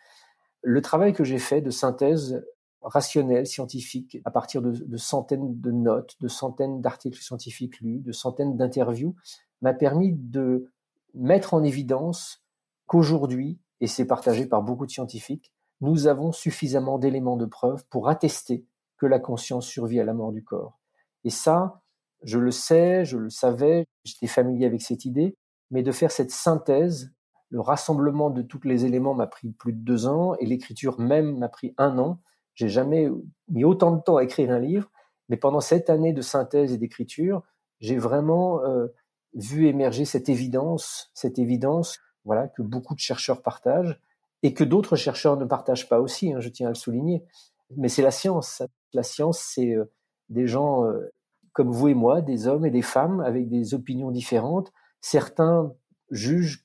Le 0.62 0.80
travail 0.80 1.12
que 1.12 1.24
j'ai 1.24 1.38
fait 1.38 1.60
de 1.60 1.70
synthèse 1.70 2.44
rationnel, 2.84 3.46
scientifique, 3.46 4.18
à 4.24 4.30
partir 4.30 4.62
de, 4.62 4.96
centaines 4.96 5.60
de 5.60 5.70
notes, 5.70 6.16
de 6.20 6.28
centaines 6.28 6.80
d'articles 6.80 7.20
scientifiques 7.20 7.80
lus, 7.80 8.00
de 8.00 8.12
centaines 8.12 8.56
d'interviews, 8.56 9.16
m'a 9.62 9.72
permis 9.72 10.12
de 10.12 10.70
mettre 11.14 11.54
en 11.54 11.62
évidence 11.62 12.44
qu'aujourd'hui, 12.86 13.58
et 13.80 13.86
c'est 13.86 14.06
partagé 14.06 14.46
par 14.46 14.62
beaucoup 14.62 14.86
de 14.86 14.90
scientifiques, 14.90 15.52
nous 15.80 16.06
avons 16.06 16.32
suffisamment 16.32 16.98
d'éléments 16.98 17.36
de 17.36 17.46
preuve 17.46 17.84
pour 17.90 18.08
attester 18.08 18.64
que 18.96 19.06
la 19.06 19.18
conscience 19.18 19.66
survit 19.66 20.00
à 20.00 20.04
la 20.04 20.14
mort 20.14 20.32
du 20.32 20.44
corps. 20.44 20.78
Et 21.24 21.30
ça, 21.30 21.82
je 22.22 22.38
le 22.38 22.50
sais, 22.50 23.04
je 23.04 23.16
le 23.16 23.30
savais, 23.30 23.86
j'étais 24.04 24.26
familier 24.26 24.66
avec 24.66 24.82
cette 24.82 25.04
idée, 25.04 25.36
mais 25.70 25.82
de 25.82 25.92
faire 25.92 26.10
cette 26.10 26.30
synthèse, 26.30 27.12
le 27.50 27.60
rassemblement 27.60 28.30
de 28.30 28.42
tous 28.42 28.60
les 28.64 28.84
éléments 28.84 29.14
m'a 29.14 29.26
pris 29.26 29.52
plus 29.52 29.72
de 29.72 29.78
deux 29.78 30.06
ans 30.06 30.34
et 30.40 30.46
l'écriture 30.46 30.98
même 30.98 31.38
m'a 31.38 31.48
pris 31.48 31.74
un 31.78 31.98
an. 31.98 32.20
J'ai 32.54 32.68
jamais 32.68 33.08
mis 33.48 33.64
autant 33.64 33.92
de 33.92 34.00
temps 34.00 34.16
à 34.16 34.24
écrire 34.24 34.50
un 34.50 34.60
livre, 34.60 34.90
mais 35.28 35.36
pendant 35.36 35.60
cette 35.60 35.90
année 35.90 36.12
de 36.12 36.22
synthèse 36.22 36.72
et 36.72 36.78
d'écriture, 36.78 37.42
j'ai 37.80 37.96
vraiment 37.96 38.64
euh, 38.64 38.88
vu 39.34 39.66
émerger 39.66 40.04
cette 40.04 40.28
évidence, 40.28 41.10
cette 41.14 41.38
évidence, 41.38 41.98
voilà, 42.24 42.48
que 42.48 42.62
beaucoup 42.62 42.94
de 42.94 43.00
chercheurs 43.00 43.42
partagent 43.42 44.00
et 44.42 44.54
que 44.54 44.64
d'autres 44.64 44.96
chercheurs 44.96 45.36
ne 45.36 45.44
partagent 45.44 45.88
pas 45.88 46.00
aussi. 46.00 46.32
Hein, 46.32 46.40
je 46.40 46.48
tiens 46.48 46.68
à 46.68 46.70
le 46.70 46.76
souligner. 46.76 47.24
Mais 47.76 47.88
c'est 47.88 48.02
la 48.02 48.10
science. 48.10 48.62
La 48.92 49.02
science, 49.02 49.38
c'est 49.38 49.74
euh, 49.74 49.90
des 50.28 50.46
gens 50.46 50.84
euh, 50.84 51.12
comme 51.52 51.70
vous 51.70 51.88
et 51.88 51.94
moi, 51.94 52.20
des 52.20 52.46
hommes 52.46 52.66
et 52.66 52.70
des 52.70 52.82
femmes 52.82 53.20
avec 53.20 53.48
des 53.48 53.74
opinions 53.74 54.10
différentes. 54.10 54.72
Certains 55.00 55.72
jugent 56.10 56.63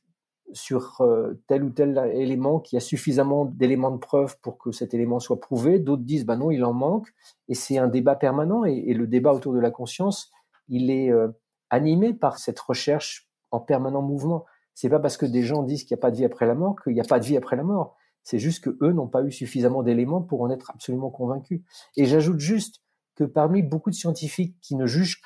sur 0.54 1.02
euh, 1.02 1.34
tel 1.48 1.64
ou 1.64 1.70
tel 1.70 1.98
élément 2.14 2.60
qu'il 2.60 2.78
y 2.78 2.78
a 2.78 2.82
suffisamment 2.82 3.46
d'éléments 3.46 3.92
de 3.92 3.98
preuve 3.98 4.38
pour 4.42 4.58
que 4.58 4.72
cet 4.72 4.94
élément 4.94 5.20
soit 5.20 5.40
prouvé. 5.40 5.80
D'autres 5.80 6.04
disent, 6.04 6.26
bah 6.26 6.36
non, 6.36 6.52
il 6.52 6.64
en 6.64 6.74
manque. 6.74 7.08
Et 7.48 7.56
c'est 7.56 7.78
un 7.78 7.88
débat 7.88 8.16
permanent. 8.16 8.66
Et, 8.66 8.94
le 8.94 9.08
débat 9.08 9.34
autour 9.34 9.54
de 9.54 9.60
la 9.60 9.72
conscience, 9.72 10.32
il 10.68 10.92
est 10.92 11.12
euh, 11.12 11.30
animé 11.70 12.14
par 12.14 12.40
cette 12.40 12.60
recherche 12.60 13.30
en 13.52 13.60
permanent 13.60 14.02
mouvement. 14.02 14.46
C'est 14.74 14.90
pas 14.90 15.00
parce 15.00 15.18
que 15.18 15.26
des 15.26 15.44
gens 15.44 15.64
disent 15.64 15.84
qu'il 15.84 15.96
n'y 15.96 16.00
a 16.00 16.02
pas 16.02 16.12
de 16.12 16.18
vie 16.18 16.26
après 16.26 16.46
la 16.46 16.56
mort 16.56 16.76
qu'il 16.84 16.94
n'y 16.94 17.02
a 17.02 17.06
pas 17.06 17.20
de 17.20 17.26
vie 17.26 17.38
après 17.38 17.56
la 17.56 17.64
mort. 17.64 17.96
C'est 18.24 18.40
juste 18.40 18.64
que 18.64 18.78
eux 18.82 18.92
n'ont 18.92 19.08
pas 19.08 19.24
eu 19.24 19.32
suffisamment 19.32 19.84
d'éléments 19.84 20.22
pour 20.22 20.42
en 20.42 20.50
être 20.50 20.72
absolument 20.72 21.10
convaincus. 21.10 21.62
Et 21.96 22.06
j'ajoute 22.06 22.40
juste 22.40 22.82
que 23.16 23.24
parmi 23.24 23.62
beaucoup 23.62 23.90
de 23.90 23.96
scientifiques 23.96 24.56
qui 24.62 24.76
ne 24.76 24.86
jugent 24.86 25.22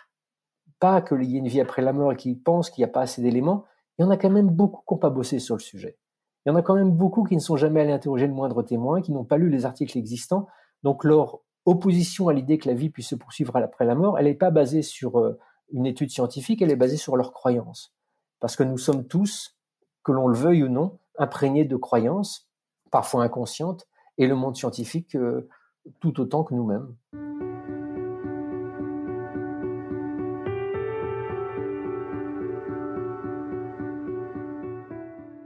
pas 0.80 1.01
qu'il 1.01 1.24
y 1.24 1.36
ait 1.36 1.39
une 1.39 1.47
vie 1.47 1.61
après 1.61 1.82
la 1.82 1.93
mort 1.93 2.13
et 2.13 2.15
qui 2.15 2.36
pensent 2.36 2.69
qu'il 2.69 2.82
n'y 2.82 2.89
a 2.89 2.91
pas 2.91 3.01
assez 3.01 3.21
d'éléments, 3.21 3.65
il 3.98 4.04
y 4.04 4.06
en 4.06 4.10
a 4.10 4.18
quand 4.18 4.30
même 4.30 4.50
beaucoup 4.50 4.82
qui 4.88 4.94
n'ont 4.94 5.00
pas 5.00 5.10
bossé 5.10 5.39
sur 5.39 5.56
le 5.56 5.62
sujet. 5.62 5.98
Il 6.46 6.50
y 6.50 6.52
en 6.52 6.56
a 6.56 6.62
quand 6.62 6.76
même 6.76 6.91
beaucoup 6.91 7.24
qui 7.24 7.36
ne 7.36 7.41
sont 7.41 7.56
jamais 7.56 7.82
allés 7.82 7.94
interroger 7.94 8.28
le 8.28 8.34
moindre 8.34 8.64
témoin, 8.64 9.02
qui 9.02 9.12
n'ont 9.12 9.24
pas 9.24 9.38
lu 9.38 9.50
les 9.50 9.66
articles 9.66 9.98
existants. 9.98 10.48
Donc 10.84 11.04
leur 11.04 11.39
opposition 11.66 12.28
à 12.28 12.34
l'idée 12.34 12.58
que 12.58 12.68
la 12.68 12.76
vie 12.76 12.89
puisse 12.89 13.08
se 13.08 13.16
poursuivre 13.16 13.56
après 13.56 13.86
la 13.86 13.96
mort, 13.96 14.20
elle 14.20 14.26
n'est 14.26 14.34
pas 14.34 14.52
basée 14.52 14.82
sur 14.82 15.20
euh, 15.20 15.39
une 15.72 15.86
étude 15.86 16.10
scientifique, 16.10 16.62
elle 16.62 16.72
est 16.72 16.76
basée 16.76 16.98
sur 16.98 17.16
leur 17.16 17.32
croyance. 17.32 17.94
Parce 18.39 18.56
que 18.56 18.64
nous 18.64 18.78
sommes 18.78 19.08
tous, 19.08 19.58
que 20.04 20.12
l'on 20.12 20.28
le 20.28 20.36
veuille 20.36 20.64
ou 20.64 20.70
non, 20.70 21.00
imprégnés 21.18 21.64
de 21.64 21.78
croyances, 21.78 22.50
parfois 22.91 23.24
inconscientes, 23.24 23.88
et 24.18 24.28
le 24.28 24.36
monde 24.36 24.58
scientifique 24.58 25.16
euh, 25.16 25.50
tout 26.02 26.20
autant 26.20 26.44
que 26.44 26.54
nous-mêmes. 26.54 26.94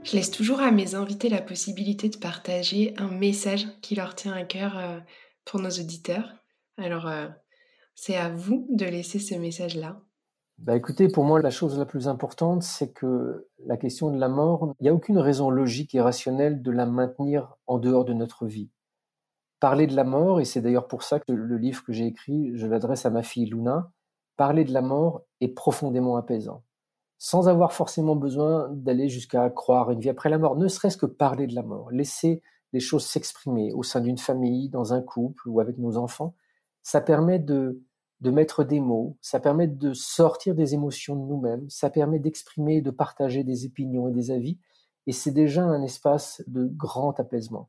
Je 0.08 0.16
laisse 0.16 0.30
toujours 0.30 0.60
à 0.60 0.70
mes 0.70 0.94
invités 0.94 1.28
la 1.28 1.42
possibilité 1.42 2.08
de 2.08 2.16
partager 2.16 2.94
un 2.96 3.08
message 3.08 3.66
qui 3.82 3.94
leur 3.94 4.14
tient 4.14 4.32
à 4.32 4.42
cœur 4.42 4.78
euh, 4.78 4.98
pour 5.44 5.60
nos 5.60 5.68
auditeurs. 5.68 6.32
Alors, 6.78 7.06
euh, 7.06 7.26
c'est 7.94 8.16
à 8.16 8.30
vous 8.30 8.66
de 8.70 8.86
laisser 8.86 9.18
ce 9.18 9.34
message-là. 9.34 10.00
Bah 10.56 10.74
écoutez, 10.76 11.08
pour 11.08 11.24
moi, 11.24 11.42
la 11.42 11.50
chose 11.50 11.78
la 11.78 11.84
plus 11.84 12.08
importante, 12.08 12.62
c'est 12.62 12.90
que 12.90 13.48
la 13.66 13.76
question 13.76 14.10
de 14.10 14.18
la 14.18 14.30
mort, 14.30 14.72
il 14.80 14.84
n'y 14.84 14.88
a 14.88 14.94
aucune 14.94 15.18
raison 15.18 15.50
logique 15.50 15.94
et 15.94 16.00
rationnelle 16.00 16.62
de 16.62 16.70
la 16.70 16.86
maintenir 16.86 17.56
en 17.66 17.76
dehors 17.76 18.06
de 18.06 18.14
notre 18.14 18.46
vie. 18.46 18.70
Parler 19.60 19.86
de 19.86 19.94
la 19.94 20.04
mort, 20.04 20.40
et 20.40 20.46
c'est 20.46 20.62
d'ailleurs 20.62 20.88
pour 20.88 21.02
ça 21.02 21.20
que 21.20 21.32
le 21.32 21.58
livre 21.58 21.84
que 21.84 21.92
j'ai 21.92 22.06
écrit, 22.06 22.52
je 22.54 22.66
l'adresse 22.66 23.04
à 23.04 23.10
ma 23.10 23.22
fille 23.22 23.44
Luna, 23.44 23.92
parler 24.38 24.64
de 24.64 24.72
la 24.72 24.80
mort 24.80 25.20
est 25.42 25.48
profondément 25.48 26.16
apaisant 26.16 26.62
sans 27.18 27.48
avoir 27.48 27.72
forcément 27.72 28.16
besoin 28.16 28.68
d'aller 28.70 29.08
jusqu'à 29.08 29.50
croire 29.50 29.90
une 29.90 30.00
vie 30.00 30.08
après 30.08 30.30
la 30.30 30.38
mort, 30.38 30.56
ne 30.56 30.68
serait-ce 30.68 30.96
que 30.96 31.06
parler 31.06 31.46
de 31.46 31.54
la 31.54 31.62
mort, 31.62 31.90
laisser 31.90 32.42
les 32.72 32.80
choses 32.80 33.04
s'exprimer 33.04 33.72
au 33.72 33.82
sein 33.82 34.00
d'une 34.00 34.18
famille, 34.18 34.68
dans 34.68 34.92
un 34.92 35.02
couple 35.02 35.48
ou 35.48 35.60
avec 35.60 35.78
nos 35.78 35.96
enfants, 35.96 36.34
ça 36.82 37.00
permet 37.00 37.38
de, 37.38 37.82
de 38.20 38.30
mettre 38.30 38.62
des 38.62 38.80
mots, 38.80 39.16
ça 39.20 39.40
permet 39.40 39.66
de 39.66 39.92
sortir 39.92 40.54
des 40.54 40.74
émotions 40.74 41.16
de 41.16 41.26
nous-mêmes, 41.26 41.68
ça 41.68 41.90
permet 41.90 42.18
d'exprimer 42.18 42.76
et 42.76 42.82
de 42.82 42.90
partager 42.90 43.42
des 43.42 43.66
opinions 43.66 44.08
et 44.08 44.12
des 44.12 44.30
avis, 44.30 44.58
et 45.06 45.12
c'est 45.12 45.32
déjà 45.32 45.64
un 45.64 45.82
espace 45.82 46.42
de 46.46 46.66
grand 46.66 47.18
apaisement. 47.18 47.68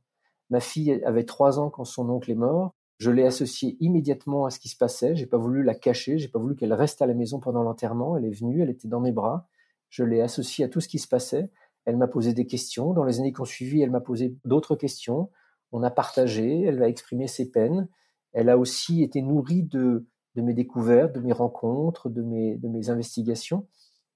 Ma 0.49 0.59
fille 0.59 1.03
avait 1.05 1.25
trois 1.25 1.59
ans 1.59 1.69
quand 1.69 1.85
son 1.85 2.09
oncle 2.09 2.29
est 2.29 2.35
mort, 2.35 2.73
je 2.99 3.11
l'ai 3.11 3.25
associée 3.25 3.77
immédiatement 3.79 4.45
à 4.45 4.49
ce 4.49 4.59
qui 4.59 4.67
se 4.67 4.75
passait. 4.75 5.15
J'ai 5.15 5.25
pas 5.25 5.37
voulu 5.37 5.63
la 5.63 5.73
cacher. 5.73 6.17
J'ai 6.17 6.27
pas 6.27 6.39
voulu 6.39 6.55
qu'elle 6.55 6.73
reste 6.73 7.01
à 7.01 7.05
la 7.05 7.13
maison 7.13 7.39
pendant 7.39 7.63
l'enterrement. 7.63 8.17
Elle 8.17 8.25
est 8.25 8.37
venue. 8.37 8.61
Elle 8.61 8.69
était 8.69 8.89
dans 8.89 8.99
mes 8.99 9.13
bras. 9.13 9.47
Je 9.89 10.03
l'ai 10.03 10.19
associée 10.19 10.65
à 10.65 10.67
tout 10.67 10.81
ce 10.81 10.89
qui 10.89 10.99
se 10.99 11.07
passait. 11.07 11.49
Elle 11.85 11.95
m'a 11.95 12.07
posé 12.07 12.33
des 12.33 12.45
questions. 12.45 12.93
Dans 12.93 13.05
les 13.05 13.19
années 13.19 13.31
qui 13.31 13.39
ont 13.39 13.45
suivi, 13.45 13.81
elle 13.81 13.89
m'a 13.89 14.01
posé 14.01 14.35
d'autres 14.43 14.75
questions. 14.75 15.29
On 15.71 15.81
a 15.81 15.89
partagé. 15.89 16.63
Elle 16.63 16.83
a 16.83 16.89
exprimé 16.89 17.27
ses 17.27 17.49
peines. 17.49 17.87
Elle 18.33 18.49
a 18.49 18.57
aussi 18.57 19.01
été 19.01 19.21
nourrie 19.21 19.63
de, 19.63 20.05
de 20.35 20.41
mes 20.41 20.53
découvertes, 20.53 21.13
de 21.13 21.21
mes 21.21 21.31
rencontres, 21.31 22.09
de 22.09 22.21
mes, 22.21 22.57
de 22.57 22.67
mes 22.67 22.89
investigations. 22.89 23.65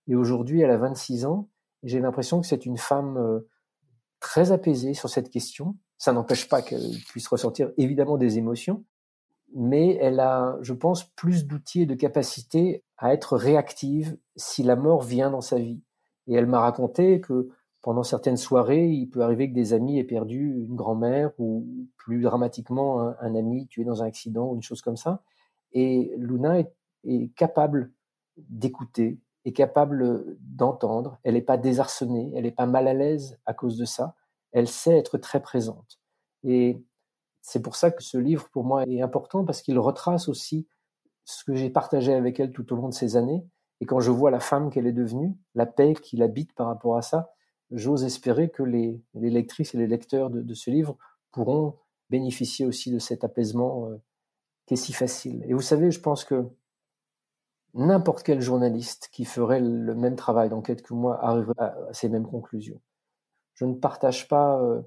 Et 0.08 0.16
aujourd'hui, 0.16 0.60
elle 0.60 0.72
a 0.72 0.78
26 0.78 1.26
ans. 1.26 1.48
J'ai 1.84 2.02
l'impression 2.02 2.42
que 2.42 2.48
c'est 2.48 2.66
une 2.66 2.78
femme 2.78 3.18
euh, 3.18 3.40
très 4.20 4.52
apaisée 4.52 4.94
sur 4.94 5.10
cette 5.10 5.30
question, 5.30 5.78
ça 6.04 6.12
n'empêche 6.12 6.50
pas 6.50 6.62
qu'elle 6.62 6.98
puisse 7.08 7.30
ressentir 7.30 7.72
évidemment 7.78 8.18
des 8.18 8.38
émotions, 8.38 8.84
mais 9.56 9.96
elle 10.02 10.20
a, 10.20 10.58
je 10.60 10.74
pense, 10.74 11.06
plus 11.06 11.48
d'outils 11.48 11.84
et 11.84 11.86
de 11.86 11.96
capacités 11.96 12.84
à 12.98 13.14
être 13.14 13.38
réactive 13.38 14.18
si 14.36 14.64
la 14.64 14.76
mort 14.76 15.02
vient 15.02 15.32
dans 15.32 15.40
sa 15.40 15.60
vie. 15.60 15.82
Et 16.28 16.34
elle 16.34 16.46
m'a 16.46 16.60
raconté 16.60 17.22
que 17.22 17.48
pendant 17.82 18.04
certaines 18.04 18.36
soirées, 18.36 18.90
il 18.90 19.10
peut 19.10 19.22
arriver 19.22 19.50
que 19.50 19.56
des 19.56 19.72
amis 19.72 19.98
aient 19.98 20.04
perdu 20.04 20.66
une 20.68 20.76
grand-mère 20.76 21.32
ou 21.38 21.66
plus 21.96 22.22
dramatiquement 22.22 23.00
un, 23.00 23.36
ami 23.36 23.68
tué 23.68 23.86
dans 23.86 24.04
un 24.04 24.08
accident 24.08 24.50
ou 24.50 24.56
une 24.56 24.62
chose 24.62 24.82
comme 24.82 24.98
ça. 24.98 25.24
Et 25.72 26.14
Luna 26.18 26.60
est, 26.60 26.74
est 27.06 27.34
capable 27.34 27.94
d'écouter, 28.36 29.22
est 29.46 29.54
capable 29.54 30.36
d'entendre. 30.42 31.18
Elle 31.24 31.36
n'est 31.36 31.42
pas 31.42 31.56
désarçonnée, 31.56 32.34
elle 32.36 32.44
n'est 32.44 32.52
pas 32.52 32.66
mal 32.66 32.90
à 32.90 32.94
l'aise 32.94 33.40
à 33.46 33.54
cause 33.54 33.78
de 33.78 33.86
ça 33.86 34.16
elle 34.54 34.68
sait 34.68 34.98
être 34.98 35.18
très 35.18 35.42
présente. 35.42 36.00
Et 36.44 36.82
c'est 37.42 37.62
pour 37.62 37.76
ça 37.76 37.92
que 37.92 38.02
ce 38.02 38.18
livre, 38.18 38.50
pour 38.52 38.64
moi, 38.64 38.84
est 38.88 39.02
important 39.02 39.44
parce 39.44 39.62
qu'il 39.62 39.78
retrace 39.78 40.30
aussi 40.30 40.68
ce 41.26 41.44
que 41.44 41.56
j'ai 41.56 41.70
partagé 41.70 42.14
avec 42.14 42.40
elle 42.40 42.52
tout 42.52 42.72
au 42.72 42.76
long 42.76 42.90
de 42.90 42.94
ces 42.94 43.18
années. 43.18 43.46
Et 43.82 43.86
quand 43.86 44.00
je 44.00 44.12
vois 44.12 44.32
la 44.32 44.40
femme 44.40 44.70
qu'elle 44.70 44.88
est 44.88 44.94
devenue, 44.94 45.36
la 45.56 45.66
paix 45.66 45.94
qui 45.94 46.16
l'habite 46.16 46.54
par 46.54 46.68
rapport 46.68 46.96
à 46.96 47.02
ça, 47.02 47.34
j'ose 47.72 48.04
espérer 48.06 48.50
que 48.50 48.64
les, 48.64 49.02
lectrices 49.14 49.74
et 49.74 49.78
les 49.78 49.88
lecteurs 49.88 50.30
de, 50.30 50.54
ce 50.54 50.70
livre 50.70 50.98
pourront 51.32 51.78
bénéficier 52.10 52.66
aussi 52.66 52.92
de 52.92 53.00
cet 53.00 53.24
apaisement 53.24 53.90
euh, 53.90 53.98
qui 54.68 54.76
est 54.76 54.78
si 54.78 54.94
facile. 54.94 55.44
Et 55.48 55.54
vous 55.54 55.62
savez, 55.62 55.92
je 55.92 56.00
pense 56.00 56.24
que 56.24 56.46
n'importe 57.74 58.24
quel 58.24 58.40
journaliste 58.40 59.10
qui 59.12 59.26
ferait 59.26 59.60
le 59.60 59.96
même 59.96 60.16
travail 60.16 60.50
d'enquête 60.50 60.84
que 60.84 60.94
moi 60.94 61.24
arriverait 61.26 61.56
à 61.60 61.94
ces 61.94 62.08
mêmes 62.08 62.28
conclusions. 62.28 62.80
Je 63.54 63.66
ne 63.66 63.74
partage 63.74 64.28
pas, 64.28 64.60
euh, 64.62 64.82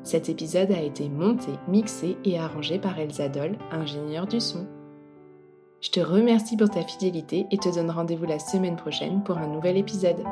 Cet 0.03 0.29
épisode 0.29 0.71
a 0.71 0.81
été 0.81 1.09
monté, 1.09 1.51
mixé 1.67 2.15
et 2.23 2.37
arrangé 2.37 2.77
par 2.77 2.99
Elsa 2.99 3.27
Doll, 3.27 3.57
ingénieure 3.71 4.27
du 4.27 4.39
son. 4.39 4.67
Je 5.81 5.89
te 5.89 5.99
remercie 5.99 6.57
pour 6.57 6.69
ta 6.69 6.83
fidélité 6.83 7.47
et 7.51 7.57
te 7.57 7.73
donne 7.73 7.91
rendez-vous 7.91 8.25
la 8.25 8.39
semaine 8.39 8.75
prochaine 8.75 9.23
pour 9.23 9.37
un 9.37 9.47
nouvel 9.47 9.77
épisode. 9.77 10.23